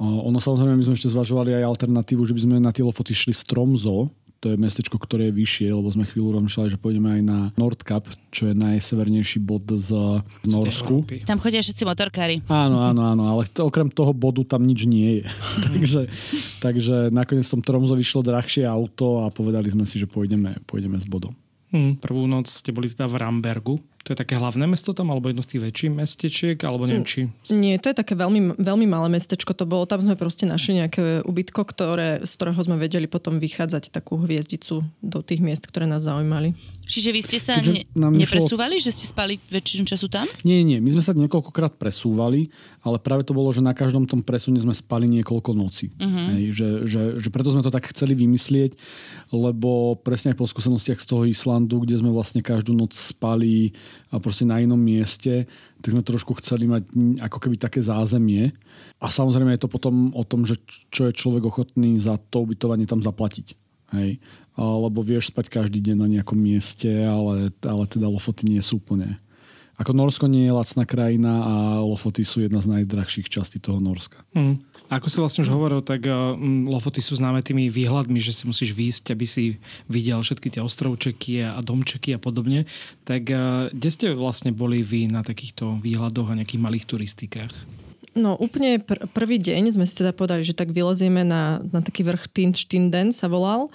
Ono 0.00 0.40
samozrejme, 0.40 0.80
my 0.80 0.84
sme 0.88 0.96
ešte 0.96 1.12
zvažovali 1.12 1.60
aj 1.60 1.76
alternatívu, 1.76 2.24
že 2.24 2.32
by 2.32 2.40
sme 2.40 2.56
na 2.56 2.72
tie 2.72 2.80
lofoty 2.80 3.12
šli 3.12 3.36
z 3.36 3.44
Tromzo, 3.44 4.08
to 4.40 4.52
je 4.52 4.56
mestečko, 4.56 4.96
ktoré 4.96 5.28
je 5.28 5.36
vyššie, 5.36 5.68
lebo 5.68 5.92
sme 5.92 6.08
chvíľu 6.08 6.40
rozmýšľali, 6.40 6.72
že 6.72 6.80
pôjdeme 6.80 7.20
aj 7.20 7.22
na 7.22 7.38
Nordkap, 7.60 8.08
čo 8.32 8.48
je 8.48 8.54
najsevernejší 8.56 9.38
bod 9.44 9.68
z 9.68 9.92
Norsku. 10.48 11.04
Tam 11.28 11.36
chodia 11.36 11.60
všetci 11.60 11.84
motorkári. 11.84 12.40
Áno, 12.48 12.80
áno, 12.80 13.04
áno, 13.04 13.22
ale 13.36 13.44
to, 13.52 13.68
okrem 13.68 13.92
toho 13.92 14.16
bodu 14.16 14.40
tam 14.56 14.64
nič 14.64 14.88
nie 14.88 15.20
je. 15.20 15.24
takže, 15.68 16.00
takže 16.64 16.96
nakoniec 17.12 17.44
v 17.44 17.52
tom 17.60 17.62
Tromzo 17.62 17.92
vyšlo 17.92 18.24
drahšie 18.24 18.64
auto 18.64 19.28
a 19.28 19.28
povedali 19.28 19.68
sme 19.68 19.84
si, 19.84 20.00
že 20.00 20.08
pôjdeme, 20.08 20.64
pôjdeme 20.64 20.96
s 20.96 21.04
bodom. 21.04 21.36
Hmm, 21.70 22.00
prvú 22.00 22.26
noc 22.26 22.50
ste 22.50 22.74
boli 22.74 22.90
teda 22.90 23.06
v 23.06 23.20
Rambergu. 23.20 23.76
To 24.00 24.16
je 24.16 24.18
také 24.18 24.40
hlavné 24.40 24.64
mesto 24.64 24.96
tam, 24.96 25.12
alebo 25.12 25.28
jedno 25.28 25.44
z 25.44 25.56
tých 25.56 25.62
väčších 25.68 25.92
mestečiek, 25.92 26.56
alebo 26.64 26.88
neviem, 26.88 27.04
či... 27.04 27.28
Nie, 27.52 27.76
to 27.76 27.92
je 27.92 27.96
také 28.00 28.16
veľmi, 28.16 28.56
veľmi 28.56 28.88
malé 28.88 29.12
mestečko 29.12 29.52
to 29.52 29.68
bolo. 29.68 29.84
Tam 29.84 30.00
sme 30.00 30.16
proste 30.16 30.48
našli 30.48 30.80
nejaké 30.80 31.20
ubytko, 31.28 31.68
ktoré, 31.68 32.24
z 32.24 32.32
ktorého 32.40 32.60
sme 32.64 32.80
vedeli 32.80 33.04
potom 33.04 33.36
vychádzať 33.36 33.92
takú 33.92 34.16
hviezdicu 34.24 34.80
do 35.04 35.20
tých 35.20 35.44
miest, 35.44 35.68
ktoré 35.68 35.84
nás 35.84 36.08
zaujímali. 36.08 36.56
Čiže 36.88 37.10
vy 37.12 37.20
ste 37.20 37.38
sa 37.38 37.60
Keďže 37.60 37.92
ne, 37.92 38.08
nepresúvali, 38.24 38.80
že 38.80 38.88
ste 38.88 39.04
spali 39.04 39.36
väčšinu 39.52 39.84
času 39.84 40.08
tam? 40.08 40.24
Nie, 40.48 40.64
nie, 40.64 40.80
my 40.80 40.96
sme 40.96 41.04
sa 41.04 41.12
niekoľkokrát 41.12 41.76
presúvali, 41.76 42.48
ale 42.80 42.96
práve 42.96 43.28
to 43.28 43.36
bolo, 43.36 43.52
že 43.52 43.60
na 43.60 43.76
každom 43.76 44.08
tom 44.08 44.24
presune 44.24 44.56
sme 44.56 44.72
spali 44.72 45.12
niekoľko 45.12 45.52
nocí. 45.52 45.92
Uh-huh. 46.00 46.40
Hej, 46.40 46.44
že, 46.56 46.68
že, 46.88 47.02
že 47.20 47.28
preto 47.28 47.52
sme 47.52 47.60
to 47.60 47.68
tak 47.68 47.92
chceli 47.92 48.16
vymyslieť, 48.16 48.80
lebo 49.28 50.00
presne 50.00 50.32
aj 50.32 50.40
po 50.40 50.48
skúsenostiach 50.48 50.98
z 50.98 51.06
toho 51.06 51.28
Islandu, 51.28 51.84
kde 51.84 52.00
sme 52.00 52.08
vlastne 52.08 52.40
každú 52.40 52.72
noc 52.72 52.96
spali 52.96 53.76
a 54.10 54.18
proste 54.22 54.48
na 54.48 54.58
inom 54.62 54.78
mieste, 54.78 55.46
tak 55.80 55.92
sme 55.94 56.02
trošku 56.04 56.36
chceli 56.38 56.66
mať 56.66 56.90
ako 57.22 57.38
keby 57.38 57.56
také 57.56 57.80
zázemie. 57.80 58.54
A 59.00 59.08
samozrejme 59.08 59.54
je 59.56 59.62
to 59.62 59.70
potom 59.72 60.12
o 60.12 60.24
tom, 60.26 60.44
že 60.44 60.58
čo 60.92 61.08
je 61.08 61.16
človek 61.16 61.46
ochotný 61.46 61.96
za 61.96 62.18
to 62.30 62.44
ubytovanie 62.44 62.84
tam 62.84 63.00
zaplatiť. 63.00 63.54
Hej. 63.96 64.22
Lebo 64.60 65.00
vieš 65.00 65.32
spať 65.32 65.48
každý 65.48 65.80
deň 65.80 65.96
na 65.96 66.08
nejakom 66.08 66.36
mieste, 66.36 66.90
ale, 67.02 67.54
ale 67.64 67.84
teda 67.88 68.06
Lofoty 68.06 68.46
nie 68.50 68.60
sú 68.60 68.82
úplne 68.82 69.18
ako 69.80 69.96
Norsko 69.96 70.28
nie 70.28 70.44
je 70.44 70.52
lacná 70.52 70.84
krajina 70.84 71.32
a 71.40 71.54
Lofoty 71.80 72.20
sú 72.20 72.44
jedna 72.44 72.60
z 72.60 72.68
najdrahších 72.68 73.32
častí 73.32 73.56
toho 73.56 73.80
Norska. 73.80 74.20
Mm. 74.36 74.60
Ako 74.90 75.06
si 75.06 75.22
vlastne 75.22 75.46
už 75.46 75.54
hovoril, 75.54 75.86
tak 75.86 76.02
uh, 76.10 76.34
Lofoty 76.66 76.98
sú 76.98 77.14
známe 77.14 77.46
tými 77.46 77.70
výhľadmi, 77.70 78.18
že 78.18 78.34
si 78.34 78.50
musíš 78.50 78.74
výjsť, 78.74 79.14
aby 79.14 79.22
si 79.22 79.62
videl 79.86 80.18
všetky 80.18 80.50
tie 80.50 80.66
ostrovčeky 80.66 81.46
a 81.46 81.62
domčeky 81.62 82.18
a 82.18 82.18
podobne. 82.18 82.66
Tak 83.06 83.22
uh, 83.30 83.70
kde 83.70 83.90
ste 83.94 84.06
vlastne 84.18 84.50
boli 84.50 84.82
vy 84.82 85.06
na 85.06 85.22
takýchto 85.22 85.78
výhľadoch 85.78 86.34
a 86.34 86.38
nejakých 86.42 86.64
malých 86.66 86.84
turistikách? 86.90 87.54
No 88.18 88.34
úplne 88.34 88.82
pr- 88.82 89.06
prvý 89.14 89.38
deň 89.38 89.78
sme 89.78 89.86
si 89.86 89.94
teda 89.94 90.10
povedali, 90.10 90.42
že 90.42 90.58
tak 90.58 90.74
vylezieme 90.74 91.22
na, 91.22 91.62
na 91.70 91.78
taký 91.78 92.02
vrch 92.02 92.26
Tintštinden 92.26 93.14
sa 93.14 93.30
volal. 93.30 93.70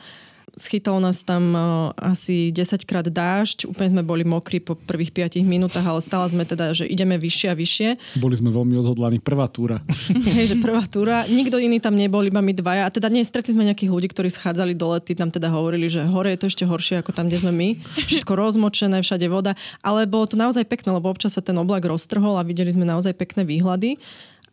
Schytal 0.55 1.01
nás 1.01 1.25
tam 1.25 1.57
asi 1.97 2.53
10 2.53 2.85
krát 2.85 3.03
dážď, 3.09 3.67
úplne 3.67 3.89
sme 3.91 4.03
boli 4.05 4.23
mokrí 4.23 4.61
po 4.61 4.77
prvých 4.77 5.11
5 5.11 5.43
minútach, 5.43 5.83
ale 5.83 5.99
stále 5.99 6.29
sme 6.31 6.45
teda, 6.47 6.71
že 6.71 6.87
ideme 6.87 7.19
vyššie 7.19 7.47
a 7.51 7.55
vyššie. 7.57 7.89
Boli 8.21 8.37
sme 8.37 8.53
veľmi 8.53 8.77
odhodlaní. 8.79 9.19
Prvá 9.19 9.51
túra. 9.51 9.83
Hej, 10.37 10.55
že 10.55 10.57
prvá 10.63 10.85
túra. 10.87 11.27
Nikto 11.27 11.59
iný 11.59 11.83
tam 11.83 11.99
nebol, 11.99 12.23
iba 12.23 12.39
my 12.39 12.53
dvaja. 12.55 12.87
A 12.87 12.93
teda 12.93 13.11
nie, 13.11 13.27
stretli 13.27 13.51
sme 13.51 13.67
nejakých 13.67 13.91
ľudí, 13.91 14.07
ktorí 14.13 14.31
schádzali 14.31 14.77
dole, 14.77 15.03
tí 15.03 15.17
nám 15.19 15.33
teda 15.35 15.51
hovorili, 15.51 15.91
že 15.91 16.07
hore 16.07 16.31
je 16.35 16.39
to 16.39 16.47
ešte 16.47 16.63
horšie 16.63 17.03
ako 17.03 17.11
tam, 17.11 17.27
kde 17.27 17.43
sme 17.43 17.51
my. 17.51 17.69
Všetko 18.07 18.31
rozmočené, 18.37 19.03
všade 19.03 19.27
voda. 19.27 19.59
Ale 19.83 20.07
bolo 20.07 20.29
to 20.29 20.39
naozaj 20.39 20.63
pekné, 20.63 20.95
lebo 20.95 21.11
občas 21.11 21.35
sa 21.35 21.41
ten 21.43 21.57
oblak 21.59 21.83
roztrhol 21.83 22.39
a 22.39 22.47
videli 22.47 22.71
sme 22.71 22.87
naozaj 22.87 23.11
pekné 23.17 23.43
výhľady. 23.43 23.99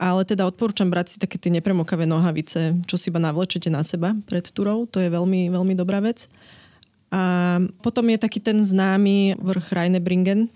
Ale 0.02 0.26
teda 0.26 0.50
odporúčam 0.50 0.90
brať 0.90 1.14
si 1.14 1.16
také 1.22 1.38
tie 1.38 1.54
nepremokavé 1.54 2.10
nohavice, 2.10 2.74
čo 2.90 2.98
si 2.98 3.14
iba 3.14 3.22
navlečete 3.22 3.70
na 3.70 3.86
seba 3.86 4.18
pred 4.26 4.42
turou. 4.50 4.90
To 4.90 4.98
je 4.98 5.06
veľmi, 5.06 5.46
veľmi 5.54 5.78
dobrá 5.78 6.02
vec. 6.02 6.26
A 7.14 7.62
potom 7.86 8.10
je 8.10 8.18
taký 8.18 8.42
ten 8.42 8.66
známy 8.66 9.38
vrch 9.38 9.70
Rheinebringen. 9.70 10.50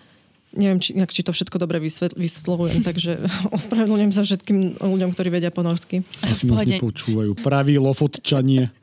Neviem, 0.56 0.82
či, 0.82 0.98
inak, 0.98 1.14
či 1.14 1.22
to 1.22 1.30
všetko 1.30 1.62
dobre 1.62 1.78
vysvetl- 1.78 2.18
vyslovujem, 2.18 2.82
takže 2.82 3.22
ospravedlňujem 3.56 4.10
sa 4.10 4.26
všetkým 4.26 4.82
ľuďom, 4.82 5.14
ktorí 5.14 5.28
vedia 5.30 5.54
po 5.54 5.62
norsky. 5.62 6.02
Asi 6.26 6.50
nás 6.50 6.66
nepočúvajú. 6.66 7.38
Pravý 7.38 7.78
lofotčanie. 7.78 8.74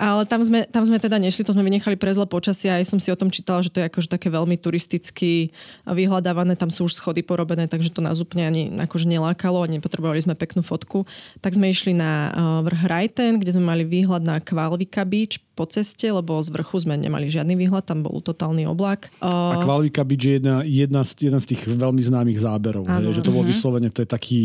Ale 0.00 0.24
tam 0.24 0.40
sme, 0.40 0.64
tam 0.64 0.80
sme 0.80 0.96
teda 0.96 1.20
nešli, 1.20 1.44
to 1.44 1.52
sme 1.52 1.60
vynechali 1.60 1.92
pre 1.92 2.08
zle 2.08 2.24
počasie 2.24 2.72
a 2.72 2.80
aj 2.80 2.88
som 2.88 2.96
si 2.96 3.12
o 3.12 3.18
tom 3.20 3.28
čítala, 3.28 3.60
že 3.60 3.68
to 3.68 3.84
je 3.84 3.88
akože 3.92 4.08
také 4.08 4.32
veľmi 4.32 4.56
turisticky 4.56 5.52
vyhľadávané, 5.84 6.56
tam 6.56 6.72
sú 6.72 6.88
už 6.88 6.96
schody 6.96 7.20
porobené, 7.20 7.68
takže 7.68 7.92
to 7.92 8.00
nás 8.00 8.16
úplne 8.16 8.48
ani 8.48 8.62
akože 8.80 9.04
nelákalo 9.04 9.60
a 9.60 9.68
nepotrebovali 9.68 10.24
sme 10.24 10.32
peknú 10.32 10.64
fotku. 10.64 11.04
Tak 11.44 11.60
sme 11.60 11.68
išli 11.68 11.92
na 11.92 12.32
uh, 12.32 12.64
vrch 12.64 12.82
Rajten, 12.88 13.32
kde 13.44 13.60
sme 13.60 13.68
mali 13.68 13.84
výhľad 13.84 14.24
na 14.24 14.40
Kvalvika 14.40 15.04
Beach 15.04 15.36
po 15.52 15.68
ceste, 15.68 16.08
lebo 16.08 16.40
z 16.40 16.48
vrchu 16.48 16.80
sme 16.80 16.96
nemali 16.96 17.28
žiadny 17.28 17.52
výhľad, 17.52 17.84
tam 17.84 18.00
bol 18.00 18.24
totálny 18.24 18.64
oblak. 18.64 19.12
A 19.20 19.52
Uh, 19.60 19.62
Kvalvika 19.62 20.02
Beach 20.02 20.24
je 20.24 20.32
jedna, 20.40 20.64
jedna, 20.64 21.00
z, 21.04 21.28
jeden 21.28 21.40
z 21.40 21.46
tých 21.54 21.62
veľmi 21.68 22.00
známych 22.00 22.40
záberov. 22.40 22.88
Áno. 22.88 23.12
Hej, 23.12 23.20
že 23.20 23.24
to 23.28 23.34
bolo 23.34 23.44
vyslovene, 23.44 23.92
to 23.92 24.00
je 24.00 24.08
taký... 24.08 24.40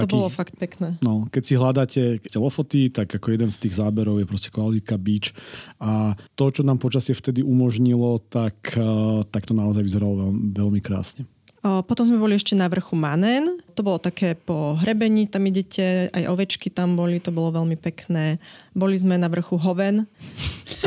to 0.00 0.08
taký 0.08 0.16
bolo 0.16 0.28
fakt 0.32 0.54
pekné. 0.56 0.96
No, 1.04 1.28
keď 1.28 1.42
si 1.44 1.54
hľadáte 1.54 2.02
Lofoty, 2.32 2.88
tak 2.88 3.12
ako 3.12 3.36
jeden 3.36 3.52
z 3.52 3.60
tých 3.60 3.76
záberov 3.76 4.16
je 4.18 4.26
proste 4.26 4.48
Kvalika 4.48 4.96
Beach 4.96 5.36
a 5.76 6.16
to, 6.34 6.48
čo 6.48 6.64
nám 6.64 6.80
počasie 6.80 7.12
vtedy 7.12 7.44
umožnilo, 7.44 8.18
tak, 8.32 8.56
uh, 8.80 9.20
tak 9.28 9.44
to 9.44 9.52
naozaj 9.52 9.84
vyzeralo 9.84 10.28
veľmi, 10.28 10.40
veľmi 10.56 10.80
krásne. 10.80 11.28
Potom 11.60 12.08
sme 12.08 12.16
boli 12.16 12.40
ešte 12.40 12.56
na 12.56 12.72
vrchu 12.72 12.96
Manen. 12.96 13.60
To 13.76 13.84
bolo 13.84 14.00
také 14.00 14.32
po 14.32 14.80
hrebení, 14.80 15.28
tam 15.28 15.44
idete, 15.44 16.08
aj 16.08 16.24
ovečky 16.32 16.72
tam 16.72 16.96
boli, 16.96 17.20
to 17.20 17.28
bolo 17.28 17.52
veľmi 17.52 17.76
pekné. 17.76 18.40
Boli 18.72 18.96
sme 18.96 19.20
na 19.20 19.28
vrchu 19.28 19.60
Hoven. 19.60 20.08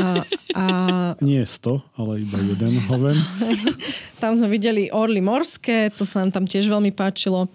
A, 0.02 0.26
a 0.58 0.64
Nie 1.22 1.46
100, 1.46 1.78
ale 1.94 2.26
iba 2.26 2.38
jeden 2.42 2.82
hoven. 2.90 3.14
tam 4.22 4.34
sme 4.34 4.50
videli 4.50 4.90
orly 4.90 5.22
morské, 5.22 5.94
to 5.94 6.02
sa 6.02 6.26
nám 6.26 6.34
tam 6.34 6.44
tiež 6.50 6.66
veľmi 6.66 6.90
páčilo. 6.90 7.46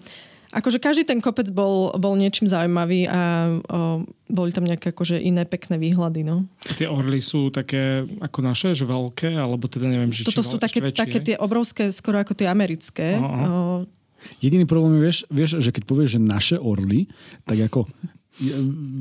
Akože 0.49 0.81
každý 0.81 1.05
ten 1.05 1.21
kopec 1.21 1.53
bol, 1.53 1.93
bol 2.01 2.17
niečím 2.17 2.49
zaujímavý 2.49 3.05
a 3.05 3.19
o, 3.61 4.01
boli 4.25 4.49
tam 4.49 4.65
nejaké 4.65 4.89
akože 4.89 5.21
iné 5.21 5.45
pekné 5.45 5.77
výhľady. 5.77 6.25
No. 6.25 6.49
A 6.65 6.73
tie 6.73 6.89
orly 6.89 7.21
sú 7.21 7.53
také 7.53 8.09
ako 8.17 8.39
naše, 8.41 8.73
že 8.73 8.89
veľké, 8.89 9.37
alebo 9.37 9.69
teda 9.69 9.85
neviem, 9.85 10.09
že 10.09 10.25
Toto 10.25 10.41
či 10.41 10.49
sú 10.49 10.57
také, 10.57 10.81
väčšie, 10.81 11.01
také 11.05 11.19
tie 11.21 11.35
obrovské, 11.37 11.93
skoro 11.93 12.17
ako 12.17 12.33
tie 12.33 12.49
americké. 12.49 13.21
Aha, 13.21 13.29
aha. 13.29 13.45
O, 13.45 13.85
Jediný 14.43 14.67
problém 14.67 14.99
je, 14.99 15.01
vieš, 15.05 15.19
vieš, 15.31 15.51
že 15.63 15.71
keď 15.71 15.83
povieš, 15.87 16.09
že 16.17 16.19
naše 16.19 16.57
orly, 16.59 17.07
tak 17.47 17.71
ako 17.71 17.87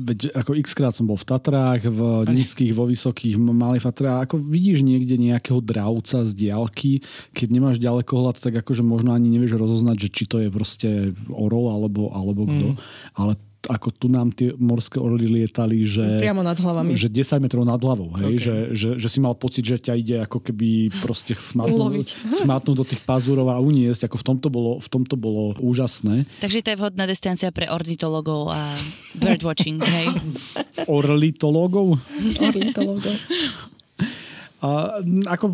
veď 0.05 0.35
ako 0.35 0.51
x 0.59 0.75
krát 0.75 0.91
som 0.91 1.07
bol 1.07 1.15
v 1.15 1.27
Tatrách, 1.27 1.87
v 1.87 2.27
nízkych, 2.27 2.75
vo 2.75 2.83
vysokých, 2.83 3.39
Fatre 3.79 4.11
a 4.11 4.23
ako 4.27 4.35
vidíš 4.35 4.83
niekde 4.83 5.15
nejakého 5.15 5.63
dravca 5.63 6.27
z 6.27 6.31
diálky, 6.35 6.99
keď 7.31 7.47
nemáš 7.47 7.77
ďalekohľad, 7.79 8.35
tak 8.43 8.59
akože 8.59 8.83
možno 8.83 9.15
ani 9.15 9.31
nevieš 9.31 9.55
rozoznať, 9.55 9.95
že 9.95 10.09
či 10.11 10.23
to 10.27 10.43
je 10.43 10.49
proste 10.51 10.89
orol 11.31 11.71
alebo, 11.71 12.11
alebo 12.11 12.43
kto. 12.43 12.67
Mm. 12.75 12.77
Ale 13.15 13.33
ako 13.67 13.91
tu 13.91 14.07
nám 14.07 14.31
tie 14.31 14.55
morské 14.55 15.03
orly 15.03 15.27
lietali, 15.27 15.83
že... 15.83 16.21
priamo 16.23 16.39
nad 16.39 16.55
hlavami. 16.55 16.95
Že 16.95 17.11
10 17.11 17.43
metrov 17.43 17.63
nad 17.67 17.81
hlavou, 17.81 18.15
hej? 18.15 18.39
Ok. 18.39 18.39
Že, 18.39 18.55
že, 18.71 18.89
že 18.95 19.07
si 19.11 19.19
mal 19.19 19.35
pocit, 19.35 19.67
že 19.67 19.75
ťa 19.75 19.93
ide 19.99 20.15
ako 20.23 20.39
keby 20.39 20.93
proste 21.03 21.35
smatnúť, 21.51 22.77
do 22.79 22.85
tých 22.87 23.03
pazúrov 23.03 23.51
a 23.51 23.59
uniesť. 23.59 24.07
Ako 24.07 24.21
v 24.21 24.25
tomto 24.31 24.47
bolo, 24.47 24.79
v 24.79 24.87
tomto 24.87 25.19
bolo 25.19 25.57
úžasné. 25.59 26.23
Takže 26.39 26.63
to 26.63 26.71
je 26.71 26.79
vhodná 26.79 27.03
destinácia 27.03 27.51
pre 27.51 27.67
ornitologov 27.67 28.55
a 28.55 28.71
birdwatching, 29.19 29.83
hej? 29.83 30.07
Orlitológov? 30.87 31.99
Ornitológov. 32.39 33.15
Ako 35.27 35.45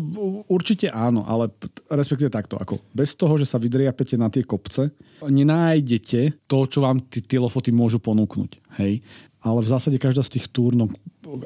určite 0.50 0.90
áno, 0.90 1.22
ale 1.22 1.50
respektíve 1.86 2.26
takto. 2.26 2.58
Ako 2.58 2.82
bez 2.90 3.14
toho, 3.14 3.38
že 3.38 3.46
sa 3.46 3.62
vydriapete 3.62 4.18
na 4.18 4.26
tie 4.26 4.42
kopce, 4.42 4.90
nenájdete 5.22 6.46
to, 6.50 6.58
čo 6.66 6.82
vám 6.82 6.98
tí, 7.06 7.22
tie 7.22 7.38
lofoty 7.38 7.70
môžu 7.70 8.02
ponúknuť. 8.02 8.58
Hej? 8.82 9.06
Ale 9.46 9.62
v 9.62 9.70
zásade 9.70 10.02
každá 10.02 10.26
z 10.26 10.40
tých 10.40 10.50
túr, 10.50 10.74
no 10.74 10.90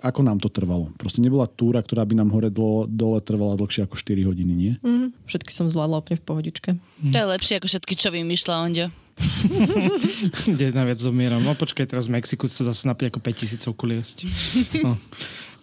ako 0.01 0.21
nám 0.25 0.41
to 0.41 0.49
trvalo? 0.49 0.89
Proste 0.97 1.21
nebola 1.21 1.45
túra, 1.45 1.85
ktorá 1.85 2.05
by 2.09 2.17
nám 2.17 2.33
hore 2.33 2.49
dole, 2.49 2.89
dole 2.89 3.21
trvala 3.21 3.61
dlhšie 3.61 3.85
ako 3.85 3.97
4 3.97 4.25
hodiny, 4.25 4.53
nie? 4.57 4.73
Mhm. 4.81 5.29
Všetky 5.29 5.53
som 5.53 5.69
zvládla 5.69 6.01
úplne 6.01 6.19
v 6.21 6.25
pohodičke. 6.25 6.71
To 7.13 7.17
je 7.17 7.27
lepšie 7.29 7.61
ako 7.61 7.69
všetky, 7.69 7.95
čo 7.97 8.09
vymýšľa 8.09 8.55
Ondio. 8.65 8.89
Kde 10.57 10.73
najviac 10.73 10.99
zomieram. 11.01 11.45
No 11.45 11.53
počkaj, 11.53 11.93
teraz 11.93 12.09
v 12.09 12.17
Mexiku 12.17 12.49
sa 12.49 12.65
zase 12.65 12.89
napije 12.89 13.13
ako 13.13 13.21
5000 13.21 13.69
kuliesť. 13.77 14.17
No. 14.85 14.97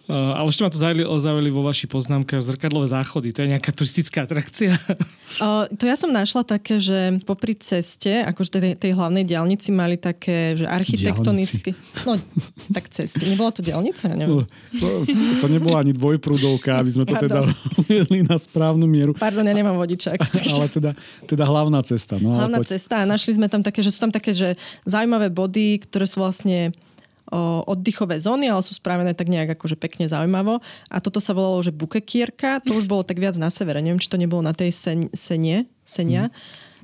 Uh, 0.08 0.32
ale 0.40 0.48
ešte 0.48 0.64
ma 0.64 0.72
to 0.72 0.80
zaujali, 0.80 1.04
zaujali 1.04 1.50
vo 1.52 1.60
vašich 1.60 1.92
poznámkach 1.92 2.40
zrkadlové 2.40 2.88
záchody. 2.88 3.28
To 3.36 3.44
je 3.44 3.52
nejaká 3.52 3.76
turistická 3.76 4.24
atrakcia. 4.24 4.72
O, 5.44 5.68
to 5.78 5.84
ja 5.84 6.00
som 6.00 6.08
našla 6.08 6.48
také, 6.48 6.80
že 6.80 7.20
popri 7.28 7.52
ceste, 7.52 8.24
akože 8.24 8.48
tej, 8.48 8.72
tej 8.80 8.96
hlavnej 8.96 9.28
diálnici 9.28 9.68
mali 9.68 10.00
také, 10.00 10.56
že 10.56 10.64
architektonicky... 10.64 11.76
No, 12.08 12.16
tak 12.72 12.88
ceste. 12.88 13.20
Nebola 13.20 13.52
to 13.52 13.60
diálnica? 13.60 14.08
Ja 14.08 14.16
neviem. 14.16 14.48
To, 14.80 14.88
to 15.44 15.46
nebola 15.52 15.84
ani 15.84 15.92
dvojprúdovka, 15.92 16.80
aby 16.80 16.88
sme 16.88 17.04
to 17.04 17.12
teda 17.12 17.44
uviedli 17.76 18.24
na 18.24 18.40
správnu 18.40 18.88
mieru. 18.88 19.12
Pardon, 19.12 19.44
ja 19.44 19.52
nemám 19.52 19.76
vodičák. 19.76 20.16
Ale 20.56 20.72
teda, 20.72 20.96
teda 21.28 21.44
hlavná 21.44 21.84
cesta. 21.84 22.16
No, 22.16 22.32
ale 22.32 22.48
Hlavná 22.48 22.64
poď. 22.64 22.80
cesta 22.80 22.94
a 23.00 23.04
našli 23.04 23.36
sme 23.36 23.52
tam 23.52 23.60
také, 23.60 23.84
že 23.84 23.92
sú 23.92 24.00
tam 24.00 24.12
také, 24.12 24.32
že 24.32 24.56
zaujímavé 24.88 25.28
body, 25.28 25.84
ktoré 25.84 26.08
sú 26.08 26.24
vlastne 26.24 26.72
oddychové 27.68 28.16
zóny, 28.16 28.48
ale 28.48 28.64
sú 28.64 28.72
spravené 28.72 29.12
tak 29.12 29.28
nejak 29.28 29.56
akože 29.56 29.76
pekne 29.76 30.08
zaujímavo. 30.08 30.64
A 30.88 30.96
toto 30.98 31.20
sa 31.20 31.36
volalo, 31.36 31.60
že 31.60 31.74
Bukekierka, 31.74 32.64
to 32.64 32.72
už 32.76 32.88
bolo 32.88 33.04
tak 33.04 33.20
viac 33.20 33.36
na 33.36 33.52
severe, 33.52 33.84
neviem, 33.84 34.00
či 34.00 34.08
to 34.08 34.20
nebolo 34.20 34.40
na 34.40 34.56
tej 34.56 34.72
sen, 34.72 35.00
senie, 35.12 35.68
senia. 35.84 36.32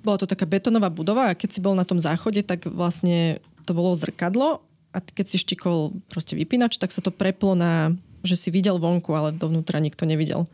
Bola 0.05 0.21
to 0.21 0.29
taká 0.29 0.45
betónová 0.45 0.93
budova 0.93 1.33
a 1.33 1.37
keď 1.37 1.49
si 1.49 1.61
bol 1.65 1.73
na 1.73 1.89
tom 1.89 1.97
záchode, 1.97 2.45
tak 2.45 2.69
vlastne 2.69 3.41
to 3.65 3.73
bolo 3.73 3.97
zrkadlo 3.97 4.61
a 4.95 4.99
keď 5.01 5.27
si 5.27 5.37
štikol 5.41 5.97
proste 6.07 6.37
vypínač, 6.39 6.79
tak 6.79 6.93
sa 6.93 7.01
to 7.01 7.11
preplo 7.11 7.57
na, 7.59 7.91
že 8.23 8.39
si 8.39 8.49
videl 8.55 8.79
vonku, 8.79 9.11
ale 9.17 9.35
dovnútra 9.35 9.83
nikto 9.83 10.07
nevidel. 10.07 10.47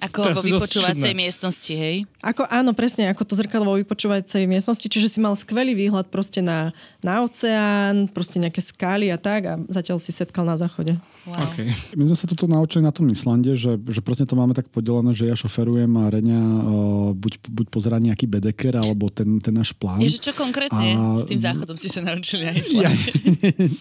Ako 0.00 0.32
vo 0.34 0.42
vypočúvacej 0.44 1.12
miestnosti, 1.16 1.72
hej? 1.72 2.04
Ako, 2.20 2.44
áno, 2.48 2.76
presne, 2.76 3.08
ako 3.08 3.22
to 3.24 3.34
zrkadlo 3.36 3.74
vo 3.74 3.80
vypočúvacej 3.80 4.44
miestnosti, 4.44 4.86
čiže 4.86 5.08
si 5.08 5.18
mal 5.20 5.32
skvelý 5.32 5.72
výhľad 5.72 6.12
proste 6.12 6.44
na, 6.44 6.76
na 7.00 7.24
oceán, 7.24 8.08
proste 8.12 8.36
nejaké 8.36 8.60
skály 8.60 9.08
a 9.08 9.18
tak 9.18 9.40
a 9.48 9.54
zatiaľ 9.68 9.96
si 10.00 10.12
setkal 10.12 10.44
na 10.44 10.60
záchode. 10.60 10.96
Wow. 11.26 11.42
Okay. 11.50 11.74
My 11.98 12.06
sme 12.06 12.16
sa 12.16 12.30
toto 12.30 12.46
naučili 12.46 12.86
na 12.86 12.94
tom 12.94 13.10
Islande, 13.10 13.58
že, 13.58 13.74
že 13.82 13.98
presne 13.98 14.30
to 14.30 14.38
máme 14.38 14.54
tak 14.54 14.70
podelené, 14.70 15.10
že 15.10 15.26
ja 15.26 15.34
šoferujem 15.34 15.90
a 15.98 16.06
Reňa 16.06 16.38
uh, 16.38 17.10
buď, 17.18 17.50
buď 17.50 17.66
pozerá 17.66 17.98
nejaký 17.98 18.30
bedeker, 18.30 18.78
alebo 18.78 19.10
ten, 19.10 19.42
ten 19.42 19.50
náš 19.50 19.74
plán. 19.74 19.98
Ježe, 19.98 20.22
čo 20.22 20.30
konkrétne 20.38 20.94
A- 20.94 21.18
s 21.18 21.26
tým 21.26 21.40
záchodom 21.40 21.74
si 21.74 21.90
sa 21.90 21.98
naučili 22.06 22.46
na 22.46 22.54
Ja, 22.54 22.62
Islande? 22.62 23.10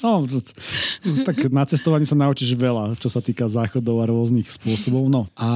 no, 0.01 0.25
to- 0.25 0.41
tak 1.21 1.37
na 1.53 1.69
cestovaní 1.69 2.09
sa 2.09 2.17
naučíš 2.17 2.57
veľa, 2.57 2.97
čo 2.97 3.13
sa 3.13 3.21
týka 3.21 3.45
záchodov 3.45 4.01
a 4.01 4.09
rôznych 4.09 4.49
spôsobov. 4.49 5.05
No. 5.05 5.29
A 5.37 5.49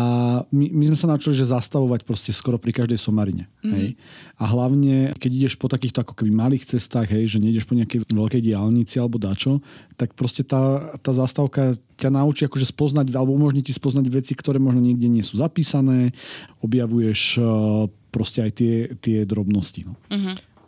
my, 0.49 0.65
my 0.73 0.83
sme 0.93 0.97
sa 0.97 1.07
naučili, 1.09 1.37
že 1.37 1.49
zastavovať 1.49 2.01
proste 2.05 2.33
skoro 2.33 2.57
pri 2.57 2.73
každej 2.73 2.97
somarine. 2.97 3.45
Mm. 3.61 3.71
Hej. 3.73 3.87
A 4.41 4.43
hlavne, 4.49 5.13
keď 5.17 5.31
ideš 5.31 5.55
po 5.61 5.69
takýchto 5.69 6.01
ako 6.01 6.17
keby 6.17 6.31
malých 6.33 6.65
cestách, 6.65 7.13
hej, 7.13 7.29
že 7.29 7.37
nejdeš 7.37 7.69
po 7.69 7.77
nejakej 7.77 8.09
veľkej 8.09 8.41
diálnici 8.41 8.97
alebo 8.97 9.21
dačo, 9.21 9.61
tak 9.93 10.17
proste 10.17 10.41
tá, 10.41 10.93
tá 10.97 11.11
zastávka 11.13 11.77
ťa 12.01 12.09
naučí 12.09 12.49
akože 12.49 12.65
spoznať, 12.71 13.13
alebo 13.13 13.37
umožní 13.37 13.61
ti 13.61 13.75
spoznať 13.75 14.05
veci, 14.09 14.33
ktoré 14.33 14.57
možno 14.57 14.81
niekde 14.81 15.05
nie 15.05 15.21
sú 15.21 15.37
zapísané, 15.37 16.17
objavuješ 16.65 17.21
eh, 17.37 17.45
proste 18.09 18.49
aj 18.49 18.51
tie, 18.57 18.75
tie 18.97 19.17
drobnosti. 19.29 19.85
No. 19.85 19.93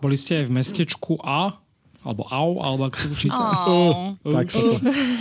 Boli 0.02 0.18
ste 0.18 0.42
aj 0.42 0.46
v 0.50 0.56
mestečku 0.58 1.14
A, 1.22 1.58
alebo 2.02 2.26
AU, 2.34 2.52
alebo 2.66 2.82
ako 2.90 2.98
sa 2.98 3.08
to 3.14 3.18
číta? 3.18 3.46
Oh. 3.70 4.18
Tak 4.26 4.50
sa 4.50 4.58
to... 4.58 4.74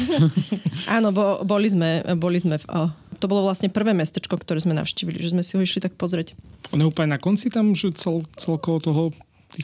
Áno, 0.96 1.12
bo, 1.12 1.44
boli 1.44 1.68
sme, 1.68 2.01
boli 2.16 2.40
sme 2.40 2.57
v, 2.57 2.64
oh, 2.73 2.88
to 3.20 3.28
bolo 3.28 3.44
vlastne 3.44 3.68
prvé 3.68 3.92
mestečko, 3.92 4.40
ktoré 4.40 4.64
sme 4.64 4.72
navštívili, 4.72 5.20
že 5.20 5.37
sme 5.37 5.44
si 5.44 5.54
ho 5.54 5.61
išli 5.61 5.85
tak 5.85 5.94
pozrieť. 6.00 6.33
On 6.72 6.80
je 6.80 6.88
úplne 6.88 7.12
na 7.12 7.20
konci 7.20 7.52
tam, 7.52 7.76
že 7.76 7.92
cel, 7.92 8.24
celkovo 8.40 8.80
toho... 8.80 9.02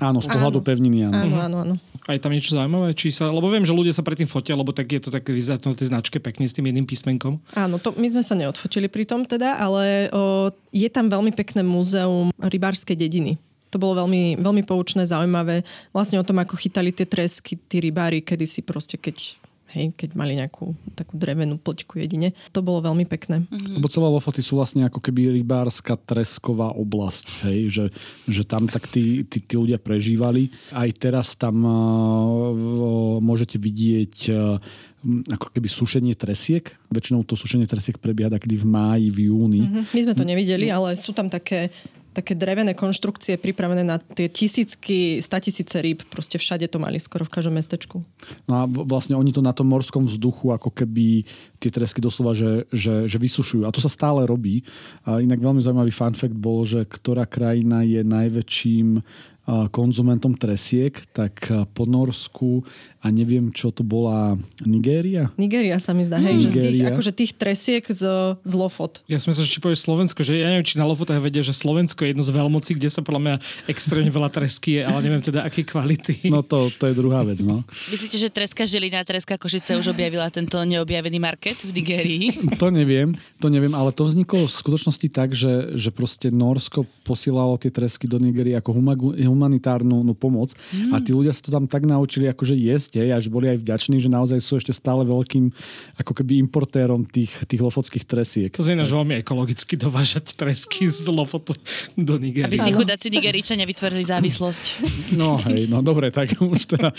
Áno, 0.03 0.19
z 0.19 0.27
pohľadu 0.27 0.59
Áno. 0.61 0.67
pevniny, 0.67 0.99
áno. 1.07 1.15
Áno, 1.15 1.37
áno, 1.41 1.57
áno. 1.63 1.75
A 2.11 2.15
je 2.15 2.23
tam 2.23 2.35
niečo 2.35 2.55
zaujímavé? 2.55 2.91
Či 2.95 3.15
sa, 3.15 3.31
lebo 3.31 3.47
viem, 3.47 3.63
že 3.63 3.71
ľudia 3.71 3.95
sa 3.95 4.03
predtým 4.03 4.27
fotia, 4.27 4.59
lebo 4.59 4.75
tak 4.75 4.91
je 4.91 4.99
to 4.99 5.15
také 5.15 5.31
na 5.35 5.79
tej 5.79 5.87
značke 5.91 6.19
pekne 6.19 6.47
s 6.47 6.55
tým 6.55 6.67
jedným 6.67 6.87
písmenkom. 6.87 7.39
Áno, 7.55 7.79
to, 7.79 7.95
my 7.95 8.07
sme 8.11 8.23
sa 8.23 8.35
neodfotili 8.35 8.91
pri 8.91 9.07
tom 9.07 9.23
teda, 9.23 9.55
ale 9.59 10.11
o, 10.11 10.51
je 10.75 10.91
tam 10.91 11.07
veľmi 11.07 11.31
pekné 11.35 11.63
múzeum 11.63 12.35
rybárskej 12.39 12.99
dediny. 12.99 13.39
To 13.75 13.79
bolo 13.83 14.07
veľmi, 14.07 14.39
veľmi 14.43 14.63
poučné, 14.67 15.07
zaujímavé. 15.07 15.67
Vlastne 15.95 16.19
o 16.19 16.27
tom, 16.27 16.39
ako 16.43 16.59
chytali 16.59 16.91
tie 16.91 17.07
tresky, 17.07 17.59
tí 17.59 17.83
rybári, 17.83 18.23
kedysi 18.23 18.63
proste, 18.67 18.99
keď, 18.99 19.39
hej, 19.75 19.93
keď 19.97 20.15
mali 20.15 20.39
nejakú 20.39 20.77
takú 20.95 21.19
drevenú 21.19 21.59
poďku 21.59 21.99
jedine. 21.99 22.37
To 22.55 22.63
bolo 22.63 22.85
veľmi 22.85 23.09
pekné. 23.09 23.47
Lebo 23.51 23.91
celé 23.91 24.07
Lofoty 24.07 24.41
sú 24.45 24.61
vlastne 24.61 24.87
ako 24.87 25.03
keby 25.03 25.35
rybárska 25.43 25.99
tresková 25.99 26.71
oblasť, 26.77 27.51
hej, 27.51 27.61
že, 27.71 27.85
že 28.31 28.43
tam 28.47 28.71
tak 28.71 28.87
tí, 28.87 29.27
tí, 29.27 29.43
tí 29.43 29.55
ľudia 29.59 29.83
prežívali. 29.83 30.55
Aj 30.71 30.89
teraz 30.95 31.35
tam 31.35 31.63
uh, 31.67 33.19
môžete 33.19 33.59
vidieť 33.59 34.15
uh, 34.31 34.59
ako 35.07 35.55
keby 35.55 35.69
sušenie 35.71 36.15
tresiek. 36.19 36.67
Väčšinou 36.91 37.23
to 37.23 37.39
sušenie 37.39 37.71
tresiek 37.71 37.99
prebieha 37.99 38.33
takedy 38.33 38.59
v 38.59 38.67
máji, 38.67 39.07
v 39.15 39.19
júni. 39.31 39.63
Mhm. 39.63 39.81
My 39.95 40.01
sme 40.03 40.15
to 40.15 40.25
nevideli, 40.27 40.67
ale 40.71 40.99
sú 40.99 41.15
tam 41.15 41.31
také 41.31 41.71
také 42.17 42.33
drevené 42.33 42.73
konštrukcie 42.73 43.37
pripravené 43.37 43.85
na 43.85 44.01
tie 44.01 44.33
tisícky, 44.33 45.21
statisíce 45.21 45.85
rýb. 45.85 46.01
Proste 46.09 46.41
všade 46.41 46.65
to 46.73 46.81
mali, 46.81 46.97
skoro 46.97 47.29
v 47.29 47.35
každom 47.37 47.61
mestečku. 47.61 48.01
No 48.49 48.53
a 48.57 48.65
vlastne 48.65 49.13
oni 49.13 49.37
to 49.37 49.45
na 49.45 49.53
tom 49.53 49.69
morskom 49.69 50.09
vzduchu 50.09 50.57
ako 50.57 50.73
keby 50.73 51.29
tie 51.61 51.69
tresky 51.69 52.01
doslova, 52.01 52.33
že, 52.33 52.65
že, 52.73 53.05
že 53.05 53.21
vysušujú. 53.21 53.69
A 53.69 53.75
to 53.75 53.85
sa 53.85 53.93
stále 53.93 54.25
robí. 54.25 54.65
A 55.05 55.21
inak 55.21 55.45
veľmi 55.45 55.61
zaujímavý 55.61 55.93
fun 55.93 56.17
fact 56.17 56.37
bol, 56.37 56.65
že 56.65 56.89
ktorá 56.89 57.29
krajina 57.29 57.85
je 57.85 58.01
najväčším 58.01 59.05
konzumentom 59.47 60.35
tresiek, 60.35 60.99
tak 61.15 61.47
po 61.71 61.87
Norsku 61.87 62.67
a 63.07 63.15
neviem, 63.15 63.55
čo 63.55 63.71
to 63.71 63.87
bola 63.87 64.35
Nigéria. 64.67 65.31
Nigéria 65.39 65.79
sa 65.79 65.95
mi 65.95 66.03
zdá, 66.03 66.19
hej, 66.19 66.43
že 66.43 66.51
tých, 66.59 66.83
akože 66.83 67.13
tých 67.15 67.33
tresiek 67.39 67.87
z, 67.87 68.03
z 68.43 68.53
Lofot. 68.59 69.07
Ja 69.07 69.23
som 69.23 69.31
myslel, 69.31 69.47
že 69.47 69.53
či 69.55 69.63
povieš 69.63 69.87
Slovensko, 69.87 70.27
že 70.27 70.43
ja 70.43 70.51
neviem, 70.51 70.67
či 70.67 70.83
na 70.83 70.91
Lofotách 70.91 71.23
vedia, 71.23 71.39
že 71.39 71.55
Slovensko 71.55 72.03
je 72.03 72.19
jedno 72.19 72.27
z 72.27 72.35
veľmocí, 72.35 72.75
kde 72.75 72.91
sa 72.91 73.07
podľa 73.07 73.23
mňa 73.23 73.35
extrémne 73.71 74.11
veľa 74.11 74.31
tresky 74.35 74.83
je, 74.83 74.83
ale 74.83 74.99
neviem 75.07 75.23
teda, 75.23 75.47
aké 75.47 75.63
kvality. 75.63 76.27
No 76.35 76.43
to, 76.43 76.67
to 76.75 76.91
je 76.91 76.95
druhá 76.99 77.23
vec, 77.23 77.39
no. 77.47 77.63
Myslíte, 77.95 78.19
že 78.19 78.27
Treska 78.27 78.67
Žilina 78.67 79.07
Treska 79.07 79.39
Košice 79.39 79.79
už 79.79 79.95
objavila 79.95 80.27
tento 80.35 80.59
neobjavený 80.67 81.23
market 81.23 81.63
v 81.63 81.71
Nigérii? 81.79 82.25
To 82.67 82.73
neviem, 82.73 83.13
to 83.37 83.53
neviem, 83.53 83.77
ale 83.77 83.93
to 83.93 84.09
vzniklo 84.09 84.49
v 84.49 84.51
skutočnosti 84.51 85.09
tak, 85.13 85.37
že, 85.37 85.77
že 85.77 85.93
proste 85.93 86.33
Norsko 86.33 86.89
posielalo 87.05 87.61
tie 87.61 87.69
tresky 87.69 88.09
do 88.09 88.17
Nigerie 88.17 88.57
ako 88.57 88.81
humanitárnu 89.21 90.01
no, 90.01 90.17
pomoc 90.17 90.57
mm. 90.73 90.97
a 90.97 90.97
tí 91.05 91.13
ľudia 91.13 91.37
sa 91.37 91.45
to 91.45 91.53
tam 91.53 91.69
tak 91.69 91.85
naučili 91.85 92.33
akože 92.33 92.57
jesť, 92.57 92.96
hej, 93.01 93.11
až 93.13 93.25
boli 93.29 93.53
aj 93.53 93.61
vďační, 93.61 94.01
že 94.01 94.09
naozaj 94.09 94.39
sú 94.41 94.59
ešte 94.61 94.73
stále 94.73 95.05
veľkým 95.05 95.53
ako 96.01 96.13
keby 96.13 96.41
importérom 96.43 97.05
tých, 97.05 97.33
tých 97.47 97.61
lofotských 97.61 98.05
tresiek. 98.05 98.51
To 98.55 98.65
je 98.65 98.77
ináč 98.77 98.91
veľmi 98.93 99.21
ekologicky 99.21 99.77
dovážať 99.77 100.35
tresky 100.37 100.89
z 100.89 101.09
Lofotu 101.09 101.57
do 101.97 102.17
Nigérie. 102.17 102.49
Aby 102.49 102.59
si 102.61 102.73
chudáci 102.73 103.09
Nigeričania 103.13 103.65
vytvorili 103.69 104.05
závislosť. 104.05 104.65
No 105.17 105.39
hej, 105.49 105.71
no 105.71 105.81
dobre, 105.81 106.11
tak 106.11 106.35
už 106.37 106.77
teda... 106.77 106.91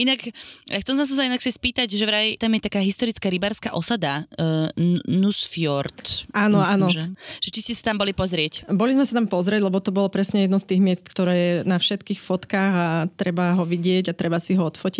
Inak, 0.00 0.26
eh, 0.26 0.80
chcem 0.80 0.96
sa 0.96 1.04
sa 1.06 1.28
inak 1.28 1.44
si 1.44 1.52
spýtať, 1.52 1.86
že 1.92 2.04
vraj 2.08 2.34
tam 2.40 2.50
je 2.56 2.60
taká 2.66 2.80
historická 2.80 3.28
rybárska 3.28 3.76
osada, 3.76 4.24
uh, 4.40 4.72
Nusfjord. 5.06 6.26
Áno, 6.32 6.58
áno. 6.64 6.88
Že, 6.88 7.14
že 7.38 7.48
či 7.52 7.60
ste 7.62 7.74
sa 7.76 7.92
tam 7.92 8.02
boli 8.02 8.16
pozrieť. 8.16 8.66
Boli 8.72 8.96
sme 8.96 9.04
sa 9.06 9.20
tam 9.20 9.28
pozrieť, 9.28 9.62
lebo 9.62 9.78
to 9.78 9.94
bolo 9.94 10.08
presne 10.08 10.44
jedno 10.44 10.58
z 10.58 10.66
tých 10.74 10.80
miest, 10.82 11.04
ktoré 11.06 11.34
je 11.36 11.52
na 11.68 11.76
všetkých 11.78 12.20
fotkách 12.20 12.72
a 12.72 12.86
treba 13.14 13.54
ho 13.56 13.64
vidieť 13.64 14.10
a 14.10 14.16
treba 14.16 14.36
si 14.42 14.56
ho 14.56 14.64
odfotiť. 14.64 14.91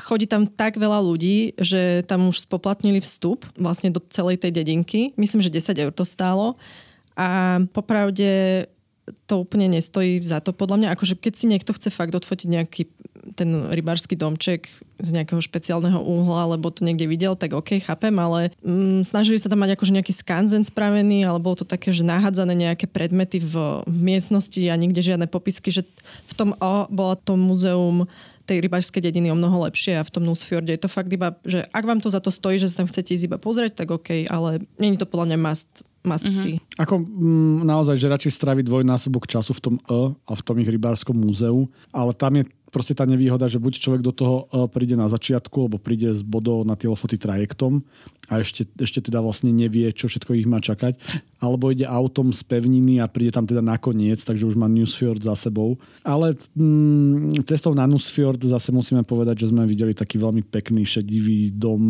Chodí 0.00 0.24
tam 0.24 0.48
tak 0.48 0.80
veľa 0.80 1.04
ľudí, 1.04 1.52
že 1.60 2.00
tam 2.08 2.32
už 2.32 2.48
spoplatnili 2.48 3.04
vstup 3.04 3.44
vlastne 3.60 3.92
do 3.92 4.00
celej 4.08 4.40
tej 4.40 4.56
dedinky. 4.56 5.12
Myslím, 5.20 5.44
že 5.44 5.52
10 5.52 5.76
eur 5.76 5.92
to 5.92 6.08
stálo. 6.08 6.56
A 7.16 7.60
popravde 7.72 8.64
to 9.30 9.46
úplne 9.46 9.70
nestojí 9.70 10.18
za 10.24 10.42
to 10.42 10.50
podľa 10.50 10.76
mňa. 10.82 10.88
Akože 10.98 11.14
keď 11.14 11.32
si 11.36 11.46
niekto 11.46 11.70
chce 11.70 11.94
fakt 11.94 12.14
odfotiť 12.14 12.48
nejaký 12.50 12.82
ten 13.34 13.66
rybársky 13.74 14.14
domček 14.14 14.70
z 15.02 15.08
nejakého 15.10 15.42
špeciálneho 15.42 15.98
úhla, 15.98 16.46
alebo 16.46 16.70
to 16.70 16.86
niekde 16.86 17.10
videl, 17.10 17.34
tak 17.34 17.52
OK, 17.58 17.82
chápem, 17.82 18.14
ale 18.14 18.54
mm, 18.62 19.02
snažili 19.02 19.36
sa 19.36 19.50
tam 19.50 19.66
mať 19.66 19.74
akože 19.74 19.92
nejaký 19.98 20.14
skanzen 20.14 20.62
spravený, 20.62 21.26
alebo 21.26 21.58
to 21.58 21.66
také, 21.66 21.90
že 21.90 22.06
nahádzané 22.06 22.54
nejaké 22.54 22.86
predmety 22.86 23.42
v, 23.42 23.82
v 23.82 23.98
miestnosti 23.98 24.62
a 24.70 24.78
nikde 24.78 25.02
žiadne 25.02 25.26
popisky, 25.26 25.74
že 25.74 25.82
v 26.30 26.32
tom 26.38 26.54
O 26.62 26.86
bola 26.86 27.18
to 27.18 27.34
muzeum 27.34 28.06
tej 28.46 28.62
rybárskej 28.62 29.02
dediny 29.02 29.34
o 29.34 29.36
mnoho 29.36 29.66
lepšie 29.66 29.98
a 29.98 30.06
v 30.06 30.12
tom 30.14 30.22
Nusfjorde 30.22 30.70
je 30.70 30.80
to 30.80 30.90
fakt 30.90 31.10
iba, 31.10 31.34
že 31.42 31.66
ak 31.74 31.84
vám 31.84 31.98
to 31.98 32.08
za 32.08 32.22
to 32.22 32.30
stojí, 32.30 32.56
že 32.62 32.70
sa 32.70 32.82
tam 32.82 32.88
chcete 32.88 33.10
ísť 33.12 33.26
iba 33.26 33.38
pozrieť, 33.42 33.82
tak 33.82 33.90
OK, 33.90 34.30
ale 34.30 34.62
není 34.78 34.94
to 34.94 35.04
podľa 35.04 35.34
mňa 35.34 35.38
must, 35.42 35.82
must 36.06 36.30
mm-hmm. 36.30 36.38
see. 36.38 36.56
Ako 36.78 37.02
mm, 37.02 37.66
naozaj, 37.66 37.98
že 37.98 38.06
radšej 38.06 38.32
stráviť 38.38 38.64
dvojnásobok 38.70 39.26
času 39.26 39.52
v 39.58 39.60
tom 39.60 39.74
E 39.90 40.00
a 40.14 40.32
v 40.32 40.42
tom 40.46 40.56
ich 40.62 40.70
rybárskom 40.70 41.18
múzeu, 41.18 41.66
ale 41.90 42.14
tam 42.14 42.38
je 42.38 42.46
proste 42.70 42.94
tá 42.94 43.06
nevýhoda, 43.06 43.46
že 43.46 43.62
buď 43.62 43.72
človek 43.78 44.02
do 44.02 44.12
toho 44.12 44.36
E 44.50 44.66
príde 44.70 44.98
na 44.98 45.06
začiatku, 45.06 45.56
alebo 45.66 45.78
príde 45.78 46.10
z 46.12 46.22
bodov 46.26 46.66
na 46.66 46.74
tie 46.74 46.90
lofoty 46.90 47.16
trajektom 47.16 47.86
a 48.26 48.42
ešte, 48.42 48.66
ešte 48.82 49.06
teda 49.06 49.22
vlastne 49.22 49.54
nevie, 49.54 49.86
čo 49.94 50.10
všetko 50.10 50.34
ich 50.34 50.50
má 50.50 50.58
čakať, 50.58 50.98
alebo 51.38 51.70
ide 51.70 51.86
autom 51.86 52.34
z 52.34 52.42
pevniny 52.42 52.98
a 52.98 53.06
príde 53.06 53.30
tam 53.30 53.46
teda 53.46 53.62
nakoniec, 53.62 54.18
takže 54.18 54.50
už 54.50 54.58
má 54.58 54.66
Newsfjord 54.66 55.22
za 55.22 55.38
sebou. 55.38 55.78
Ale 56.02 56.34
mm, 56.58 57.46
cestou 57.46 57.70
na 57.70 57.86
Newsfjord 57.86 58.42
zase 58.42 58.74
musíme 58.74 59.06
povedať, 59.06 59.46
že 59.46 59.54
sme 59.54 59.62
videli 59.62 59.94
taký 59.94 60.18
veľmi 60.18 60.42
pekný 60.42 60.82
šedivý 60.82 61.54
dom, 61.54 61.82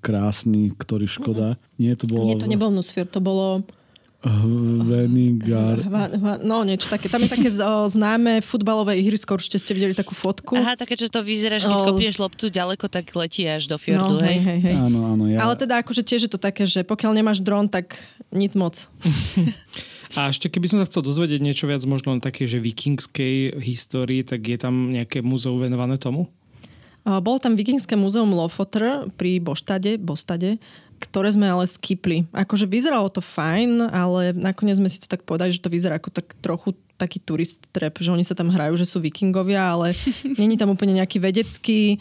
krásny, 0.00 0.72
ktorý 0.72 1.04
škoda. 1.04 1.60
Nie, 1.76 1.92
to 1.92 2.08
bolo... 2.08 2.32
Nie, 2.32 2.40
to 2.40 2.48
nebol 2.48 2.72
Nusfjord, 2.72 3.12
to 3.12 3.20
bolo 3.20 3.68
Venigar. 4.86 5.78
Hva, 5.86 6.10
hva, 6.10 6.34
no 6.42 6.66
niečo 6.66 6.90
také. 6.90 7.06
Tam 7.06 7.22
je 7.22 7.30
také 7.30 7.46
známe 7.86 8.42
futbalové 8.42 8.98
ihrisko, 8.98 9.38
určite 9.38 9.62
ste 9.62 9.72
videli 9.72 9.94
takú 9.94 10.18
fotku. 10.18 10.58
Aha, 10.58 10.74
také, 10.74 10.98
že 10.98 11.06
to 11.06 11.22
vyzerá, 11.22 11.62
že 11.62 11.70
keď 11.70 11.78
Oh. 11.78 11.86
kopneš 11.94 12.18
loptu 12.18 12.50
ďaleko, 12.50 12.90
tak 12.90 13.06
letí 13.14 13.46
až 13.46 13.70
do 13.70 13.78
fjordu, 13.78 14.18
no, 14.18 14.26
hej? 14.26 14.42
hej, 14.42 14.58
hej. 14.66 14.74
Áno, 14.82 14.98
áno. 15.14 15.24
Ja... 15.30 15.46
Ale 15.46 15.54
teda 15.54 15.78
akože 15.84 16.02
tiež 16.02 16.26
je 16.26 16.30
to 16.32 16.40
také, 16.42 16.66
že 16.66 16.82
pokiaľ 16.82 17.14
nemáš 17.14 17.38
dron, 17.38 17.70
tak 17.70 17.94
nic 18.34 18.56
moc. 18.58 18.90
A 20.16 20.30
ešte 20.30 20.48
keby 20.48 20.70
som 20.70 20.78
sa 20.80 20.86
chcel 20.88 21.02
dozvedieť 21.02 21.42
niečo 21.42 21.66
viac 21.66 21.82
možno 21.84 22.16
na 22.16 22.22
takej, 22.22 22.56
že 22.56 22.58
vikingskej 22.62 23.58
histórii, 23.58 24.22
tak 24.22 24.46
je 24.46 24.56
tam 24.56 24.94
nejaké 24.94 25.20
múzeum 25.20 25.58
venované 25.58 25.98
tomu? 25.98 26.30
Bolo 27.06 27.38
tam 27.38 27.54
vikingské 27.54 27.94
múzeum 27.94 28.34
Lofoter 28.34 29.06
pri 29.14 29.38
Boštade, 29.38 29.94
Bostade, 29.94 30.58
ktoré 30.96 31.28
sme 31.32 31.46
ale 31.46 31.68
skipli. 31.68 32.24
Akože 32.32 32.64
vyzeralo 32.64 33.12
to 33.12 33.20
fajn, 33.20 33.92
ale 33.92 34.32
nakoniec 34.32 34.80
sme 34.80 34.90
si 34.90 35.00
to 35.00 35.08
tak 35.08 35.22
povedali, 35.22 35.52
že 35.52 35.62
to 35.62 35.72
vyzerá 35.72 36.00
ako 36.00 36.10
tak 36.12 36.32
trochu 36.40 36.72
taký 36.96 37.20
turist 37.20 37.68
trap, 37.76 38.00
že 38.00 38.08
oni 38.08 38.24
sa 38.24 38.32
tam 38.32 38.48
hrajú, 38.48 38.80
že 38.80 38.88
sú 38.88 39.04
vikingovia, 39.04 39.60
ale 39.60 39.92
není 40.40 40.56
tam 40.56 40.72
úplne 40.72 40.96
nejaký 40.96 41.20
vedecký, 41.20 42.00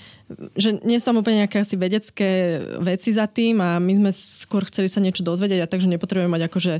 že 0.55 0.79
nie 0.87 0.95
sú 0.97 1.11
tam 1.11 1.19
úplne 1.19 1.43
nejaké 1.43 1.59
asi 1.61 1.75
vedecké 1.75 2.59
veci 2.79 3.11
za 3.11 3.27
tým 3.27 3.59
a 3.59 3.77
my 3.77 3.93
sme 3.99 4.11
skôr 4.15 4.63
chceli 4.71 4.87
sa 4.87 5.03
niečo 5.03 5.21
dozvedieť 5.21 5.67
a 5.67 5.69
takže 5.69 5.91
nepotrebujeme 5.91 6.31
mať 6.31 6.43
akože 6.47 6.73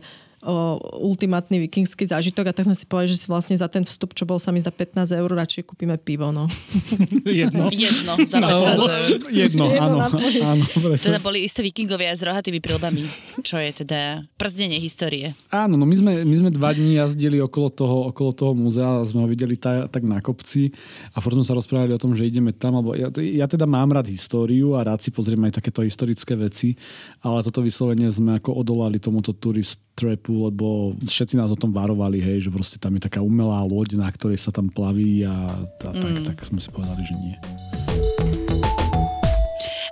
o, 0.45 0.77
ultimátny 1.01 1.57
vikingský 1.65 2.05
zážitok 2.05 2.49
a 2.49 2.53
tak 2.53 2.69
sme 2.69 2.77
si 2.77 2.85
povedali, 2.85 3.11
že 3.17 3.25
si 3.25 3.27
vlastne 3.27 3.57
za 3.57 3.65
ten 3.65 3.81
vstup, 3.81 4.13
čo 4.13 4.29
bol 4.29 4.37
sa 4.37 4.53
mi 4.53 4.61
za 4.61 4.69
15 4.69 5.17
eur, 5.17 5.29
radšej 5.33 5.65
kúpime 5.65 5.97
pivo, 5.97 6.29
no. 6.29 6.45
Jedno. 7.25 7.67
Jedno 7.73 8.13
za 8.29 8.37
15 8.37 8.77
no, 8.77 8.85
eur. 8.85 9.19
Jedno, 9.33 9.65
áno. 9.73 9.97
áno 10.05 10.63
teda 10.93 11.19
boli 11.19 11.43
isté 11.43 11.65
vikingovia 11.65 12.13
s 12.13 12.21
rohatými 12.21 12.61
prilbami, 12.61 13.09
čo 13.41 13.57
je 13.57 13.85
teda 13.85 14.23
przdenie 14.37 14.77
histórie. 14.77 15.33
Áno, 15.49 15.75
no 15.75 15.89
my 15.89 15.95
sme, 15.97 16.11
my 16.21 16.35
sme 16.45 16.49
dva 16.53 16.71
dní 16.71 17.01
jazdili 17.01 17.41
okolo 17.41 17.67
toho, 17.73 17.97
okolo 18.13 18.31
toho 18.35 18.53
múzea, 18.53 19.01
sme 19.07 19.25
ho 19.25 19.27
videli 19.27 19.57
tá, 19.57 19.89
tak 19.89 20.05
na 20.05 20.21
kopci 20.21 20.69
a 21.15 21.23
furt 21.23 21.33
sme 21.33 21.47
sa 21.47 21.57
rozprávali 21.57 21.95
o 21.95 22.01
tom, 22.01 22.13
že 22.13 22.27
ideme 22.27 22.53
tam, 22.53 22.77
lebo 22.83 22.93
ja, 22.93 23.09
ja 23.15 23.49
teda 23.49 23.65
mám 23.65 23.95
rád 23.95 24.11
históriu 24.11 24.77
a 24.77 24.85
rád 24.85 25.01
si 25.01 25.09
pozriem 25.09 25.41
aj 25.49 25.63
takéto 25.63 25.81
historické 25.81 26.37
veci, 26.37 26.77
ale 27.23 27.41
toto 27.41 27.63
vyslovene 27.63 28.11
sme 28.11 28.37
ako 28.37 28.53
odolali 28.61 28.99
tomuto 29.01 29.33
turist 29.33 29.81
trapu, 29.95 30.34
lebo 30.35 30.97
všetci 30.99 31.39
nás 31.39 31.49
o 31.49 31.59
tom 31.59 31.71
varovali, 31.71 32.19
hej, 32.19 32.47
že 32.47 32.49
proste 32.51 32.77
tam 32.77 32.95
je 32.99 33.07
taká 33.07 33.23
umelá 33.23 33.63
loď, 33.63 33.95
na 33.95 34.11
ktorej 34.11 34.37
sa 34.37 34.51
tam 34.51 34.67
plaví 34.67 35.23
a, 35.23 35.55
a 35.63 35.89
mm. 35.95 36.01
tak, 36.03 36.15
tak 36.35 36.37
sme 36.51 36.59
si 36.59 36.69
povedali, 36.69 37.01
že 37.07 37.15
nie. 37.15 37.35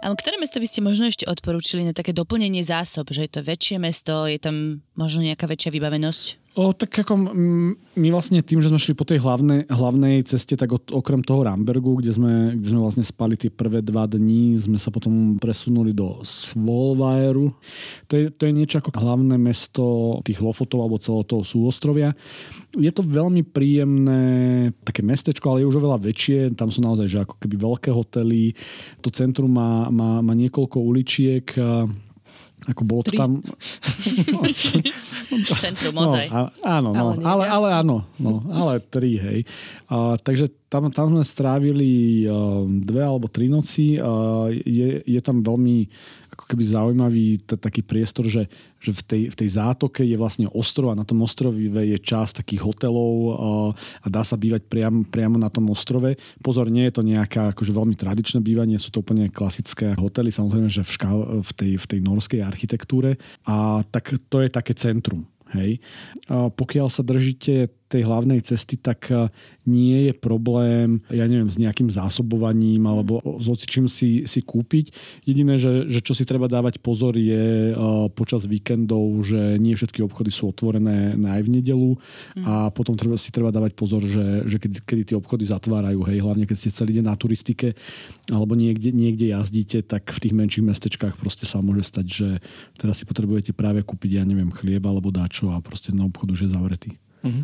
A 0.03 0.11
ktoré 0.11 0.35
mesto 0.35 0.59
by 0.59 0.67
ste 0.67 0.83
možno 0.83 1.07
ešte 1.07 1.23
odporúčili 1.23 1.87
na 1.87 1.95
také 1.95 2.11
doplnenie 2.11 2.59
zásob, 2.59 3.07
že 3.07 3.23
je 3.23 3.31
to 3.31 3.39
väčšie 3.39 3.79
mesto, 3.79 4.27
je 4.27 4.35
tam 4.35 4.83
možno 4.99 5.23
nejaká 5.23 5.47
väčšia 5.47 5.71
vybavenosť? 5.71 6.42
O, 6.53 6.69
tak 6.69 6.93
ako 7.01 7.33
my 7.97 8.07
vlastne 8.13 8.37
tým, 8.45 8.61
že 8.61 8.69
sme 8.69 8.77
šli 8.77 8.93
po 8.93 9.09
tej 9.09 9.25
hlavnej, 9.25 9.65
hlavnej 9.73 10.21
ceste, 10.21 10.53
tak 10.53 10.69
od, 10.69 10.85
okrem 10.93 11.25
toho 11.25 11.49
Rambergu, 11.49 11.97
kde 11.97 12.13
sme, 12.13 12.53
kde 12.53 12.67
sme 12.69 12.85
vlastne 12.85 13.01
spali 13.01 13.33
tie 13.33 13.49
prvé 13.49 13.81
dva 13.81 14.05
dní, 14.05 14.61
sme 14.61 14.77
sa 14.77 14.93
potom 14.93 15.41
presunuli 15.41 15.97
do 15.97 16.21
Svolvajeru. 16.21 17.49
To 18.05 18.13
je, 18.13 18.29
to 18.29 18.45
je 18.45 18.53
niečo 18.53 18.77
ako 18.85 18.93
hlavné 18.93 19.33
mesto 19.41 20.21
tých 20.21 20.45
Lofotov 20.45 20.85
alebo 20.85 21.01
celého 21.01 21.25
toho 21.25 21.41
súostrovia. 21.41 22.13
Je 22.77 22.93
to 22.93 23.01
veľmi 23.01 23.41
príjemné 23.41 24.21
také 24.85 25.01
mestečko, 25.01 25.57
ale 25.57 25.65
je 25.65 25.69
už 25.73 25.81
oveľa 25.81 26.05
väčšie. 26.05 26.53
Tam 26.53 26.69
sú 26.69 26.85
naozaj 26.85 27.09
že 27.09 27.25
ako 27.25 27.41
keby 27.41 27.55
veľké 27.57 27.89
hotely. 27.89 28.53
To 29.01 29.09
centrum 29.09 29.49
má, 29.49 29.89
má, 29.89 30.21
má 30.21 30.33
niekoľko 30.37 30.77
uličiek 30.77 31.49
ako 32.63 32.81
bolo 32.87 33.01
to 33.03 33.11
tam... 33.11 33.43
Centrum, 35.63 35.95
ozaj. 35.99 36.31
No, 36.31 36.47
áno, 36.63 36.89
no, 36.95 36.99
ale, 36.99 37.13
ale, 37.23 37.43
ale 37.49 37.69
áno, 37.83 37.97
no, 38.19 38.39
ale 38.47 38.79
tri, 38.79 39.19
hej. 39.19 39.39
Uh, 39.91 40.15
takže 40.15 40.47
tam, 40.71 40.87
tam 40.89 41.13
sme 41.13 41.23
strávili 41.27 42.23
uh, 42.25 42.63
dve 42.65 43.03
alebo 43.03 43.27
tri 43.27 43.51
noci. 43.51 43.99
Uh, 43.99 44.49
je, 44.49 45.03
je 45.03 45.19
tam 45.21 45.43
veľmi 45.43 45.91
ako 46.43 46.51
keby 46.51 46.63
zaujímavý 46.67 47.39
t- 47.39 47.55
taký 47.55 47.79
priestor, 47.87 48.27
že, 48.27 48.51
že 48.83 48.91
v, 48.91 49.01
tej, 49.07 49.21
v 49.31 49.35
tej 49.39 49.49
zátoke 49.55 50.03
je 50.03 50.19
vlastne 50.19 50.51
ostrov 50.51 50.91
a 50.91 50.99
na 50.99 51.07
tom 51.07 51.23
ostrove 51.23 51.55
je 51.55 51.95
čas 52.03 52.35
takých 52.35 52.67
hotelov 52.67 53.11
a, 53.15 54.11
dá 54.11 54.27
sa 54.27 54.35
bývať 54.35 54.67
priam, 54.67 55.07
priamo 55.07 55.39
na 55.39 55.47
tom 55.47 55.71
ostrove. 55.71 56.19
Pozor, 56.43 56.67
nie 56.67 56.83
je 56.91 56.99
to 56.99 57.07
nejaká 57.07 57.55
akože 57.55 57.71
veľmi 57.71 57.95
tradičné 57.95 58.43
bývanie, 58.43 58.75
sú 58.75 58.91
to 58.91 58.99
úplne 58.99 59.31
klasické 59.31 59.95
hotely, 59.95 60.35
samozrejme, 60.35 60.67
že 60.67 60.83
v, 60.83 60.91
ška- 60.91 61.39
v, 61.39 61.51
tej, 61.55 61.71
v 61.79 61.85
tej 61.87 61.99
norskej 62.03 62.43
architektúre. 62.43 63.15
A 63.47 63.87
tak 63.87 64.11
to 64.27 64.43
je 64.43 64.51
také 64.51 64.75
centrum. 64.75 65.23
Hej. 65.53 65.79
A 66.33 66.49
pokiaľ 66.49 66.89
sa 66.89 67.05
držíte 67.05 67.69
tej 67.93 68.09
hlavnej 68.09 68.41
cesty, 68.41 68.81
tak 68.81 69.13
e, 69.13 69.29
nie 69.69 70.09
je 70.09 70.13
problém, 70.17 70.97
ja 71.13 71.29
neviem, 71.29 71.47
s 71.47 71.61
nejakým 71.61 71.93
zásobovaním 71.93 72.81
alebo 72.89 73.21
s 73.37 73.47
čím 73.69 73.85
si, 73.85 74.25
si 74.25 74.41
kúpiť. 74.41 74.91
Jediné, 75.23 75.61
že, 75.61 75.85
že 75.85 76.01
čo 76.01 76.17
si 76.17 76.25
treba 76.25 76.49
dávať 76.49 76.81
pozor 76.81 77.15
je 77.15 77.71
uh, 77.71 78.09
počas 78.11 78.43
víkendov, 78.43 79.23
že 79.23 79.55
nie 79.61 79.77
všetky 79.77 80.03
obchody 80.03 80.33
sú 80.33 80.51
otvorené 80.51 81.15
na 81.15 81.39
aj 81.39 81.47
v 81.47 81.53
nedelu 81.59 81.91
mm. 82.35 82.43
a 82.43 82.53
potom 82.75 82.99
treba, 82.99 83.15
si 83.15 83.31
treba 83.31 83.55
dávať 83.55 83.71
pozor, 83.77 84.03
že, 84.03 84.43
že 84.49 84.59
kedy, 84.59 84.83
kedy 84.83 85.03
tie 85.13 85.15
obchody 85.15 85.47
zatvárajú, 85.47 86.03
hej, 86.11 86.19
hlavne 86.19 86.43
keď 86.43 86.57
ste 86.59 86.75
celý 86.75 86.99
deň 86.99 87.05
na 87.07 87.15
turistike 87.15 87.77
alebo 88.31 88.57
niekde, 88.57 88.91
niekde 88.91 89.31
jazdíte, 89.31 89.79
tak 89.85 90.11
v 90.11 90.19
tých 90.27 90.33
menších 90.35 90.65
mestečkách 90.65 91.15
proste 91.15 91.47
sa 91.47 91.63
môže 91.63 91.87
stať, 91.87 92.05
že 92.07 92.29
teraz 92.75 92.99
si 92.99 93.07
potrebujete 93.07 93.55
práve 93.55 93.79
kúpiť, 93.83 94.19
ja 94.19 94.23
neviem, 94.27 94.51
chlieb 94.51 94.83
alebo 94.83 95.13
dačo 95.13 95.51
a 95.55 95.63
proste 95.63 95.95
na 95.95 96.03
obchodu 96.03 96.35
už 96.35 96.41
je 96.47 96.49
zavretý. 96.51 96.91
Mm-hmm. 97.23 97.43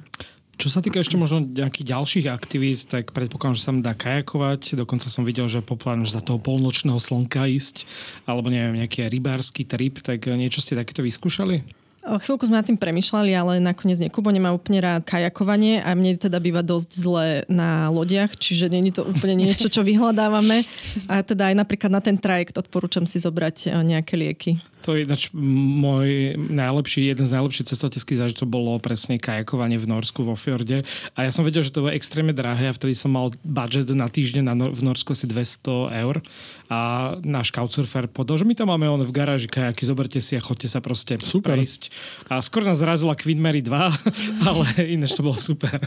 Čo 0.59 0.67
sa 0.67 0.83
týka 0.83 0.99
ešte 0.99 1.15
možno 1.15 1.39
nejakých 1.39 1.95
ďalších 1.95 2.27
aktivít, 2.27 2.83
tak 2.91 3.15
predpokladám, 3.15 3.55
že 3.55 3.63
sa 3.63 3.71
dá 3.71 3.95
kajakovať. 3.95 4.75
Dokonca 4.75 5.07
som 5.07 5.23
videl, 5.23 5.47
že 5.47 5.63
populárne 5.63 6.03
za 6.03 6.19
toho 6.19 6.35
polnočného 6.35 6.99
slnka 6.99 7.47
ísť, 7.47 7.87
alebo 8.27 8.51
neviem, 8.51 8.83
nejaký 8.83 9.07
rybársky 9.07 9.63
trip, 9.63 10.03
tak 10.03 10.27
niečo 10.27 10.59
ste 10.59 10.75
takéto 10.75 10.99
vyskúšali? 10.99 11.63
Chvíľku 11.99 12.47
sme 12.47 12.57
nad 12.57 12.67
tým 12.67 12.79
premyšľali, 12.79 13.31
ale 13.35 13.53
nakoniec 13.61 14.01
nekubo 14.01 14.31
nemá 14.33 14.49
úplne 14.55 14.81
rád 14.81 15.05
kajakovanie 15.05 15.83
a 15.83 15.93
mne 15.93 16.17
teda 16.17 16.41
býva 16.41 16.65
dosť 16.65 16.89
zle 16.95 17.27
na 17.45 17.91
lodiach, 17.93 18.33
čiže 18.33 18.71
nie 18.71 18.89
je 18.89 18.99
to 18.99 19.03
úplne 19.05 19.35
niečo, 19.45 19.69
čo 19.69 19.85
vyhľadávame. 19.85 20.63
A 21.11 21.21
teda 21.21 21.51
aj 21.51 21.55
napríklad 21.59 21.91
na 21.91 22.01
ten 22.01 22.15
trajekt 22.17 22.57
odporúčam 22.57 23.03
si 23.03 23.21
zobrať 23.21 23.69
eh, 23.69 23.75
nejaké 23.83 24.15
lieky. 24.15 24.51
To 24.89 24.97
je 24.97 25.05
ináč 25.05 25.29
môj 25.37 26.33
najlepší, 26.49 27.13
jeden 27.13 27.21
z 27.21 27.37
najlepších 27.37 27.69
cestovateľských 27.69 28.25
zážitkov 28.25 28.49
bolo 28.49 28.73
presne 28.81 29.21
kajakovanie 29.21 29.77
v 29.77 29.85
Norsku 29.85 30.25
vo 30.25 30.33
fjorde. 30.33 30.81
A 31.13 31.29
ja 31.29 31.29
som 31.29 31.45
vedel, 31.45 31.61
že 31.61 31.69
to 31.69 31.85
bolo 31.85 31.93
extrémne 31.93 32.33
drahé 32.33 32.73
a 32.73 32.73
vtedy 32.73 32.97
som 32.97 33.13
mal 33.13 33.29
budget 33.45 33.85
na 33.93 34.09
týždeň 34.09 34.41
na 34.49 34.57
Nor- 34.57 34.73
v 34.73 34.81
Norsku 34.81 35.13
asi 35.13 35.29
200 35.29 35.93
eur. 35.93 36.25
A 36.69 36.79
náš 37.25 37.49
couchsurfer 37.49 38.05
podal, 38.05 38.37
že 38.37 38.45
my 38.45 38.53
tam 38.53 38.69
máme 38.69 38.85
on 38.85 39.01
v 39.01 39.09
garáži 39.09 39.49
kajaky, 39.49 39.83
zoberte 39.83 40.21
si 40.21 40.37
a 40.37 40.41
chodte 40.41 40.69
sa 40.69 40.79
proste 40.79 41.17
super. 41.17 41.57
prejsť. 41.57 41.89
A 42.29 42.45
skoro 42.45 42.69
nás 42.69 42.77
zrazila 42.77 43.17
Queen 43.17 43.41
Mary 43.41 43.65
2, 43.65 43.73
ale 44.49 44.65
ináč 44.85 45.17
to 45.17 45.25
bolo 45.25 45.35
super. 45.35 45.81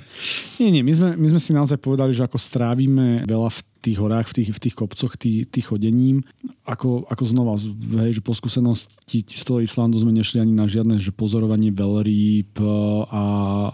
Nie, 0.59 0.75
nie, 0.75 0.83
my 0.83 0.92
sme, 0.92 1.09
my 1.14 1.27
sme 1.31 1.40
si 1.40 1.55
naozaj 1.55 1.79
povedali, 1.79 2.11
že 2.11 2.27
ako 2.27 2.35
strávime 2.35 3.23
veľa 3.23 3.51
v 3.55 3.61
tých 3.83 3.99
horách, 3.99 4.31
v 4.31 4.35
tých, 4.38 4.51
v 4.55 4.62
tých 4.62 4.75
kopcoch, 4.79 5.12
tých, 5.18 5.51
tých 5.51 5.66
chodením. 5.66 6.23
Ako, 6.62 7.11
ako 7.11 7.25
znova, 7.27 7.59
hej, 8.07 8.23
že 8.23 8.23
po 8.23 8.31
skúsenosti 8.31 9.27
z 9.27 9.42
toho 9.42 9.59
Islandu 9.59 9.99
sme 9.99 10.14
nešli 10.14 10.38
ani 10.38 10.55
na 10.55 10.71
žiadne 10.71 11.03
že 11.03 11.11
pozorovanie 11.11 11.75
veľrýb 11.75 12.62
e, 12.62 12.66
a, 13.11 13.25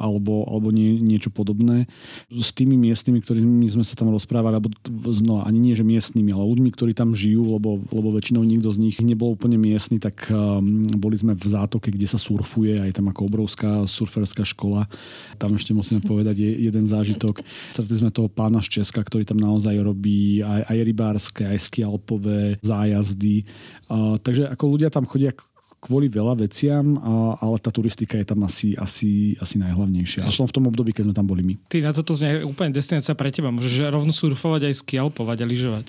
alebo, 0.00 0.48
alebo 0.48 0.72
nie, 0.72 0.96
niečo 0.96 1.28
podobné. 1.28 1.84
S 2.32 2.56
tými 2.56 2.80
miestnymi, 2.80 3.20
ktorými 3.20 3.68
sme 3.68 3.84
sa 3.84 3.92
tam 4.00 4.08
rozprávali, 4.08 4.56
alebo 4.56 4.72
no, 5.20 5.44
ani 5.44 5.60
nie, 5.60 5.76
že 5.76 5.84
miestnymi, 5.84 6.32
ale 6.32 6.56
ľuďmi, 6.56 6.72
ktorí 6.72 6.96
tam 6.98 7.14
žijú, 7.14 7.54
lebo, 7.54 7.78
lebo 7.94 8.10
väčšinou 8.18 8.42
nikto 8.42 8.74
z 8.74 8.82
nich 8.82 8.98
nebol 8.98 9.38
úplne 9.38 9.54
miestny, 9.54 10.02
tak 10.02 10.26
um, 10.34 10.82
boli 10.98 11.14
sme 11.14 11.38
v 11.38 11.46
zátoke, 11.46 11.94
kde 11.94 12.10
sa 12.10 12.18
surfuje 12.18 12.74
a 12.74 12.90
je 12.90 12.94
tam 12.98 13.06
ako 13.06 13.30
obrovská 13.30 13.86
surferská 13.86 14.42
škola. 14.42 14.90
Tam 15.38 15.54
ešte 15.54 15.70
musíme 15.70 16.02
povedať 16.02 16.42
je 16.42 16.50
jeden 16.66 16.90
zážitok. 16.90 17.38
Stretli 17.70 18.02
sme 18.02 18.10
toho 18.10 18.26
pána 18.26 18.58
z 18.58 18.82
Česka, 18.82 19.06
ktorý 19.06 19.22
tam 19.22 19.38
naozaj 19.38 19.78
robí 19.78 20.42
aj, 20.42 20.66
aj 20.66 20.78
rybárske, 20.82 21.42
aj 21.46 21.58
skialpové 21.70 22.58
zájazdy. 22.66 23.46
Uh, 23.86 24.18
takže 24.18 24.50
ako 24.50 24.64
ľudia 24.74 24.90
tam 24.90 25.06
chodia 25.06 25.30
kvôli 25.78 26.10
veľa 26.10 26.34
veciam, 26.42 26.98
a, 26.98 27.38
ale 27.38 27.56
tá 27.62 27.70
turistika 27.70 28.18
je 28.18 28.26
tam 28.26 28.42
asi, 28.42 28.74
asi, 28.74 29.38
asi 29.38 29.56
najhlavnejšia. 29.62 30.26
A 30.26 30.30
som 30.34 30.44
v 30.44 30.54
tom 30.54 30.66
období, 30.66 30.90
keď 30.90 31.10
sme 31.10 31.14
tam 31.14 31.26
boli 31.30 31.46
my. 31.46 31.54
Ty 31.70 31.86
na 31.86 31.92
toto 31.94 32.18
znie 32.18 32.42
úplne 32.42 32.74
destinácia 32.74 33.14
pre 33.14 33.30
teba. 33.30 33.54
Môžeš 33.54 33.86
rovno 33.94 34.10
surfovať 34.10 34.66
aj 34.66 34.74
skialpovať 34.82 35.38
a 35.42 35.46
lyžovať. 35.46 35.86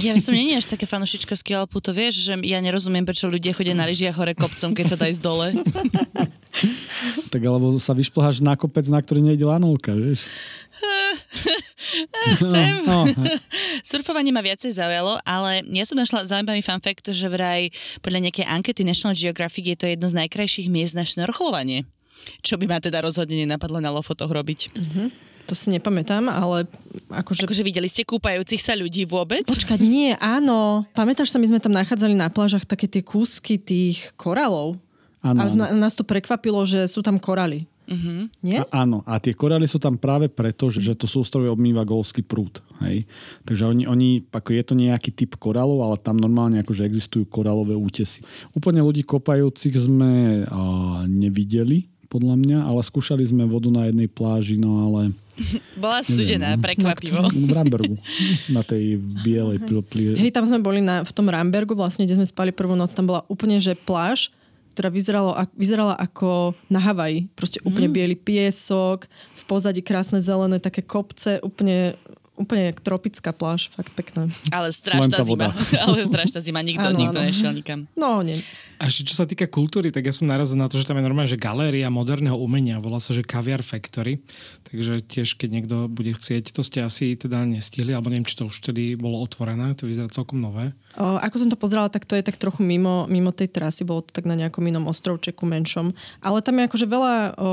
Ja 0.00 0.16
som 0.16 0.32
nie 0.32 0.56
až 0.56 0.64
také 0.64 0.88
fanušička 0.88 1.36
skialpu, 1.36 1.84
to 1.84 1.92
vieš, 1.92 2.32
že 2.32 2.32
ja 2.48 2.64
nerozumiem, 2.64 3.04
prečo 3.04 3.28
ľudia 3.28 3.52
chodia 3.52 3.76
na 3.76 3.84
lyžiach 3.84 4.16
hore 4.16 4.32
kopcom, 4.32 4.72
keď 4.72 4.86
sa 4.88 4.96
dá 4.96 5.06
ísť 5.12 5.22
dole. 5.22 5.52
tak 7.32 7.40
alebo 7.44 7.76
sa 7.76 7.92
vyšplháš 7.92 8.40
na 8.40 8.56
kopec, 8.56 8.88
na 8.88 9.04
ktorý 9.04 9.20
nejde 9.20 9.44
lanovka, 9.44 9.92
vieš. 9.92 10.24
Chcem. 12.42 12.84
No, 12.84 13.06
no. 13.06 13.24
Surfovanie 13.82 14.34
ma 14.34 14.42
viacej 14.42 14.76
zaujalo, 14.76 15.18
ale 15.22 15.62
ja 15.70 15.84
som 15.86 15.98
našla 15.98 16.26
zaujímavý 16.26 16.62
fun 16.62 16.82
fact, 16.82 17.10
že 17.10 17.26
vraj 17.30 17.70
podľa 18.02 18.30
nejakej 18.30 18.46
ankety 18.46 18.82
National 18.82 19.14
Geographic 19.14 19.64
je 19.72 19.78
to 19.78 19.86
jedno 19.86 20.06
z 20.10 20.18
najkrajších 20.24 20.68
miest 20.70 20.98
na 20.98 21.06
šnorchlovanie. 21.06 21.86
Čo 22.42 22.58
by 22.58 22.66
ma 22.66 22.78
teda 22.82 23.04
rozhodne 23.04 23.38
nenapadlo 23.38 23.78
na 23.78 23.94
lofotoch 23.94 24.32
robiť. 24.32 24.60
Uh-huh. 24.74 25.08
To 25.46 25.54
si 25.54 25.70
nepamätám, 25.70 26.26
ale 26.26 26.66
akože... 27.06 27.46
Akože 27.46 27.62
videli 27.62 27.86
ste 27.86 28.02
kúpajúcich 28.02 28.58
sa 28.58 28.74
ľudí 28.74 29.06
vôbec? 29.06 29.46
Počkať, 29.46 29.78
nie, 29.78 30.10
áno. 30.18 30.82
Pamätáš 30.90 31.30
sa, 31.30 31.38
my 31.38 31.46
sme 31.46 31.62
tam 31.62 31.70
nachádzali 31.70 32.18
na 32.18 32.26
plážach 32.26 32.66
také 32.66 32.90
tie 32.90 33.06
kúsky 33.06 33.54
tých 33.54 34.10
koralov. 34.18 34.74
Áno. 35.22 35.46
A 35.46 35.70
nás 35.70 35.94
to 35.94 36.02
prekvapilo, 36.02 36.66
že 36.66 36.90
sú 36.90 36.98
tam 36.98 37.22
koraly. 37.22 37.62
Uh-huh. 37.86 38.26
Nie? 38.42 38.66
A, 38.66 38.82
áno, 38.82 39.06
a 39.06 39.22
tie 39.22 39.30
korály 39.30 39.70
sú 39.70 39.78
tam 39.78 39.94
práve 39.94 40.26
preto, 40.26 40.66
že, 40.68 40.82
že 40.82 40.98
to 40.98 41.06
sústrovie 41.06 41.46
obmýva 41.46 41.86
golský 41.86 42.26
prúd. 42.26 42.58
Hej? 42.82 43.06
Takže 43.46 43.62
oni, 43.70 43.84
oni, 43.86 44.08
ako 44.26 44.50
je 44.50 44.62
to 44.66 44.74
nejaký 44.74 45.14
typ 45.14 45.38
korálov, 45.38 45.86
ale 45.86 45.96
tam 46.02 46.18
normálne 46.18 46.58
akože 46.60 46.82
existujú 46.82 47.24
korálové 47.30 47.78
útesy. 47.78 48.26
Úplne 48.58 48.82
ľudí 48.82 49.06
kopajúcich 49.06 49.78
sme 49.78 50.42
a, 50.44 50.60
nevideli, 51.06 51.86
podľa 52.06 52.38
mňa, 52.38 52.58
ale 52.64 52.80
skúšali 52.86 53.26
sme 53.26 53.44
vodu 53.44 53.68
na 53.68 53.90
jednej 53.90 54.06
pláži, 54.06 54.56
no 54.56 54.86
ale... 54.86 55.12
Bola 55.82 56.00
studená, 56.00 56.54
Neviem, 56.54 56.58
no. 56.58 56.64
prekvapivo. 56.64 57.20
v 57.28 57.52
Rambergu, 57.52 57.96
na 58.48 58.62
tej 58.62 58.96
bielej 59.26 59.58
pl- 59.66 59.84
pl- 59.84 60.16
Hej, 60.16 60.32
tam 60.32 60.46
sme 60.46 60.62
boli 60.62 60.80
na, 60.80 61.02
v 61.04 61.12
tom 61.12 61.26
Rambergu, 61.28 61.76
vlastne, 61.76 62.06
kde 62.06 62.22
sme 62.22 62.26
spali 62.26 62.50
prvú 62.54 62.78
noc, 62.78 62.94
tam 62.94 63.10
bola 63.10 63.26
úplne, 63.28 63.58
že 63.60 63.76
pláž, 63.76 64.32
ktorá 64.76 64.92
vyzeralo, 64.92 65.32
ak- 65.32 65.56
vyzerala 65.56 65.96
ako 65.96 66.52
na 66.68 66.76
Havaji. 66.76 67.32
Proste 67.32 67.64
úplne 67.64 67.88
Mm. 67.88 67.94
biely 67.96 68.14
piesok, 68.14 69.08
v 69.08 69.42
pozadí 69.48 69.80
krásne 69.80 70.20
zelené 70.20 70.60
také 70.60 70.84
kopce, 70.84 71.40
úplne, 71.40 71.96
úplne 72.36 72.70
jak 72.70 72.78
tropická 72.84 73.32
pláž, 73.32 73.72
fakt 73.72 73.92
pekná. 73.96 74.28
Ale 74.52 74.70
strašná 74.72 75.24
zima. 75.24 75.50
Ale 75.84 76.04
strašná 76.04 76.40
zima. 76.40 76.60
Nikto, 76.60 76.88
Áno, 76.92 76.98
nikto 77.00 77.18
áno. 77.20 77.26
nešiel 77.26 77.52
nikam. 77.56 77.88
No, 77.96 78.20
nie. 78.20 78.38
A 78.76 78.92
ešte 78.92 79.08
čo 79.08 79.14
sa 79.16 79.24
týka 79.24 79.48
kultúry, 79.48 79.88
tak 79.88 80.04
ja 80.04 80.12
som 80.12 80.28
narazil 80.28 80.60
na 80.60 80.68
to, 80.68 80.76
že 80.76 80.84
tam 80.84 81.00
je 81.00 81.04
normálne, 81.08 81.32
že 81.32 81.40
galéria 81.40 81.88
moderného 81.88 82.36
umenia, 82.36 82.76
volá 82.76 83.00
sa, 83.00 83.16
že 83.16 83.24
Caviar 83.24 83.64
Factory, 83.64 84.20
takže 84.68 85.00
tiež 85.00 85.40
keď 85.40 85.48
niekto 85.48 85.76
bude 85.88 86.12
chcieť, 86.12 86.52
to 86.52 86.60
ste 86.60 86.84
asi 86.84 87.16
teda 87.16 87.48
nestihli, 87.48 87.96
alebo 87.96 88.12
neviem, 88.12 88.28
či 88.28 88.36
to 88.36 88.52
už 88.52 88.60
vtedy 88.60 88.92
bolo 89.00 89.24
otvorené, 89.24 89.72
to 89.72 89.88
vyzerá 89.88 90.12
celkom 90.12 90.44
nové. 90.44 90.76
O, 91.00 91.16
ako 91.16 91.36
som 91.40 91.48
to 91.48 91.56
pozerala, 91.56 91.88
tak 91.88 92.04
to 92.04 92.20
je 92.20 92.24
tak 92.24 92.36
trochu 92.36 92.60
mimo, 92.60 93.08
mimo 93.08 93.32
tej 93.32 93.48
trasy, 93.48 93.88
bolo 93.88 94.04
to 94.04 94.12
tak 94.12 94.28
na 94.28 94.36
nejakom 94.36 94.60
inom 94.68 94.84
ostrovčeku 94.92 95.48
menšom. 95.48 95.96
Ale 96.20 96.44
tam 96.44 96.60
je 96.60 96.68
akože 96.68 96.84
veľa, 96.84 97.14
o, 97.32 97.48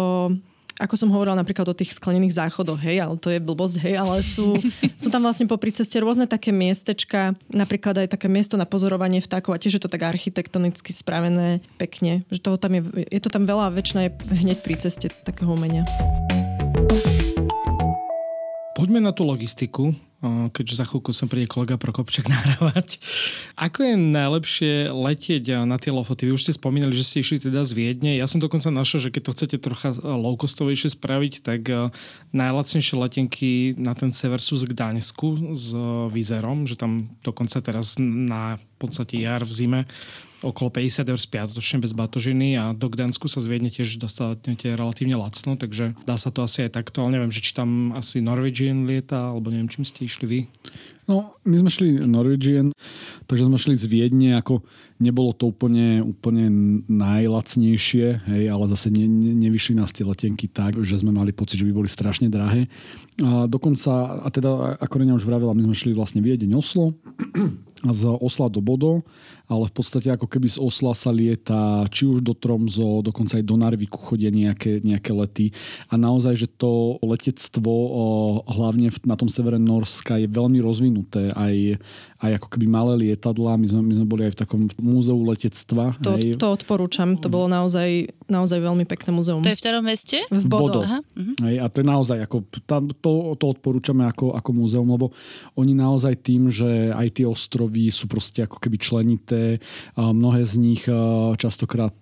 ako 0.82 0.96
som 0.98 1.10
hovorila 1.14 1.38
napríklad 1.38 1.70
o 1.70 1.78
tých 1.78 1.94
sklenených 1.94 2.34
záchodoch, 2.34 2.82
hej, 2.82 3.06
ale 3.06 3.16
to 3.22 3.30
je 3.30 3.38
blbosť, 3.38 3.78
hej, 3.86 3.96
ale 4.02 4.26
sú, 4.26 4.58
sú 5.02 5.08
tam 5.14 5.26
vlastne 5.26 5.46
popri 5.46 5.70
ceste 5.70 6.02
rôzne 6.02 6.26
také 6.26 6.50
miestečka, 6.50 7.38
napríklad 7.54 8.06
aj 8.06 8.18
také 8.18 8.26
miesto 8.26 8.58
na 8.58 8.66
pozorovanie 8.66 9.22
vtákov 9.22 9.54
a 9.54 9.62
tiež 9.62 9.78
je 9.78 9.84
to 9.84 9.92
tak 9.92 10.06
architektonicky 10.06 10.90
spravené 10.90 11.62
pekne, 11.78 12.26
že 12.34 12.42
toho 12.42 12.58
tam 12.58 12.74
je, 12.78 12.82
je 13.10 13.22
to 13.22 13.30
tam 13.30 13.46
veľa 13.46 13.70
väčšie 13.74 14.10
hneď 14.34 14.58
pri 14.66 14.76
ceste 14.82 15.14
takého 15.24 15.54
umenia. 15.54 15.86
Poďme 18.74 19.00
na 19.00 19.14
tú 19.14 19.24
logistiku, 19.24 19.94
keďže 20.24 20.80
za 20.80 20.86
chvíľku 20.88 21.12
sem 21.12 21.28
príde 21.28 21.52
kolega 21.52 21.76
Prokopčak 21.76 22.30
nahrávať. 22.34 22.98
Ako 23.60 23.84
je 23.84 23.96
najlepšie 24.00 24.74
letieť 24.90 25.68
na 25.68 25.76
tie 25.76 25.92
lofoty? 25.92 26.32
Vy 26.32 26.36
už 26.40 26.48
ste 26.48 26.56
spomínali, 26.56 26.96
že 26.96 27.04
ste 27.04 27.20
išli 27.20 27.44
teda 27.44 27.68
z 27.68 27.76
Viedne. 27.76 28.16
Ja 28.16 28.26
som 28.26 28.40
dokonca 28.40 28.72
našiel, 28.72 29.10
že 29.10 29.12
keď 29.12 29.22
to 29.28 29.36
chcete 29.36 29.58
trocha 29.60 29.92
low-costovejšie 30.00 30.96
spraviť, 30.96 31.34
tak 31.44 31.62
e, 31.68 31.92
najlacnejšie 32.32 32.96
letenky 32.96 33.52
na 33.76 33.92
ten 33.94 34.16
sever 34.16 34.40
sú 34.40 34.56
z 34.56 34.72
Gdaňsku 34.72 35.56
s 35.56 35.76
Vizerom, 36.10 36.64
že 36.64 36.80
tam 36.80 37.12
dokonca 37.20 37.60
teraz 37.60 38.00
na 38.00 38.58
podstate 38.80 39.20
jar 39.20 39.44
v 39.44 39.52
zime 39.52 39.82
okolo 40.44 40.70
50 40.70 41.08
eur 41.08 41.20
spiatočne 41.20 41.80
bez 41.80 41.96
batožiny 41.96 42.60
a 42.60 42.76
do 42.76 42.92
Gdansku 42.92 43.32
sa 43.32 43.40
z 43.40 43.64
tiež 43.72 43.98
dostanete 43.98 44.76
relatívne 44.76 45.16
lacno, 45.16 45.56
takže 45.56 45.96
dá 46.04 46.20
sa 46.20 46.30
to 46.30 46.44
asi 46.44 46.68
aj 46.68 46.76
takto, 46.76 47.02
ale 47.02 47.16
neviem, 47.18 47.32
že 47.32 47.42
či 47.42 47.56
tam 47.56 47.96
asi 47.96 48.20
Norwegian 48.20 48.84
lieta, 48.84 49.32
alebo 49.32 49.50
neviem, 49.50 49.72
čím 49.72 49.88
ste 49.88 50.04
išli 50.04 50.26
vy. 50.28 50.40
No, 51.04 51.36
my 51.44 51.60
sme 51.60 51.70
šli 51.72 51.90
Norwegian, 52.08 52.72
takže 53.28 53.44
sme 53.44 53.60
šli 53.60 53.76
z 53.76 53.92
Viedne, 53.92 54.40
ako 54.40 54.64
nebolo 55.04 55.36
to 55.36 55.52
úplne, 55.52 56.00
úplne 56.00 56.48
najlacnejšie, 56.88 58.24
hej, 58.24 58.44
ale 58.48 58.64
zase 58.72 58.88
ne, 58.88 59.04
ne, 59.04 59.36
nevyšli 59.36 59.76
nás 59.76 59.92
tie 59.92 60.08
letenky 60.08 60.48
tak, 60.48 60.80
že 60.80 60.96
sme 60.96 61.12
mali 61.12 61.36
pocit, 61.36 61.60
že 61.60 61.68
by 61.68 61.76
boli 61.76 61.92
strašne 61.92 62.32
drahé. 62.32 62.72
A 63.20 63.52
dokonca, 63.52 64.24
a 64.24 64.28
teda 64.32 64.80
ako 64.80 64.96
Reňa 64.96 65.20
už 65.20 65.28
vravila, 65.28 65.52
my 65.52 65.68
sme 65.68 65.76
šli 65.76 65.92
vlastne 65.92 66.24
Viedeň 66.24 66.56
Oslo, 66.56 66.96
a 67.84 67.92
z 68.00 68.02
Osla 68.08 68.48
do 68.48 68.64
Bodo, 68.64 69.04
ale 69.54 69.70
v 69.70 69.76
podstate 69.78 70.10
ako 70.10 70.26
keby 70.26 70.50
z 70.50 70.58
Osla 70.58 70.98
sa 70.98 71.14
lieta 71.14 71.86
či 71.94 72.10
už 72.10 72.26
do 72.26 72.34
Tromzo, 72.34 73.06
dokonca 73.06 73.38
aj 73.38 73.46
do 73.46 73.56
Narviku 73.56 74.02
chodia 74.02 74.34
nejaké, 74.34 74.82
nejaké 74.82 75.14
lety 75.14 75.46
a 75.90 75.96
naozaj, 75.96 76.34
že 76.34 76.48
to 76.50 76.98
letectvo 77.06 77.74
hlavne 78.50 78.90
na 79.06 79.16
tom 79.16 79.30
severe 79.30 79.62
Norska 79.62 80.18
je 80.18 80.28
veľmi 80.28 80.60
rozvinuté, 80.64 81.30
aj, 81.34 81.78
aj 82.24 82.32
ako 82.42 82.48
keby 82.58 82.66
malé 82.66 82.94
lietadla, 83.10 83.60
my 83.60 83.68
sme, 83.70 83.82
my 83.84 83.94
sme 84.02 84.08
boli 84.08 84.22
aj 84.28 84.34
v 84.34 84.40
takom 84.42 84.62
múzeu 84.80 85.18
letectva. 85.22 85.94
To, 86.02 86.16
hej, 86.18 86.40
to 86.40 86.50
odporúčam, 86.50 87.20
to 87.20 87.28
bolo 87.28 87.52
naozaj, 87.52 88.10
naozaj 88.26 88.60
veľmi 88.64 88.88
pekné 88.88 89.12
muzeum. 89.12 89.44
To 89.44 89.52
je 89.52 89.58
v 89.60 89.62
ktorom 89.62 89.84
meste? 89.86 90.18
v 90.32 90.46
Bodo. 90.48 90.80
Bodo. 90.80 90.82
Aha. 90.88 91.00
mhm. 91.14 91.34
Hej, 91.44 91.56
a 91.60 91.66
to 91.68 91.78
je 91.84 91.88
naozaj, 91.88 92.18
ako, 92.24 92.38
tam, 92.66 92.84
to, 92.90 93.36
to 93.38 93.46
odporúčame 93.52 94.08
ako, 94.08 94.34
ako 94.34 94.50
múzeum, 94.56 94.88
lebo 94.88 95.12
oni 95.60 95.76
naozaj 95.76 96.16
tým, 96.24 96.48
že 96.50 96.96
aj 96.96 97.22
tie 97.22 97.26
ostrovy 97.28 97.92
sú 97.92 98.08
proste 98.08 98.46
ako 98.48 98.58
keby 98.58 98.78
členité, 98.80 99.43
mnohé 99.98 100.42
z 100.44 100.54
nich 100.60 100.84
častokrát 101.40 101.96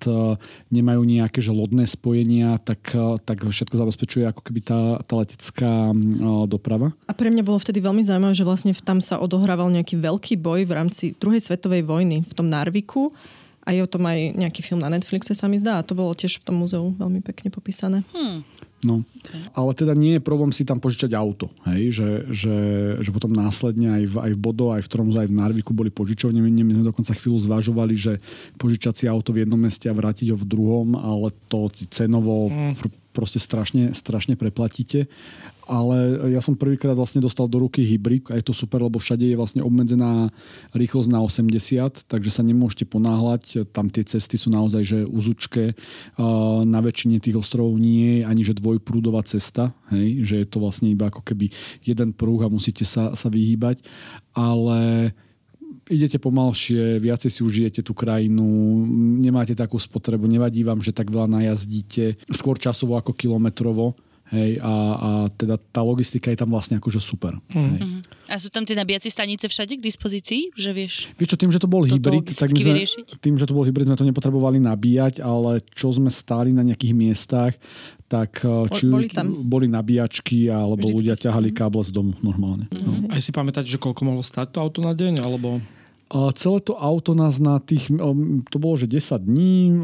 nemajú 0.69 1.01
nejaké 1.03 1.39
že 1.41 1.53
lodné 1.53 1.89
spojenia, 1.89 2.61
tak, 2.61 2.93
tak 3.25 3.43
všetko 3.43 3.75
zabezpečuje 3.75 4.25
ako 4.29 4.41
keby 4.45 4.61
tá, 4.61 4.81
tá 5.03 5.13
letecká 5.19 5.91
doprava. 6.45 6.93
A 7.09 7.13
pre 7.13 7.33
mňa 7.33 7.43
bolo 7.45 7.57
vtedy 7.57 7.81
veľmi 7.81 8.05
zaujímavé, 8.05 8.33
že 8.37 8.47
vlastne 8.47 8.71
tam 8.77 9.01
sa 9.01 9.17
odohrával 9.17 9.73
nejaký 9.73 9.97
veľký 9.97 10.37
boj 10.39 10.65
v 10.67 10.75
rámci 10.75 11.03
druhej 11.17 11.41
svetovej 11.41 11.85
vojny 11.85 12.23
v 12.25 12.33
tom 12.33 12.47
Narviku. 12.49 13.13
A 13.61 13.77
je 13.77 13.81
o 13.85 13.89
tom 13.89 14.09
aj 14.09 14.33
nejaký 14.33 14.65
film 14.65 14.81
na 14.81 14.89
Netflixe, 14.89 15.37
sa 15.37 15.45
mi 15.45 15.61
zdá. 15.61 15.77
A 15.77 15.85
to 15.85 15.93
bolo 15.93 16.17
tiež 16.17 16.41
v 16.41 16.45
tom 16.49 16.57
múzeu 16.57 16.93
veľmi 16.97 17.21
pekne 17.21 17.53
popísané. 17.53 18.01
No. 18.81 19.05
Ale 19.53 19.77
teda 19.77 19.93
nie 19.93 20.17
je 20.17 20.25
problém 20.25 20.49
si 20.49 20.65
tam 20.65 20.81
požičať 20.81 21.13
auto. 21.13 21.45
Hej? 21.69 22.01
Že, 22.01 22.09
že, 22.33 22.57
že 23.05 23.09
potom 23.13 23.29
následne 23.29 23.93
aj 24.01 24.03
v, 24.09 24.15
aj 24.17 24.31
v 24.33 24.39
Bodo, 24.41 24.73
aj 24.73 24.81
v 24.81 24.89
Tromso, 24.89 25.21
aj 25.21 25.29
v 25.29 25.37
Narviku 25.37 25.71
boli 25.77 25.93
požičovne. 25.93 26.41
My 26.41 26.49
sme 26.49 26.89
dokonca 26.89 27.13
chvíľu 27.13 27.37
zvažovali, 27.45 27.93
že 27.93 28.17
požičať 28.57 28.93
si 28.97 29.05
auto 29.05 29.29
v 29.29 29.45
jednom 29.45 29.61
meste 29.61 29.85
a 29.85 29.93
vrátiť 29.93 30.33
ho 30.33 30.37
v 30.37 30.49
druhom, 30.49 30.97
ale 30.97 31.29
to 31.45 31.69
cenovo 31.93 32.49
pr- 32.49 32.89
proste 33.13 33.37
strašne, 33.37 33.93
strašne 33.93 34.33
preplatíte. 34.33 35.05
Ale 35.71 36.27
ja 36.35 36.43
som 36.43 36.59
prvýkrát 36.59 36.99
vlastne 36.99 37.23
dostal 37.23 37.47
do 37.47 37.63
ruky 37.63 37.87
hybrid 37.87 38.27
a 38.27 38.35
je 38.35 38.43
to 38.43 38.51
super, 38.51 38.83
lebo 38.83 38.99
všade 38.99 39.23
je 39.23 39.39
vlastne 39.39 39.63
obmedzená 39.63 40.27
rýchlosť 40.75 41.07
na 41.07 41.23
80, 41.23 42.11
takže 42.11 42.27
sa 42.27 42.43
nemôžete 42.43 42.83
ponáhľať. 42.91 43.71
Tam 43.71 43.87
tie 43.87 44.03
cesty 44.03 44.35
sú 44.35 44.51
naozaj 44.51 44.83
že 44.83 44.99
uzučké. 45.07 45.79
Na 46.67 46.79
väčšine 46.83 47.23
tých 47.23 47.39
ostrovov 47.39 47.79
nie 47.79 48.19
je 48.19 48.27
ani 48.27 48.43
že 48.43 48.59
dvojprúdová 48.59 49.23
cesta, 49.23 49.71
hej? 49.95 50.27
že 50.27 50.35
je 50.43 50.47
to 50.51 50.59
vlastne 50.59 50.91
iba 50.91 51.07
ako 51.07 51.23
keby 51.23 51.47
jeden 51.87 52.11
prúh 52.11 52.43
a 52.43 52.51
musíte 52.51 52.83
sa, 52.83 53.15
sa 53.15 53.31
vyhýbať. 53.31 53.79
Ale 54.35 55.15
idete 55.87 56.19
pomalšie, 56.19 56.99
viacej 56.99 57.31
si 57.31 57.41
užijete 57.47 57.79
tú 57.79 57.95
krajinu, 57.95 58.43
nemáte 59.23 59.55
takú 59.55 59.79
spotrebu, 59.79 60.27
nevadí 60.27 60.67
vám, 60.67 60.83
že 60.83 60.91
tak 60.91 61.07
veľa 61.07 61.31
najazdíte, 61.31 62.19
skôr 62.35 62.59
časovo 62.59 62.99
ako 62.99 63.15
kilometrovo. 63.15 63.95
Hej, 64.31 64.63
a, 64.63 64.73
a 64.95 65.09
teda 65.35 65.59
tá 65.59 65.83
logistika 65.83 66.31
je 66.31 66.39
tam 66.39 66.55
vlastne 66.55 66.79
akože 66.79 67.03
super. 67.03 67.35
Mm. 67.51 67.75
Hej. 67.75 67.81
A 68.31 68.39
sú 68.39 68.47
tam 68.47 68.63
tie 68.63 68.79
nabíjacie 68.79 69.11
stanice 69.11 69.51
všade 69.51 69.75
k 69.75 69.83
dispozícii? 69.83 70.55
Že 70.55 70.71
vieš? 70.71 70.93
Vieš 71.19 71.35
čo, 71.35 71.37
tým, 71.37 71.51
že 71.51 71.59
to 71.59 71.67
bol 71.67 71.83
hybrid, 71.83 72.31
tak 72.31 72.55
my 72.55 72.63
sme, 72.63 72.69
vyriešiť? 72.71 73.07
tým, 73.19 73.35
že 73.35 73.43
to 73.43 73.51
bol 73.51 73.67
hybrid, 73.67 73.91
sme 73.91 73.99
to 73.99 74.07
nepotrebovali 74.07 74.63
nabíjať, 74.63 75.19
ale 75.19 75.59
čo 75.75 75.91
sme 75.91 76.07
stáli 76.07 76.55
na 76.55 76.63
nejakých 76.63 76.95
miestach, 76.95 77.59
tak 78.07 78.39
eh, 78.47 78.71
či 78.71 78.87
boli 78.87 79.11
tam. 79.11 79.35
boli 79.51 79.67
nabíjačky, 79.67 80.47
alebo 80.47 80.79
Vždycky 80.79 80.95
ľudia 80.95 81.15
ťahali 81.19 81.51
káble 81.51 81.83
z 81.83 81.91
domu 81.91 82.15
normálne. 82.23 82.71
No. 82.71 83.11
Aj 83.11 83.19
si 83.19 83.35
pamätáte, 83.35 83.67
že 83.67 83.83
koľko 83.83 84.07
mohlo 84.07 84.23
stať 84.23 84.55
to 84.55 84.63
auto 84.63 84.79
na 84.79 84.95
deň, 84.95 85.19
alebo... 85.19 85.59
A 86.11 86.27
celé 86.35 86.59
to 86.59 86.75
auto 86.75 87.15
nás 87.15 87.39
na 87.39 87.59
tých, 87.63 87.87
to 88.47 88.57
bolo, 88.59 88.75
že 88.75 88.83
10 88.83 89.15
dní, 89.31 89.79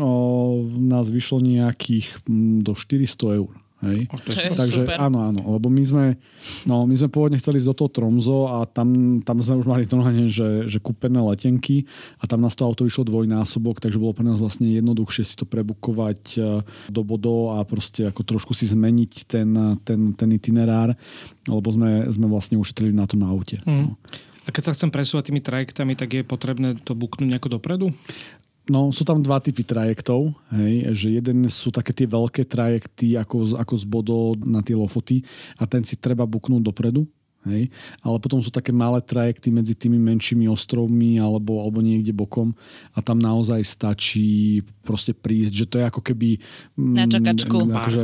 nás 0.91 1.07
vyšlo 1.07 1.39
nejakých 1.39 2.19
mm, 2.27 2.67
do 2.67 2.75
400 2.75 3.39
eur. 3.43 3.51
Hej. 3.85 4.09
To 4.09 4.29
je. 4.33 4.49
Takže 4.57 4.81
super. 4.89 4.97
áno, 4.97 5.21
áno, 5.29 5.41
lebo 5.53 5.69
my 5.69 5.83
sme, 5.85 6.05
no, 6.65 6.89
my 6.89 6.95
sme 6.97 7.13
pôvodne 7.13 7.37
chceli 7.37 7.61
ísť 7.61 7.69
do 7.69 7.77
toho 7.77 7.89
Tromzo 7.93 8.49
a 8.49 8.65
tam, 8.65 9.21
tam 9.21 9.37
sme 9.37 9.61
už 9.61 9.69
mali 9.69 9.85
normálne, 9.85 10.25
že, 10.25 10.65
že 10.65 10.81
kúpené 10.81 11.21
letenky 11.21 11.85
a 12.17 12.25
tam 12.25 12.41
nás 12.41 12.57
to 12.57 12.65
auto 12.65 12.89
vyšlo 12.89 13.05
dvojnásobok, 13.05 13.77
takže 13.77 14.01
bolo 14.01 14.17
pre 14.17 14.25
nás 14.25 14.41
vlastne 14.41 14.65
jednoduchšie 14.73 15.23
si 15.29 15.35
to 15.37 15.45
prebukovať 15.45 16.21
e, 16.35 16.65
do 16.89 17.01
bodo 17.05 17.53
a 17.53 17.61
proste 17.69 18.09
ako 18.09 18.25
trošku 18.25 18.57
si 18.57 18.65
zmeniť 18.65 19.29
ten, 19.29 19.49
ten, 19.85 20.17
ten 20.17 20.29
itinerár, 20.33 20.97
lebo 21.45 21.69
sme, 21.69 22.09
sme 22.09 22.25
vlastne 22.25 22.57
ušetrili 22.57 22.97
na 22.97 23.05
to 23.05 23.13
na 23.13 23.29
aute. 23.29 23.61
Mm. 23.61 23.93
A 24.47 24.55
keď 24.55 24.71
sa 24.71 24.75
chcem 24.79 24.87
presúvať 24.87 25.27
tými 25.27 25.43
trajektami, 25.43 25.99
tak 25.99 26.15
je 26.15 26.23
potrebné 26.23 26.79
to 26.79 26.95
buknúť 26.95 27.27
nejako 27.27 27.59
dopredu? 27.59 27.91
No, 28.67 28.91
sú 28.91 29.07
tam 29.07 29.23
dva 29.23 29.39
typy 29.39 29.63
trajektov. 29.63 30.35
Hej, 30.51 30.91
že 30.91 31.07
jeden 31.15 31.47
sú 31.47 31.71
také 31.71 31.95
tie 31.95 32.03
veľké 32.03 32.43
trajekty 32.43 33.15
ako, 33.15 33.55
z- 33.55 33.57
ako 33.63 33.73
z 33.79 33.85
bodov 33.87 34.23
na 34.43 34.59
tie 34.59 34.75
lofoty 34.75 35.23
a 35.55 35.63
ten 35.63 35.87
si 35.87 35.95
treba 35.95 36.27
buknúť 36.27 36.67
dopredu. 36.67 37.07
Hej? 37.49 37.63
Ale 38.03 38.17
potom 38.19 38.39
sú 38.43 38.51
také 38.51 38.75
malé 38.75 38.99
trajekty 38.99 39.49
medzi 39.49 39.73
tými 39.73 39.97
menšími 39.97 40.45
ostrovmi 40.51 41.17
alebo, 41.17 41.63
alebo 41.63 41.79
niekde 41.79 42.11
bokom 42.11 42.53
a 42.93 42.99
tam 42.99 43.17
naozaj 43.17 43.63
stačí 43.63 44.61
proste 44.87 45.11
prísť, 45.11 45.53
že 45.53 45.65
to 45.67 45.75
je 45.83 45.85
ako 45.87 45.99
keby... 45.99 46.39
mm, 46.79 46.95
Na 46.95 47.05
čakačku. 47.11 47.67
Akože, 47.67 48.03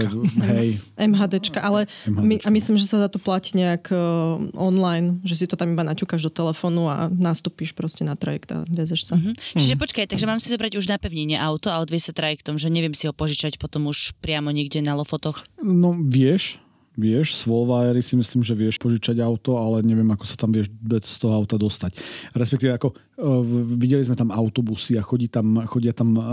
hej, 0.52 0.84
MHDčka, 1.00 1.64
ale 1.64 1.88
my, 2.12 2.44
a 2.44 2.50
myslím, 2.52 2.76
že 2.76 2.92
sa 2.92 3.00
za 3.00 3.08
to 3.08 3.24
platí 3.24 3.56
nejak 3.56 3.88
uh, 3.96 4.36
online, 4.52 5.24
že 5.24 5.40
si 5.40 5.46
to 5.48 5.56
tam 5.56 5.72
iba 5.72 5.88
naťukáš 5.88 6.28
do 6.28 6.32
telefónu 6.32 6.92
a 6.92 7.08
nastúpiš 7.08 7.72
proste 7.72 8.04
na 8.04 8.20
trajekt 8.20 8.52
a 8.52 8.68
vezeš 8.68 9.08
sa. 9.08 9.16
Hm. 9.16 9.36
Čiže 9.56 9.80
počkaj, 9.80 10.12
takže 10.12 10.28
mám 10.28 10.44
si 10.44 10.52
zobrať 10.52 10.76
už 10.76 10.92
na 10.92 11.00
pevnenie 11.00 11.40
auto 11.40 11.72
a 11.72 11.80
odviesť 11.80 12.12
sa 12.12 12.20
trajektom, 12.20 12.60
že 12.60 12.68
neviem 12.68 12.92
si 12.92 13.08
ho 13.08 13.16
požičať 13.16 13.56
potom 13.56 13.88
už 13.88 14.16
priamo 14.20 14.52
niekde 14.52 14.84
na 14.84 14.96
lofotoch. 15.00 15.48
No 15.64 15.96
vieš, 15.96 16.63
vieš, 16.94 17.42
z 17.42 17.50
Volvajery 17.50 18.02
si 18.06 18.14
myslím, 18.14 18.46
že 18.46 18.54
vieš 18.54 18.78
požičať 18.78 19.18
auto, 19.22 19.58
ale 19.58 19.82
neviem, 19.82 20.08
ako 20.14 20.26
sa 20.30 20.38
tam 20.38 20.54
vieš 20.54 20.70
bez 20.70 21.18
toho 21.18 21.34
auta 21.34 21.58
dostať. 21.58 21.98
Respektíve 22.38 22.72
ako 22.74 22.94
uh, 22.94 23.42
videli 23.78 24.06
sme 24.06 24.18
tam 24.18 24.30
autobusy 24.30 24.98
a 24.98 25.04
chodí 25.06 25.30
tam, 25.30 25.66
chodia 25.66 25.94
tam 25.94 26.14
uh, 26.16 26.24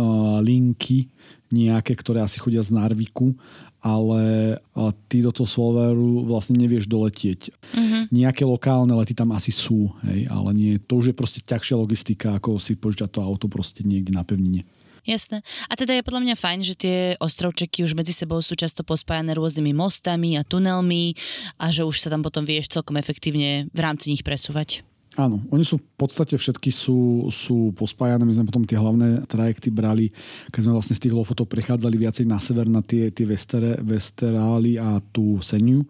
linky 0.45 1.09
nejaké, 1.51 1.97
ktoré 1.99 2.23
asi 2.23 2.39
chodia 2.39 2.63
z 2.63 2.71
Narviku, 2.77 3.35
ale 3.81 4.55
uh, 4.61 4.93
ty 5.09 5.25
do 5.25 5.33
toho 5.33 5.49
Solveru 5.49 6.29
vlastne 6.29 6.61
nevieš 6.61 6.85
doletieť. 6.85 7.51
Mhm. 7.73 7.99
Nejaké 8.13 8.45
lokálne 8.45 8.93
lety 8.93 9.17
tam 9.17 9.33
asi 9.33 9.51
sú, 9.51 9.97
hej, 10.05 10.29
ale 10.29 10.53
nie, 10.53 10.73
to 10.77 11.01
už 11.01 11.13
je 11.13 11.17
proste 11.17 11.41
ťažšia 11.41 11.77
logistika, 11.81 12.37
ako 12.37 12.61
si 12.61 12.77
požičať 12.77 13.17
to 13.17 13.21
auto 13.25 13.49
proste 13.49 13.81
niekde 13.81 14.13
na 14.13 14.23
pevnine. 14.23 14.69
Jasné. 15.07 15.41
A 15.69 15.77
teda 15.77 15.97
je 15.97 16.07
podľa 16.07 16.23
mňa 16.27 16.37
fajn, 16.37 16.61
že 16.65 16.75
tie 16.77 16.97
ostrovčeky 17.19 17.85
už 17.85 17.97
medzi 17.97 18.13
sebou 18.13 18.41
sú 18.45 18.55
často 18.57 18.85
pospájané 18.85 19.37
rôznymi 19.37 19.73
mostami 19.73 20.37
a 20.37 20.45
tunelmi 20.45 21.17
a 21.57 21.73
že 21.73 21.87
už 21.87 22.01
sa 22.01 22.09
tam 22.13 22.21
potom 22.21 22.45
vieš 22.45 22.73
celkom 22.73 23.01
efektívne 23.01 23.69
v 23.73 23.81
rámci 23.81 24.13
nich 24.13 24.25
presúvať. 24.25 24.85
Áno, 25.19 25.43
oni 25.51 25.67
sú 25.67 25.83
v 25.83 25.87
podstate 25.99 26.39
všetky 26.39 26.71
sú, 26.71 27.27
sú 27.35 27.75
pospájané. 27.75 28.23
My 28.23 28.31
sme 28.31 28.47
potom 28.47 28.63
tie 28.63 28.79
hlavné 28.79 29.27
trajekty 29.27 29.67
brali, 29.67 30.15
keď 30.55 30.61
sme 30.63 30.77
vlastne 30.79 30.95
z 30.95 31.03
tých 31.03 31.17
lofotov 31.19 31.51
prechádzali 31.51 31.99
viacej 31.99 32.31
na 32.31 32.39
sever 32.39 32.71
na 32.71 32.79
tie, 32.79 33.11
tie 33.11 33.27
vestere, 33.27 33.75
Vesterály 33.83 34.79
a 34.79 35.03
tú 35.11 35.43
Seniu, 35.43 35.83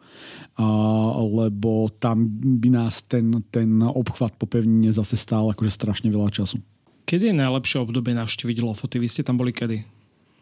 a, 0.56 0.64
lebo 1.20 1.92
tam 2.00 2.24
by 2.32 2.68
nás 2.72 3.04
ten, 3.04 3.28
ten 3.52 3.84
obchvat 3.84 4.40
po 4.40 4.48
pevnine 4.48 4.88
zase 4.88 5.20
stál 5.20 5.52
akože 5.52 5.68
strašne 5.68 6.08
veľa 6.08 6.32
času. 6.32 6.56
Kedy 7.11 7.34
je 7.34 7.42
najlepšie 7.42 7.82
obdobie 7.82 8.14
navštíviť 8.14 8.62
Lofoty? 8.62 9.02
Vy 9.02 9.11
ste 9.11 9.26
tam 9.26 9.34
boli 9.34 9.50
kedy? 9.50 9.82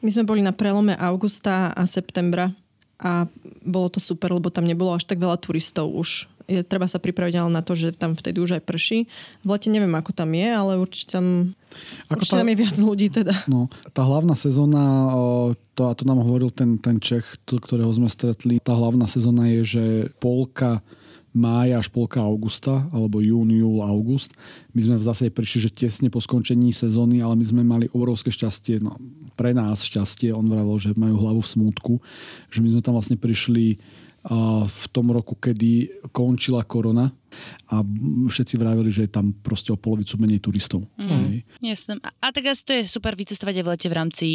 My 0.05 0.13
sme 0.13 0.29
boli 0.29 0.45
na 0.45 0.53
prelome 0.53 0.93
augusta 1.01 1.73
a 1.73 1.89
septembra 1.89 2.53
a 3.01 3.25
bolo 3.65 3.89
to 3.89 4.05
super, 4.05 4.29
lebo 4.29 4.53
tam 4.53 4.69
nebolo 4.69 4.93
až 4.93 5.09
tak 5.09 5.17
veľa 5.17 5.41
turistov 5.41 5.89
už. 5.89 6.29
Je, 6.45 6.61
treba 6.61 6.85
sa 6.85 7.01
pripraviť 7.01 7.41
ale 7.41 7.57
na 7.57 7.65
to, 7.65 7.73
že 7.73 7.97
tam 7.97 8.13
vtedy 8.13 8.45
už 8.45 8.61
aj 8.61 8.69
prší. 8.69 9.09
V 9.45 9.49
lete 9.49 9.73
neviem, 9.73 9.97
ako 9.97 10.13
tam 10.13 10.29
je, 10.37 10.49
ale 10.49 10.77
určite 10.77 11.17
tam, 11.17 11.57
Ako 12.13 12.21
určite 12.21 12.37
tá- 12.37 12.41
tam 12.45 12.51
je 12.53 12.61
viac 12.61 12.77
ľudí 12.77 13.09
teda. 13.09 13.35
No, 13.49 13.73
tá 13.97 14.05
hlavná 14.05 14.37
sezóna, 14.37 15.09
to, 15.73 15.89
a 15.89 15.97
to 15.97 16.05
nám 16.05 16.21
hovoril 16.21 16.53
ten, 16.53 16.77
ten 16.77 17.01
Čech, 17.01 17.41
to, 17.49 17.57
ktorého 17.65 17.89
sme 17.97 18.13
stretli, 18.13 18.61
tá 18.61 18.77
hlavná 18.77 19.09
sezóna 19.09 19.49
je, 19.57 19.61
že 19.65 19.85
polka 20.21 20.85
mája 21.37 21.79
až 21.79 21.89
polka 21.93 22.21
augusta, 22.25 22.89
alebo 22.93 23.21
jún, 23.21 23.53
júl, 23.53 23.85
august. 23.85 24.33
My 24.73 24.81
sme 24.85 24.97
v 24.97 25.07
zásade 25.07 25.31
prišli, 25.31 25.69
že 25.69 25.75
tesne 25.75 26.09
po 26.09 26.19
skončení 26.19 26.73
sezóny, 26.73 27.21
ale 27.21 27.37
my 27.37 27.45
sme 27.45 27.63
mali 27.63 27.87
obrovské 27.93 28.33
šťastie, 28.33 28.81
no, 28.81 28.97
pre 29.39 29.55
nás 29.55 29.85
šťastie, 29.87 30.35
on 30.35 30.49
vravel, 30.51 30.81
že 30.83 30.97
majú 30.99 31.21
hlavu 31.21 31.41
v 31.45 31.53
smútku, 31.53 31.93
že 32.51 32.59
my 32.65 32.75
sme 32.75 32.83
tam 32.83 32.99
vlastne 32.99 33.15
prišli 33.15 33.79
v 34.67 34.85
tom 34.91 35.15
roku, 35.15 35.39
kedy 35.39 36.05
končila 36.11 36.67
korona 36.67 37.09
a 37.71 37.81
všetci 38.27 38.59
vraveli, 38.59 38.91
že 38.91 39.07
je 39.07 39.15
tam 39.15 39.31
proste 39.31 39.71
o 39.73 39.79
polovicu 39.79 40.19
menej 40.19 40.43
turistov. 40.43 40.85
Hej. 40.99 41.47
Jasné. 41.63 42.03
A, 42.03 42.11
a 42.19 42.27
tak 42.35 42.51
asi 42.51 42.67
to 42.67 42.73
je 42.77 42.83
super 42.85 43.15
vycestovať 43.15 43.63
aj 43.63 43.65
v 43.65 43.71
lete 43.73 43.89
v 43.89 43.97
rámci 43.97 44.27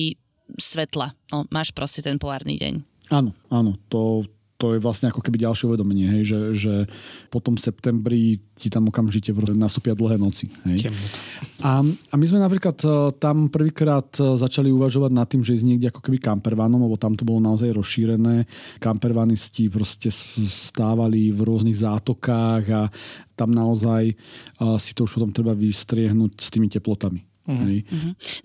svetla. 0.56 1.14
No, 1.30 1.46
máš 1.52 1.76
proste 1.76 2.00
ten 2.00 2.16
polárny 2.18 2.58
deň. 2.58 2.74
Áno, 3.12 3.36
áno, 3.52 3.76
to, 3.92 4.24
to 4.64 4.72
je 4.72 4.80
vlastne 4.80 5.12
ako 5.12 5.20
keby 5.20 5.44
ďalšie 5.44 5.68
uvedomenie, 5.68 6.08
hej, 6.08 6.24
že, 6.24 6.40
že 6.56 6.74
potom 7.28 7.60
v 7.60 7.68
septembri 7.68 8.40
ti 8.56 8.72
tam 8.72 8.88
okamžite 8.88 9.36
nastúpia 9.52 9.92
dlhé 9.92 10.16
noci. 10.16 10.48
Hej. 10.64 10.88
Temnota. 10.88 11.20
A, 11.68 11.84
a 11.84 12.16
my 12.16 12.24
sme 12.24 12.40
napríklad 12.40 12.80
e, 12.80 12.88
tam 13.20 13.52
prvýkrát 13.52 14.08
e, 14.24 14.40
začali 14.40 14.72
uvažovať 14.72 15.12
nad 15.12 15.28
tým, 15.28 15.44
že 15.44 15.60
ísť 15.60 15.68
niekde 15.68 15.92
ako 15.92 16.00
keby 16.00 16.24
campervanom, 16.24 16.80
lebo 16.80 16.96
tam 16.96 17.20
to 17.20 17.28
bolo 17.28 17.44
naozaj 17.44 17.76
rozšírené. 17.76 18.48
Campervanisti 18.80 19.68
proste 19.68 20.08
stávali 20.48 21.36
v 21.36 21.44
rôznych 21.44 21.84
zátokách 21.84 22.64
a 22.72 22.88
tam 23.36 23.52
naozaj 23.52 24.16
e, 24.16 24.16
si 24.80 24.96
to 24.96 25.04
už 25.04 25.20
potom 25.20 25.36
treba 25.36 25.52
vystriehnúť 25.52 26.40
s 26.40 26.48
tými 26.48 26.72
teplotami. 26.72 27.33
Hej. 27.44 27.84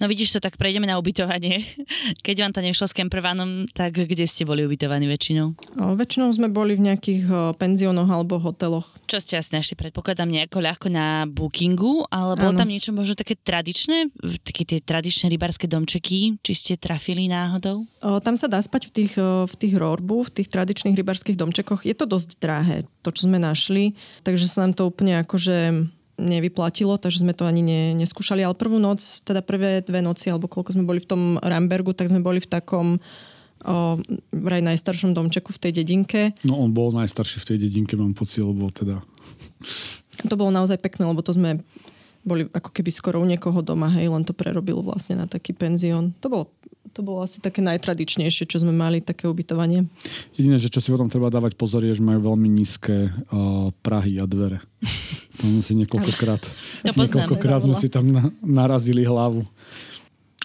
No 0.03 0.11
vidíš 0.11 0.35
to, 0.35 0.39
tak 0.43 0.59
prejdeme 0.59 0.91
na 0.91 0.99
ubytovanie. 0.99 1.63
Keď 2.27 2.37
vám 2.43 2.53
to 2.53 2.61
nešlo 2.67 2.91
s 2.91 2.97
campervanom, 2.99 3.71
tak 3.71 3.95
kde 3.95 4.27
ste 4.27 4.43
boli 4.43 4.67
ubytovaní 4.67 5.07
väčšinou? 5.07 5.55
O, 5.79 5.95
väčšinou 5.95 6.35
sme 6.35 6.51
boli 6.51 6.75
v 6.75 6.91
nejakých 6.91 7.25
o, 7.31 7.37
penziónoch 7.55 8.11
alebo 8.11 8.43
hoteloch. 8.43 8.91
Čo 9.07 9.23
ste 9.23 9.39
asi 9.39 9.55
našli, 9.55 9.79
predpokladám, 9.79 10.27
nejako 10.27 10.59
ľahko 10.59 10.89
na 10.91 11.31
bookingu, 11.31 12.11
ale 12.11 12.35
bolo 12.35 12.59
tam 12.59 12.67
niečo 12.67 12.91
možno 12.91 13.15
také 13.15 13.39
tradičné? 13.39 14.11
Také 14.43 14.67
tie 14.67 14.83
tradičné 14.83 15.31
rybárske 15.31 15.71
domčeky? 15.71 16.43
Či 16.43 16.53
ste 16.59 16.75
trafili 16.75 17.31
náhodou? 17.31 17.87
O, 18.03 18.19
tam 18.19 18.35
sa 18.35 18.51
dá 18.51 18.59
spať 18.59 18.91
v 18.91 18.93
tých, 18.99 19.13
o, 19.15 19.47
v 19.47 19.55
tých 19.55 19.79
rorbu, 19.79 20.27
v 20.27 20.43
tých 20.43 20.51
tradičných 20.51 20.99
rybárskych 20.99 21.39
domčekoch. 21.39 21.87
Je 21.87 21.95
to 21.95 22.11
dosť 22.11 22.43
drahé, 22.43 22.83
to, 23.07 23.15
čo 23.15 23.31
sme 23.31 23.39
našli, 23.39 23.95
takže 24.27 24.51
sa 24.51 24.67
nám 24.67 24.75
to 24.75 24.91
úplne 24.91 25.23
akože 25.23 25.87
nevyplatilo, 26.19 26.99
takže 26.99 27.23
sme 27.23 27.33
to 27.33 27.47
ani 27.47 27.63
ne, 27.63 27.83
neskúšali. 27.95 28.43
Ale 28.43 28.59
prvú 28.59 28.83
noc, 28.83 29.01
teda 29.23 29.41
prvé 29.41 29.81
dve 29.87 30.03
noci, 30.03 30.29
alebo 30.29 30.51
koľko 30.51 30.75
sme 30.75 30.85
boli 30.85 30.99
v 30.99 31.09
tom 31.09 31.23
Rambergu, 31.39 31.95
tak 31.95 32.11
sme 32.11 32.21
boli 32.21 32.43
v 32.43 32.51
takom 32.51 32.99
o, 32.99 33.97
vraj 34.35 34.61
najstaršom 34.61 35.15
domčeku 35.15 35.55
v 35.55 35.63
tej 35.63 35.73
dedinke. 35.83 36.35
No 36.43 36.59
on 36.59 36.75
bol 36.75 36.91
najstarší 36.91 37.39
v 37.41 37.49
tej 37.55 37.59
dedinke, 37.71 37.95
mám 37.95 38.19
pocit, 38.19 38.43
lebo 38.43 38.69
teda... 38.69 39.01
To 40.27 40.35
bolo 40.35 40.51
naozaj 40.51 40.83
pekné, 40.83 41.07
lebo 41.07 41.23
to 41.23 41.31
sme 41.31 41.63
boli 42.27 42.45
ako 42.51 42.75
keby 42.75 42.91
skoro 42.91 43.23
u 43.23 43.27
niekoho 43.27 43.63
doma, 43.63 43.89
hej, 43.97 44.11
len 44.11 44.27
to 44.27 44.37
prerobil 44.37 44.83
vlastne 44.83 45.17
na 45.17 45.25
taký 45.31 45.55
penzión. 45.55 46.13
To 46.21 46.27
bolo, 46.29 46.45
to 46.93 47.01
bolo 47.05 47.25
asi 47.25 47.39
také 47.39 47.61
najtradičnejšie, 47.65 48.49
čo 48.49 48.59
sme 48.61 48.75
mali, 48.75 49.05
také 49.05 49.29
ubytovanie. 49.29 49.87
Jediné, 50.35 50.57
že 50.57 50.73
čo 50.73 50.83
si 50.83 50.89
potom 50.89 51.09
treba 51.09 51.29
dávať 51.29 51.55
pozor, 51.55 51.85
je, 51.85 51.97
že 51.97 52.05
majú 52.05 52.35
veľmi 52.35 52.49
nízke 52.49 53.11
uh, 53.11 53.71
prahy 53.85 54.19
a 54.19 54.27
dvere. 54.27 54.61
Tam 55.39 55.55
sme 55.55 55.63
si 55.63 55.73
niekoľkokrát, 55.79 56.43
To 56.91 56.95
niekoľkokrát 56.99 57.63
sme 57.63 57.79
si 57.79 57.87
tam 57.87 58.11
na, 58.11 58.35
narazili 58.43 59.07
hlavu. 59.07 59.47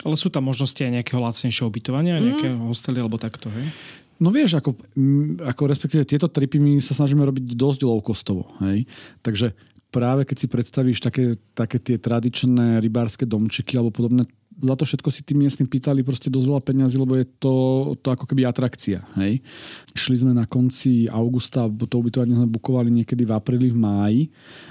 Ale 0.06 0.14
sú 0.14 0.30
tam 0.30 0.46
možnosti 0.46 0.78
aj 0.78 1.02
nejakého 1.02 1.18
lacnejšieho 1.18 1.66
ubytovania, 1.66 2.22
nejakého 2.22 2.62
hostely 2.70 3.02
alebo 3.02 3.18
takto, 3.18 3.50
hej? 3.50 3.74
No 4.22 4.30
vieš, 4.30 4.62
ako, 4.62 4.78
mm, 4.94 5.42
ako 5.50 5.62
respektíve 5.66 6.04
tieto 6.06 6.30
tripy 6.30 6.62
my 6.62 6.78
sa 6.78 6.94
snažíme 6.94 7.26
robiť 7.26 7.58
dosť 7.58 7.80
low 7.90 8.00
costovo. 8.06 8.46
Hej? 8.62 8.86
Takže 9.26 9.58
práve 9.90 10.26
keď 10.26 10.38
si 10.38 10.48
predstavíš 10.50 11.00
také, 11.02 11.36
také 11.58 11.78
tie 11.82 11.98
tradičné 11.98 12.80
rybárske 12.82 13.26
domčeky 13.26 13.78
alebo 13.78 13.94
podobné, 13.94 14.24
za 14.62 14.76
to 14.78 14.84
všetko 14.86 15.10
si 15.10 15.22
tí 15.26 15.34
miestni 15.34 15.66
pýtali 15.66 16.06
proste 16.06 16.30
dosť 16.30 16.46
veľa 16.46 16.64
peňazí, 16.64 16.96
lebo 17.00 17.18
je 17.18 17.26
to, 17.40 17.56
to 18.00 18.08
ako 18.14 18.30
keby 18.30 18.46
atrakcia. 18.46 19.02
Hej? 19.18 19.42
Šli 19.98 20.26
sme 20.26 20.32
na 20.36 20.46
konci 20.46 21.10
augusta, 21.10 21.66
to 21.70 21.96
ubytovanie 21.98 22.38
sme 22.38 22.50
bukovali 22.50 22.90
niekedy 22.92 23.26
v 23.26 23.34
apríli, 23.34 23.74
v 23.74 23.80
máji 23.80 24.22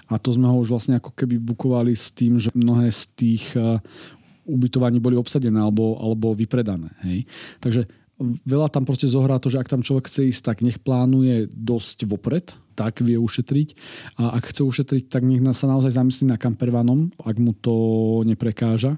a 0.07 0.20
to 0.20 0.30
sme 0.35 0.47
ho 0.47 0.57
už 0.61 0.70
vlastne 0.70 0.99
ako 0.99 1.14
keby 1.16 1.41
bukovali 1.41 1.97
s 1.97 2.14
tým, 2.14 2.39
že 2.39 2.55
mnohé 2.55 2.93
z 2.93 3.03
tých 3.16 3.45
eh, 3.59 3.80
ubytovaní 4.47 4.99
boli 4.99 5.14
obsadené 5.14 5.59
alebo, 5.62 5.99
alebo 5.99 6.35
vypredané. 6.35 6.91
Hej? 7.07 7.26
Takže 7.62 8.02
veľa 8.21 8.69
tam 8.69 8.85
proste 8.85 9.09
zohrá 9.09 9.41
to, 9.41 9.49
že 9.49 9.61
ak 9.61 9.71
tam 9.71 9.83
človek 9.83 10.07
chce 10.07 10.31
ísť, 10.31 10.43
tak 10.45 10.57
nech 10.61 10.79
plánuje 10.79 11.51
dosť 11.51 12.05
vopred, 12.07 12.55
tak 12.73 13.05
vie 13.05 13.21
ušetriť. 13.21 13.69
A 14.17 14.33
ak 14.41 14.49
chce 14.49 14.65
ušetriť, 14.65 15.13
tak 15.13 15.23
nech 15.29 15.45
sa 15.53 15.69
naozaj 15.69 15.93
zamyslí 15.93 16.33
na 16.33 16.41
campervanom, 16.41 17.13
ak 17.21 17.37
mu 17.37 17.53
to 17.53 17.75
neprekáža. 18.25 18.97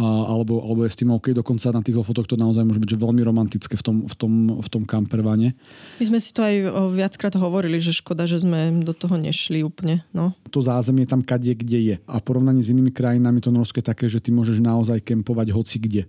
A, 0.00 0.06
alebo, 0.32 0.64
alebo 0.64 0.88
je 0.88 0.92
s 0.92 0.96
tým 0.96 1.12
OK. 1.12 1.36
Dokonca 1.36 1.68
na 1.76 1.84
tých 1.84 2.00
fotoch 2.00 2.24
to 2.24 2.40
naozaj 2.40 2.64
môže 2.64 2.80
byť 2.80 2.96
že 2.96 2.98
veľmi 2.98 3.20
romantické 3.20 3.76
v 3.76 3.84
tom, 3.84 3.96
v 4.08 4.14
tom, 4.16 4.32
v 4.56 4.68
tom 4.72 4.82
campervane. 4.88 5.52
My 6.00 6.04
sme 6.08 6.18
si 6.18 6.32
to 6.32 6.40
aj 6.40 6.56
viackrát 6.96 7.36
hovorili, 7.36 7.76
že 7.76 7.92
škoda, 7.92 8.24
že 8.24 8.40
sme 8.40 8.80
do 8.80 8.96
toho 8.96 9.20
nešli 9.20 9.60
úplne. 9.60 10.00
No. 10.16 10.32
To 10.48 10.64
zázemie 10.64 11.04
tam 11.04 11.20
kade, 11.20 11.52
kde 11.52 11.78
je. 11.78 11.96
A 12.08 12.16
porovnaní 12.24 12.64
s 12.64 12.72
inými 12.72 12.88
krajinami 12.88 13.44
to 13.44 13.52
Norsko 13.52 13.84
je 13.84 13.90
také, 13.92 14.08
že 14.08 14.24
ty 14.24 14.32
môžeš 14.32 14.64
naozaj 14.64 15.04
kempovať 15.04 15.52
hoci 15.52 15.76
kde. 15.76 16.02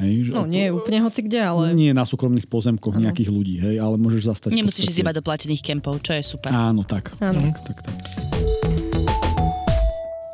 Hej, 0.00 0.14
že 0.26 0.30
no 0.32 0.48
nie 0.48 0.64
je 0.68 0.72
úplne 0.72 1.04
hoci 1.04 1.20
kde, 1.28 1.40
ale... 1.44 1.64
Nie 1.76 1.92
na 1.92 2.08
súkromných 2.08 2.48
pozemkoch 2.48 2.96
Áno. 2.96 3.04
nejakých 3.04 3.28
ľudí, 3.28 3.60
hej, 3.60 3.76
ale 3.76 4.00
môžeš 4.00 4.32
zastať. 4.32 4.56
Nemusíš 4.56 4.96
ísť 4.96 5.00
iba 5.04 5.12
do 5.12 5.20
platených 5.20 5.60
kempov, 5.60 6.00
čo 6.00 6.16
je 6.16 6.24
super. 6.24 6.48
Áno, 6.48 6.88
tak. 6.88 7.12
Áno. 7.20 7.52
tak, 7.52 7.76
tak, 7.76 7.78
tak. 7.84 7.96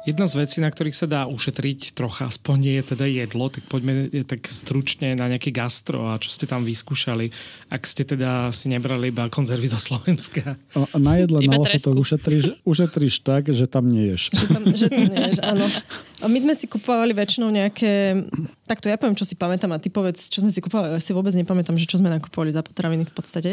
Jedna 0.07 0.31
z 0.31 0.39
vecí, 0.39 0.63
na 0.63 0.71
ktorých 0.71 0.95
sa 0.95 1.11
dá 1.11 1.27
ušetriť 1.27 1.99
trocha, 1.99 2.31
aspoň 2.31 2.57
nie 2.63 2.75
je 2.79 2.95
teda 2.95 3.11
jedlo, 3.11 3.51
tak 3.51 3.67
poďme 3.67 4.07
tak 4.23 4.47
stručne 4.47 5.19
na 5.19 5.27
nejaké 5.27 5.51
gastro 5.51 6.07
a 6.07 6.23
čo 6.23 6.31
ste 6.31 6.47
tam 6.47 6.63
vyskúšali, 6.63 7.35
ak 7.75 7.83
ste 7.83 8.07
teda 8.07 8.55
si 8.55 8.71
nebrali 8.71 9.11
iba 9.11 9.27
konzervy 9.27 9.67
zo 9.67 9.83
Slovenska. 9.83 10.63
Na 10.95 11.19
jedle 11.19 11.43
na 11.51 11.59
ušetríš, 11.91 12.55
ušetríš 12.63 13.19
tak, 13.27 13.51
že 13.51 13.67
tam 13.67 13.91
neješ. 13.91 14.31
Že 14.31 14.47
tam, 14.47 14.63
že 14.79 14.87
tam 14.87 15.05
nevieš, 15.11 15.39
áno. 15.43 15.67
My 16.25 16.39
sme 16.41 16.57
si 16.57 16.65
kupovali 16.65 17.13
väčšinou 17.13 17.53
nejaké... 17.53 18.25
Takto 18.65 18.89
ja 18.89 18.97
poviem, 18.97 19.13
čo 19.13 19.29
si 19.29 19.37
pamätám 19.37 19.77
a 19.77 19.83
ty 19.83 19.93
povedz, 19.93 20.33
čo 20.33 20.41
sme 20.41 20.49
si 20.49 20.65
kupovali. 20.65 20.97
Ja 20.97 21.03
si 21.05 21.13
vôbec 21.13 21.37
nepamätám, 21.37 21.77
že 21.77 21.85
čo 21.85 22.01
sme 22.01 22.09
nakupovali 22.09 22.57
za 22.57 22.65
potraviny 22.65 23.05
v 23.05 23.13
podstate. 23.13 23.51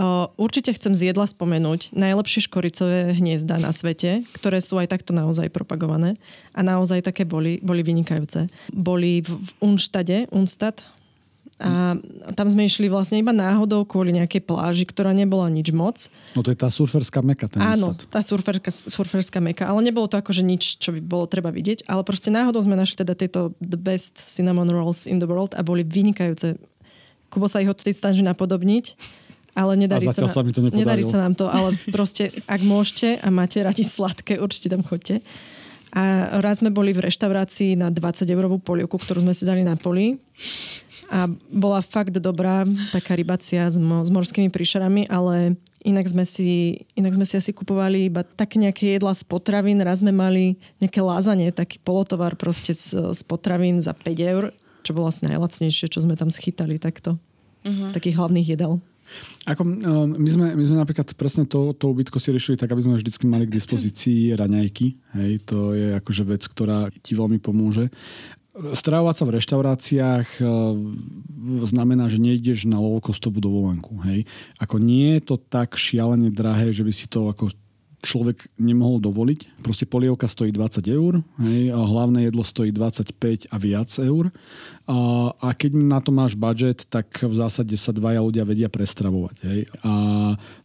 O, 0.00 0.32
určite 0.40 0.72
chcem 0.72 0.96
z 0.96 1.12
jedla 1.12 1.28
spomenúť 1.28 1.92
najlepšie 1.92 2.48
škoricové 2.48 3.12
hniezda 3.20 3.60
na 3.60 3.68
svete, 3.68 4.24
ktoré 4.32 4.64
sú 4.64 4.80
aj 4.80 4.96
takto 4.96 5.12
naozaj 5.12 5.52
propagované. 5.52 6.16
A 6.56 6.64
naozaj 6.64 7.04
také 7.04 7.28
boli, 7.28 7.60
boli 7.60 7.84
vynikajúce. 7.84 8.48
Boli 8.72 9.20
v, 9.20 9.36
v 9.36 9.50
Unštade, 9.60 10.24
Unstad, 10.32 10.80
a 11.60 11.94
tam 12.32 12.48
sme 12.48 12.64
išli 12.64 12.88
vlastne 12.88 13.20
iba 13.20 13.30
náhodou 13.30 13.84
kvôli 13.84 14.16
nejakej 14.16 14.40
pláži, 14.42 14.88
ktorá 14.88 15.12
nebola 15.12 15.52
nič 15.52 15.68
moc. 15.70 16.08
No 16.32 16.40
to 16.40 16.48
je 16.48 16.58
tá 16.58 16.72
surferská 16.72 17.20
meka, 17.20 17.52
ten 17.52 17.60
Áno, 17.60 17.92
Unstad. 17.92 18.08
tá 18.08 18.24
surferka, 18.24 18.72
surferská 18.72 19.44
meka, 19.44 19.68
ale 19.68 19.84
nebolo 19.84 20.08
to 20.08 20.16
akože 20.16 20.40
nič, 20.40 20.80
čo 20.80 20.96
by 20.96 21.04
bolo 21.04 21.28
treba 21.28 21.52
vidieť, 21.52 21.84
ale 21.84 22.00
proste 22.00 22.32
náhodou 22.32 22.64
sme 22.64 22.74
našli 22.74 23.04
teda 23.04 23.12
tieto 23.12 23.52
the 23.60 23.76
best 23.76 24.16
cinnamon 24.16 24.72
rolls 24.72 25.04
in 25.04 25.20
the 25.20 25.28
world 25.28 25.52
a 25.52 25.60
boli 25.60 25.84
vynikajúce. 25.84 26.56
Kubo 27.28 27.46
sa 27.46 27.60
ich 27.60 27.68
odtedy 27.68 27.92
snaží 27.92 28.24
napodobniť, 28.24 28.96
ale 29.54 29.76
nedarí 29.76 30.08
A 30.08 30.16
sa, 30.16 30.26
sa 30.26 30.40
mi 30.40 30.50
to 30.50 30.64
nepodarilo. 30.64 30.80
nedarí 30.80 31.02
sa 31.04 31.20
nám 31.20 31.36
to, 31.36 31.46
ale 31.46 31.76
proste 31.92 32.32
ak 32.48 32.64
môžete 32.64 33.20
a 33.20 33.28
máte 33.28 33.60
radi 33.60 33.84
sladké, 33.84 34.40
určite 34.40 34.72
tam 34.72 34.80
chodte. 34.80 35.20
A 35.90 36.38
raz 36.38 36.62
sme 36.62 36.70
boli 36.70 36.94
v 36.94 37.02
reštaurácii 37.02 37.74
na 37.74 37.90
20 37.90 38.26
eurovú 38.30 38.62
polievku, 38.62 38.94
ktorú 38.94 39.26
sme 39.26 39.34
si 39.34 39.42
dali 39.42 39.66
na 39.66 39.74
poli 39.74 40.22
a 41.10 41.26
bola 41.50 41.82
fakt 41.82 42.14
dobrá, 42.22 42.62
taká 42.94 43.18
rybacia 43.18 43.66
s, 43.66 43.82
mo- 43.82 44.06
s 44.06 44.14
morskými 44.14 44.46
príšerami, 44.46 45.10
ale 45.10 45.58
inak 45.82 46.06
sme, 46.06 46.22
si, 46.22 46.82
inak 46.94 47.18
sme 47.18 47.26
si 47.26 47.34
asi 47.34 47.50
kupovali 47.50 48.06
iba 48.06 48.22
také 48.22 48.62
nejaké 48.62 48.94
jedla 48.94 49.10
z 49.18 49.26
potravín. 49.26 49.82
Raz 49.82 50.06
sme 50.06 50.14
mali 50.14 50.54
nejaké 50.78 51.02
lázanie, 51.02 51.50
taký 51.50 51.82
polotovar 51.82 52.38
proste 52.38 52.70
z, 52.70 53.10
z 53.10 53.20
potravín 53.26 53.82
za 53.82 53.90
5 53.90 54.06
eur, 54.22 54.54
čo 54.86 54.94
bolo 54.94 55.10
asi 55.10 55.26
najlacnejšie, 55.26 55.90
čo 55.90 55.98
sme 55.98 56.14
tam 56.14 56.30
schytali 56.30 56.78
takto. 56.78 57.18
Z 57.90 57.92
takých 57.92 58.16
hlavných 58.16 58.56
jedel. 58.56 58.78
Ako, 59.48 59.62
um, 59.64 59.74
my, 60.14 60.30
sme, 60.30 60.46
my 60.54 60.64
sme 60.64 60.76
napríklad 60.78 61.10
presne 61.16 61.48
to, 61.48 61.72
to 61.72 61.90
ubytko 61.90 62.20
si 62.20 62.30
riešili 62.30 62.60
tak, 62.60 62.70
aby 62.70 62.84
sme 62.84 62.98
vždycky 63.00 63.24
mali 63.24 63.48
k 63.48 63.56
dispozícii 63.56 64.36
raňajky. 64.36 64.86
Hej, 65.16 65.32
to 65.48 65.72
je 65.72 65.96
akože 65.96 66.22
vec, 66.28 66.42
ktorá 66.44 66.92
ti 67.00 67.16
veľmi 67.16 67.40
pomôže. 67.40 67.88
Stravovať 68.50 69.14
sa 69.14 69.24
v 69.24 69.34
reštauráciách 69.40 70.28
uh, 70.42 70.76
znamená, 71.64 72.10
že 72.10 72.20
nejdeš 72.20 72.68
na 72.68 72.82
low-costovú 72.82 73.40
dovolenku. 73.40 73.96
Hej. 74.04 74.28
Ako 74.58 74.82
nie 74.82 75.16
je 75.16 75.22
to 75.32 75.36
tak 75.38 75.78
šialene 75.78 76.28
drahé, 76.28 76.74
že 76.74 76.84
by 76.84 76.92
si 76.92 77.06
to 77.08 77.30
ako 77.30 77.54
človek 78.00 78.48
nemohol 78.56 79.00
dovoliť. 79.00 79.60
Proste 79.60 79.84
polievka 79.84 80.24
stojí 80.24 80.52
20 80.52 80.88
eur 80.88 81.20
hej, 81.44 81.68
a 81.68 81.78
hlavné 81.78 82.28
jedlo 82.28 82.40
stojí 82.40 82.72
25 82.72 83.52
a 83.52 83.56
viac 83.60 83.90
eur. 84.00 84.32
A, 84.88 84.96
a 85.36 85.48
keď 85.52 85.72
na 85.76 86.00
to 86.00 86.10
máš 86.10 86.34
budget, 86.34 86.88
tak 86.88 87.20
v 87.20 87.34
zásade 87.36 87.76
sa 87.76 87.92
dvaja 87.92 88.24
ľudia 88.24 88.48
vedia 88.48 88.72
prestravovať. 88.72 89.36
Hej. 89.44 89.60
A 89.84 89.92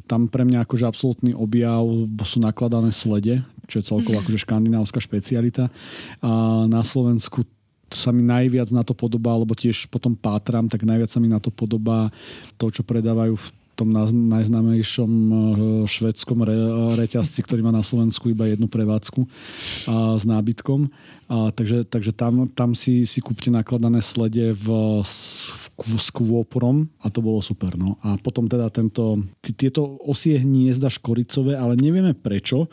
tam 0.08 0.32
pre 0.32 0.48
mňa 0.48 0.64
akože 0.64 0.88
absolútny 0.88 1.32
objav 1.36 1.84
sú 2.24 2.40
nakladané 2.40 2.96
slede, 2.96 3.44
čo 3.68 3.84
je 3.84 3.88
celkovo 3.88 4.18
akože 4.24 4.42
škandinávska 4.42 5.04
špecialita. 5.04 5.68
A 6.24 6.64
na 6.72 6.82
Slovensku 6.88 7.44
sa 7.92 8.10
mi 8.10 8.26
najviac 8.26 8.72
na 8.74 8.82
to 8.82 8.98
podobá, 8.98 9.38
alebo 9.38 9.54
tiež 9.54 9.92
potom 9.94 10.18
pátram, 10.18 10.66
tak 10.66 10.88
najviac 10.88 11.12
sa 11.12 11.22
mi 11.22 11.30
na 11.30 11.38
to 11.38 11.54
podobá 11.54 12.10
to, 12.58 12.72
čo 12.74 12.82
predávajú 12.82 13.38
v 13.38 13.48
tom 13.76 13.92
najznámejšom 14.32 15.12
eh, 15.12 15.38
švedskom 15.86 16.40
re- 16.48 16.96
reťazci, 16.96 17.44
ktorý 17.44 17.62
má 17.62 17.76
na 17.76 17.84
Slovensku 17.84 18.32
iba 18.32 18.48
jednu 18.48 18.72
prevádzku 18.72 19.22
a, 19.22 19.28
s 20.16 20.24
nábytkom. 20.24 20.88
A, 21.26 21.50
takže 21.50 21.90
takže 21.90 22.14
tam, 22.14 22.46
tam 22.54 22.78
si, 22.78 23.04
si 23.10 23.18
kúpte 23.18 23.50
nakladané 23.50 23.98
slede 24.00 24.54
v, 24.54 24.68
s, 25.02 25.50
v, 25.82 25.98
s 25.98 26.14
kvôporom 26.14 26.86
a 27.02 27.10
to 27.10 27.20
bolo 27.20 27.42
super. 27.42 27.74
No. 27.74 27.98
A 28.06 28.16
potom 28.22 28.46
teda 28.46 28.70
tento, 28.70 29.26
tieto 29.42 29.98
osie 30.06 30.38
hniezda 30.38 30.88
škoricové, 30.88 31.58
ale 31.58 31.74
nevieme 31.82 32.14
prečo, 32.14 32.70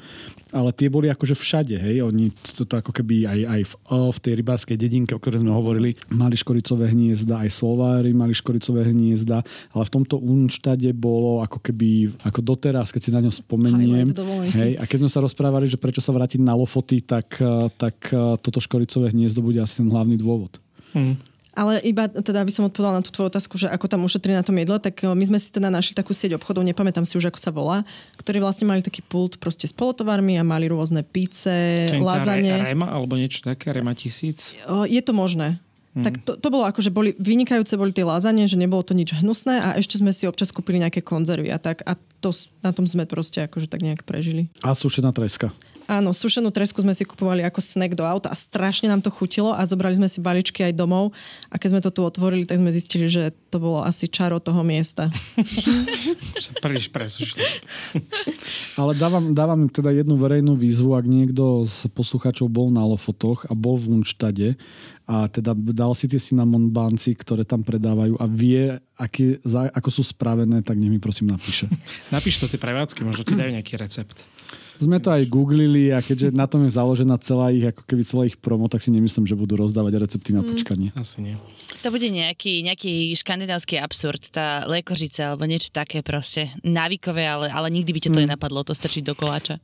ale 0.52 0.70
tie 0.76 0.92
boli 0.92 1.08
akože 1.08 1.32
všade, 1.32 1.76
hej, 1.80 2.04
oni 2.04 2.28
to, 2.30 2.68
to 2.68 2.74
ako 2.76 2.92
keby 2.92 3.24
aj, 3.24 3.40
aj 3.48 3.60
v, 3.64 3.72
v 4.12 4.18
tej 4.20 4.32
rybárskej 4.44 4.76
dedinke, 4.76 5.16
o 5.16 5.20
ktorej 5.20 5.40
sme 5.40 5.50
hovorili, 5.50 5.96
mali 6.12 6.36
škoricové 6.36 6.92
hniezda, 6.92 7.40
aj 7.40 7.50
Slovári 7.50 8.12
mali 8.12 8.36
škoricové 8.36 8.92
hniezda, 8.92 9.40
ale 9.72 9.82
v 9.88 9.92
tomto 9.96 10.20
Unštade 10.20 10.92
bolo 10.92 11.40
ako 11.40 11.58
keby, 11.64 12.20
ako 12.28 12.40
doteraz, 12.44 12.92
keď 12.92 13.00
si 13.00 13.10
na 13.10 13.24
ňo 13.24 13.32
spomeniem, 13.32 14.12
hej, 14.52 14.76
a 14.76 14.84
keď 14.84 15.08
sme 15.08 15.10
sa 15.10 15.24
rozprávali, 15.24 15.66
že 15.66 15.80
prečo 15.80 16.04
sa 16.04 16.12
vrátiť 16.12 16.44
na 16.44 16.52
Lofoty, 16.52 17.00
tak, 17.00 17.40
tak 17.80 17.96
eh, 18.12 18.36
toto 18.36 18.60
škoricové 18.60 19.10
hniezdo 19.10 19.40
bude 19.40 19.58
asi 19.64 19.80
ten 19.80 19.88
hlavný 19.88 20.20
dôvod. 20.20 20.60
Hm. 20.92 21.31
Ale 21.52 21.84
iba 21.84 22.08
teda, 22.08 22.40
aby 22.40 22.48
som 22.48 22.64
odpovedala 22.64 23.00
na 23.00 23.04
tú 23.04 23.12
tvoju 23.12 23.28
otázku, 23.28 23.60
že 23.60 23.68
ako 23.68 23.84
tam 23.84 24.08
ušetrí 24.08 24.32
na 24.32 24.40
tom 24.40 24.56
jedle, 24.56 24.80
tak 24.80 25.04
eh, 25.04 25.12
my 25.12 25.24
sme 25.28 25.38
si 25.38 25.52
teda 25.52 25.68
našli 25.68 25.92
takú 25.92 26.16
sieť 26.16 26.36
obchodov, 26.40 26.64
nepamätám 26.64 27.04
si 27.04 27.20
už, 27.20 27.28
ako 27.28 27.38
sa 27.40 27.52
volá, 27.52 27.84
ktorí 28.16 28.40
vlastne 28.40 28.64
mali 28.64 28.80
taký 28.80 29.04
pult 29.04 29.36
proste 29.36 29.68
s 29.68 29.74
polotovarmi 29.76 30.40
a 30.40 30.44
mali 30.44 30.66
rôzne 30.72 31.04
píce, 31.04 31.88
lazanie. 32.00 32.56
Re, 32.56 32.72
Rema 32.72 32.88
alebo 32.88 33.20
niečo 33.20 33.44
také, 33.44 33.72
Rema 33.76 33.92
tisíc. 33.92 34.56
Je 34.88 35.02
to 35.04 35.12
možné. 35.12 35.60
Hmm. 35.92 36.08
Tak 36.08 36.24
to, 36.24 36.32
to 36.40 36.48
bolo 36.48 36.64
ako, 36.64 36.80
že 36.80 36.88
boli 36.88 37.12
vynikajúce 37.20 37.76
boli 37.76 37.92
tie 37.92 38.00
lázanie, 38.00 38.48
že 38.48 38.56
nebolo 38.56 38.80
to 38.80 38.96
nič 38.96 39.12
hnusné 39.12 39.60
a 39.60 39.68
ešte 39.76 40.00
sme 40.00 40.08
si 40.08 40.24
občas 40.24 40.48
kúpili 40.48 40.80
nejaké 40.80 41.04
konzervy 41.04 41.52
a 41.52 41.60
tak 41.60 41.84
a 41.84 42.00
to, 42.24 42.32
na 42.64 42.72
tom 42.72 42.88
sme 42.88 43.04
proste 43.04 43.44
akože 43.44 43.68
tak 43.68 43.84
nejak 43.84 44.00
prežili. 44.08 44.48
A 44.64 44.72
sušená 44.72 45.12
treska. 45.12 45.52
Áno, 45.90 46.14
sušenú 46.14 46.54
tresku 46.54 46.78
sme 46.80 46.94
si 46.94 47.02
kupovali 47.02 47.42
ako 47.42 47.58
snack 47.58 47.98
do 47.98 48.06
auta 48.06 48.30
a 48.30 48.36
strašne 48.38 48.86
nám 48.86 49.02
to 49.02 49.10
chutilo 49.10 49.50
a 49.50 49.62
zobrali 49.66 49.98
sme 49.98 50.06
si 50.06 50.22
balíčky 50.22 50.62
aj 50.62 50.78
domov 50.78 51.10
a 51.50 51.58
keď 51.58 51.68
sme 51.74 51.80
to 51.82 51.90
tu 51.90 52.00
otvorili, 52.06 52.46
tak 52.46 52.62
sme 52.62 52.70
zistili, 52.70 53.10
že 53.10 53.34
to 53.50 53.58
bolo 53.58 53.82
asi 53.82 54.06
čaro 54.06 54.38
toho 54.38 54.62
miesta. 54.62 55.10
Sa 56.42 56.52
príliš 56.62 56.88
presušili. 56.88 57.42
Ale 58.80 58.94
dávam, 58.96 59.34
dávam 59.34 59.66
teda 59.66 59.90
jednu 59.92 60.16
verejnú 60.16 60.54
výzvu, 60.54 60.94
ak 60.94 61.06
niekto 61.06 61.66
z 61.66 61.90
poslucháčov 61.92 62.48
bol 62.48 62.70
na 62.70 62.86
Lofotoch 62.86 63.44
a 63.50 63.52
bol 63.52 63.76
v 63.76 64.00
Unštade 64.00 64.48
a 65.10 65.26
teda 65.26 65.52
dal 65.52 65.92
si 65.98 66.06
tie 66.06 66.22
cinnamon 66.22 66.70
banci, 66.70 67.12
ktoré 67.18 67.42
tam 67.42 67.66
predávajú 67.66 68.16
a 68.22 68.26
vie, 68.30 68.78
za, 69.42 69.66
ako 69.74 69.90
sú 69.90 70.02
spravené, 70.06 70.62
tak 70.62 70.78
nech 70.78 70.88
mi 70.88 71.02
prosím 71.02 71.34
napíše. 71.34 71.66
Napíš 72.14 72.38
to 72.38 72.46
tie 72.46 72.60
prevádzky, 72.62 73.02
možno 73.02 73.26
ti 73.26 73.34
dajú 73.34 73.50
nejaký 73.50 73.74
recept. 73.76 74.24
Sme 74.80 74.98
to 75.02 75.12
aj 75.12 75.28
googlili 75.28 75.92
a 75.92 76.00
keďže 76.00 76.32
na 76.32 76.48
tom 76.48 76.64
je 76.64 76.72
založená 76.72 77.20
celá 77.20 77.52
ich, 77.52 77.62
ako 77.62 77.82
keby 77.84 78.02
celá 78.02 78.22
ich 78.24 78.40
promo, 78.40 78.66
tak 78.70 78.80
si 78.80 78.88
nemyslím, 78.88 79.28
že 79.28 79.36
budú 79.36 79.60
rozdávať 79.60 80.00
recepty 80.00 80.32
na 80.32 80.40
počkanie. 80.46 80.90
Asi 80.96 81.20
nie. 81.20 81.36
To 81.84 81.90
bude 81.90 82.08
nejaký, 82.08 82.64
nejaký 82.64 83.12
škandinávsky 83.18 83.76
absurd, 83.78 84.22
tá 84.32 84.64
lekožica 84.70 85.34
alebo 85.34 85.44
niečo 85.44 85.68
také 85.74 86.00
proste 86.00 86.48
návykové, 86.62 87.26
ale, 87.26 87.46
ale 87.50 87.68
nikdy 87.68 87.90
by 87.92 88.00
ťa 88.00 88.10
to 88.10 88.18
Mm. 88.22 88.24
nenapadlo, 88.30 88.62
to 88.62 88.72
strčiť 88.74 89.02
do 89.02 89.14
koláča. 89.18 89.58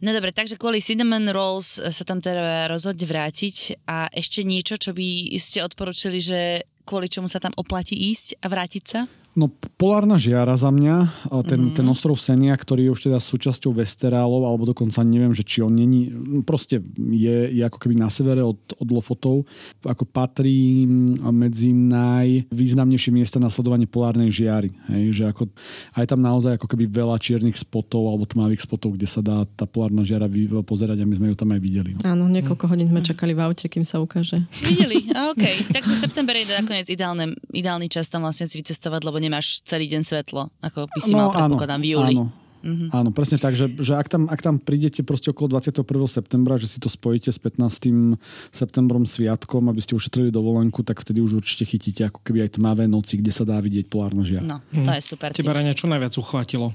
No 0.00 0.08
dobre, 0.16 0.32
takže 0.32 0.56
kvôli 0.56 0.80
cinnamon 0.80 1.28
rolls 1.36 1.76
sa 1.76 2.04
tam 2.08 2.16
teda 2.24 2.64
rozhodne 2.64 3.04
vrátiť 3.04 3.84
a 3.84 4.08
ešte 4.08 4.40
niečo, 4.40 4.80
čo 4.80 4.96
by 4.96 5.36
ste 5.36 5.60
odporučili, 5.60 6.16
že 6.16 6.40
kvôli 6.88 7.12
čomu 7.12 7.28
sa 7.28 7.36
tam 7.36 7.52
oplatí 7.60 7.92
ísť 7.92 8.40
a 8.40 8.48
vrátiť 8.48 8.84
sa? 8.88 9.04
No, 9.32 9.48
polárna 9.80 10.20
žiara 10.20 10.52
za 10.60 10.68
mňa, 10.68 11.24
ten, 11.48 11.72
mm-hmm. 11.72 11.76
ten 11.80 11.86
ostrov 11.88 12.20
Senia, 12.20 12.52
ktorý 12.52 12.88
je 12.88 12.92
už 12.92 13.00
teda 13.08 13.16
súčasťou 13.16 13.72
Westerálov, 13.72 14.44
alebo 14.44 14.68
dokonca 14.68 15.00
neviem, 15.00 15.32
že 15.32 15.40
či 15.40 15.64
on 15.64 15.72
není, 15.72 16.12
proste 16.44 16.84
je, 17.00 17.48
je 17.48 17.62
ako 17.64 17.80
keby 17.80 17.96
na 17.96 18.12
severe 18.12 18.44
od, 18.44 18.60
od 18.76 18.88
Lofotov, 18.92 19.48
ako 19.88 20.04
patrí 20.04 20.84
medzi 21.32 21.72
najvýznamnejšie 21.72 23.08
miesta 23.08 23.40
na 23.40 23.48
sledovanie 23.48 23.88
polárnej 23.88 24.28
žiary. 24.28 24.68
Hej, 24.92 25.04
že 25.16 25.24
ako, 25.32 25.48
aj 25.96 26.04
tam 26.12 26.20
naozaj 26.20 26.60
ako 26.60 26.68
keby 26.68 26.92
veľa 26.92 27.16
čiernych 27.16 27.56
spotov 27.56 28.12
alebo 28.12 28.28
tmavých 28.28 28.68
spotov, 28.68 29.00
kde 29.00 29.08
sa 29.08 29.24
dá 29.24 29.48
tá 29.56 29.64
polárna 29.64 30.04
žiara 30.04 30.28
vy, 30.28 30.44
pozerať 30.60 31.00
a 31.00 31.08
my 31.08 31.14
sme 31.16 31.32
ju 31.32 31.36
tam 31.40 31.56
aj 31.56 31.60
videli. 31.64 31.96
No. 31.96 32.04
Áno, 32.04 32.28
niekoľko 32.28 32.68
hodín 32.68 32.84
sme 32.84 33.00
čakali 33.00 33.32
v 33.32 33.48
aute, 33.48 33.64
kým 33.64 33.88
sa 33.88 33.96
ukáže. 33.96 34.44
Videli? 34.60 35.08
OK. 35.32 35.44
Takže 35.80 35.96
september 35.96 36.36
je 36.36 36.52
nakoniec 36.52 36.84
ideálne, 36.92 37.32
ideálny 37.48 37.88
čas 37.88 38.12
tam 38.12 38.28
vlastne 38.28 38.44
si 38.44 38.60
vycestovať, 38.60 39.00
lebo 39.08 39.21
nemáš 39.22 39.62
celý 39.62 39.86
deň 39.86 40.02
svetlo, 40.02 40.50
ako 40.58 40.90
by 40.90 40.98
si 40.98 41.14
mal 41.14 41.30
predpokladám 41.30 41.80
v 41.80 41.88
júli. 41.94 42.14
No, 42.18 42.26
Áno. 42.26 42.42
Mm-hmm. 42.62 42.94
Áno, 42.94 43.10
presne 43.10 43.42
tak, 43.42 43.58
že, 43.58 43.66
že 43.74 43.98
ak, 43.98 44.06
tam, 44.06 44.30
ak 44.30 44.38
tam 44.38 44.62
prídete 44.62 45.02
proste 45.02 45.34
okolo 45.34 45.58
21. 45.58 45.82
septembra, 46.06 46.54
že 46.62 46.70
si 46.70 46.78
to 46.78 46.86
spojíte 46.86 47.34
s 47.34 47.38
15. 47.42 48.14
septembrom 48.54 49.02
sviatkom, 49.02 49.66
aby 49.66 49.82
ste 49.82 49.98
ušetrili 49.98 50.30
dovolenku, 50.30 50.86
tak 50.86 51.02
vtedy 51.02 51.18
už 51.18 51.42
určite 51.42 51.66
chytíte 51.66 52.06
ako 52.06 52.22
keby 52.22 52.46
aj 52.46 52.62
tmavé 52.62 52.86
noci, 52.86 53.18
kde 53.18 53.34
sa 53.34 53.42
dá 53.42 53.58
vidieť 53.58 53.90
polárna 53.90 54.22
žiara. 54.22 54.46
No, 54.46 54.62
to 54.62 54.94
je 54.94 55.02
super. 55.02 55.34
Teba, 55.34 55.58
Rania, 55.58 55.74
čo 55.74 55.90
najviac 55.90 56.14
uchvátilo? 56.14 56.70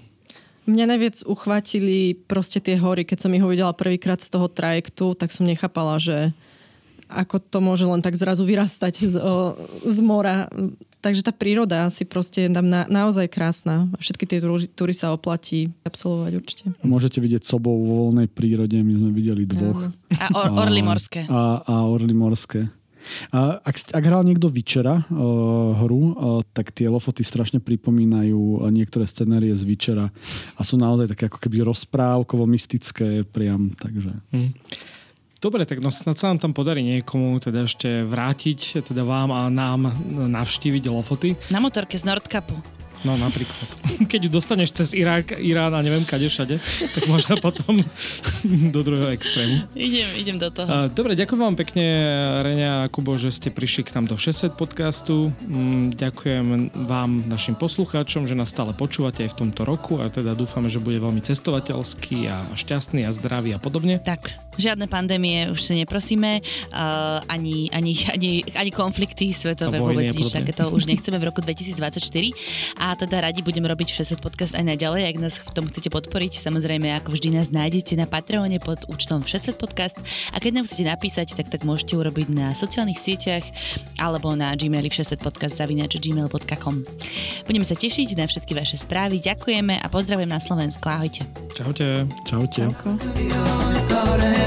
Mňa 0.68 0.86
najviac 0.91 1.24
uchvátili 1.24 2.20
proste 2.28 2.60
tie 2.60 2.76
hory. 2.76 3.08
Keď 3.08 3.24
som 3.24 3.32
ich 3.32 3.39
videla 3.39 3.72
prvýkrát 3.72 4.20
z 4.20 4.36
toho 4.36 4.52
trajektu, 4.52 5.16
tak 5.16 5.32
som 5.32 5.48
nechápala, 5.48 5.95
že 5.95 6.36
ako 7.08 7.39
to 7.39 7.64
môže 7.64 7.88
len 7.88 8.04
tak 8.04 8.20
zrazu 8.20 8.43
vyrastať 8.43 8.93
z, 9.00 9.16
o, 9.16 9.56
z 9.88 9.98
mora. 10.04 10.52
Takže 11.08 11.24
tá 11.24 11.32
príroda 11.32 11.88
si 11.88 12.03
proste 12.03 12.51
tam 12.51 12.68
na, 12.68 12.84
naozaj 12.91 13.32
krásna. 13.32 13.88
Všetky 13.95 14.28
tie 14.28 14.43
túry 14.76 14.91
sa 14.91 15.16
oplatí 15.16 15.72
absolvovať 15.88 16.32
určite. 16.36 16.64
Môžete 16.84 17.24
vidieť 17.24 17.47
sobou 17.47 17.80
vo 17.80 18.12
voľnej 18.12 18.28
prírode, 18.28 18.76
my 18.76 18.91
sme 18.91 19.16
videli 19.16 19.47
dvoch. 19.47 19.88
A 20.20 20.26
or, 20.36 20.68
orly 20.68 20.84
morské. 20.84 21.24
A, 21.32 21.64
a 21.64 21.74
orly 21.88 22.12
morské. 22.12 22.68
A 23.32 23.55
ak, 23.64 23.95
ak 23.95 24.03
hral 24.03 24.28
niekto 24.28 24.51
Vyčera 24.51 24.99
uh, 24.99 25.80
hru, 25.80 26.12
uh, 26.12 26.43
tak 26.51 26.76
tie 26.76 26.91
lofoty 26.91 27.24
strašne 27.24 27.64
pripomínajú 27.64 28.36
uh, 28.36 28.68
niektoré 28.68 29.08
scenérie 29.08 29.55
z 29.55 29.64
Vyčera 29.64 30.12
a 30.60 30.62
sú 30.68 30.76
naozaj 30.76 31.16
také 31.16 31.32
ako 31.32 31.39
keby 31.39 31.64
rozprávkovo 31.64 32.43
mystické 32.43 33.24
priam, 33.24 33.72
takže... 33.80 34.12
Hmm. 34.36 34.51
Dobre, 35.38 35.70
tak 35.70 35.80
no 35.80 35.94
snad 35.94 36.18
sa 36.18 36.34
nám 36.34 36.42
tam 36.42 36.52
podarí 36.52 36.82
niekomu 36.82 37.38
teda 37.38 37.70
ešte 37.70 38.02
vrátiť, 38.04 38.82
teda 38.90 39.06
vám 39.06 39.30
a 39.30 39.42
nám 39.54 39.94
navštíviť 40.34 40.84
Lofoty. 40.90 41.38
Na 41.54 41.62
motorke 41.62 41.94
z 41.94 42.10
Nordkapu. 42.10 42.78
No 43.06 43.14
napríklad. 43.14 43.70
Keď 44.12 44.20
ju 44.26 44.30
dostaneš 44.34 44.74
cez 44.74 44.98
Irak, 44.98 45.38
Irán 45.38 45.78
a 45.78 45.86
neviem 45.86 46.02
kade 46.02 46.26
všade, 46.26 46.58
tak 46.98 47.04
možno 47.06 47.38
potom 47.46 47.86
do 48.74 48.80
druhého 48.82 49.14
extrému. 49.14 49.70
Idem, 49.78 50.10
idem 50.18 50.38
do 50.42 50.50
toho. 50.50 50.90
Dobre, 50.90 51.14
ďakujem 51.14 51.42
vám 51.42 51.58
pekne, 51.58 51.86
Reňa 52.42 52.72
a 52.86 52.90
Kubo, 52.90 53.14
že 53.22 53.30
ste 53.30 53.54
prišli 53.54 53.86
k 53.86 53.94
nám 53.94 54.10
do 54.10 54.18
6 54.18 54.58
podcastu. 54.58 55.30
Mm, 55.46 55.94
ďakujem 55.94 56.46
vám, 56.90 57.30
našim 57.30 57.54
poslucháčom, 57.54 58.26
že 58.26 58.34
nás 58.34 58.50
stále 58.50 58.74
počúvate 58.74 59.22
aj 59.30 59.38
v 59.38 59.40
tomto 59.46 59.62
roku 59.68 60.02
a 60.02 60.10
teda 60.10 60.34
dúfame, 60.34 60.72
že 60.72 60.82
bude 60.82 60.98
veľmi 60.98 61.22
cestovateľský 61.22 62.26
a 62.26 62.50
šťastný 62.58 63.06
a 63.06 63.14
zdravý 63.14 63.54
a 63.54 63.60
podobne. 63.62 64.02
Tak, 64.02 64.47
žiadne 64.58 64.89
pandémie 64.89 65.49
už 65.53 65.60
si 65.62 65.74
neprosíme, 65.78 66.41
uh, 66.41 67.22
ani, 67.30 67.70
ani, 67.72 67.93
ani, 68.12 68.32
ani 68.58 68.72
konflikty 68.74 69.32
svetové 69.32 69.78
vôbec 69.80 70.10
nič 70.12 70.34
takéto 70.34 70.70
už 70.74 70.89
nechceme 70.89 71.18
v 71.22 71.30
roku 71.30 71.39
2024. 71.41 72.82
A 72.82 72.97
teda 72.97 73.24
radi 73.24 73.45
budem 73.45 73.64
robiť 73.64 73.88
Všeset 73.93 74.20
podcast 74.20 74.58
aj 74.58 74.66
naďalej, 74.66 75.14
ak 75.14 75.16
nás 75.22 75.39
v 75.39 75.51
tom 75.53 75.66
chcete 75.70 75.93
podporiť. 75.93 76.38
Samozrejme, 76.38 76.91
ako 76.97 77.16
vždy 77.16 77.38
nás 77.38 77.53
nájdete 77.53 77.95
na 77.95 78.10
Patreone 78.10 78.58
pod 78.60 78.84
účtom 78.89 79.22
Všeset 79.22 79.55
podcast 79.55 79.97
a 80.34 80.38
keď 80.41 80.62
nám 80.62 80.66
chcete 80.66 80.84
napísať, 80.86 81.28
tak 81.38 81.47
tak 81.53 81.64
môžete 81.64 81.95
urobiť 81.97 82.28
na 82.34 82.51
sociálnych 82.58 82.97
sieťach 82.97 83.45
alebo 84.01 84.34
na 84.34 84.53
gmaili 84.58 84.89
všesetpodcast 84.89 85.62
zavinač 85.62 85.97
gmail.com. 85.97 86.76
Budeme 87.45 87.66
sa 87.66 87.76
tešiť 87.78 88.18
na 88.18 88.26
všetky 88.26 88.53
vaše 88.58 88.78
správy. 88.78 89.22
Ďakujeme 89.22 89.78
a 89.78 89.86
pozdravujem 89.88 90.30
na 90.30 90.41
Slovensko. 90.41 90.89
Ahojte. 90.89 91.26
Čaute. 91.53 92.05
Čaute. 92.26 92.70
Ráno 94.08 94.47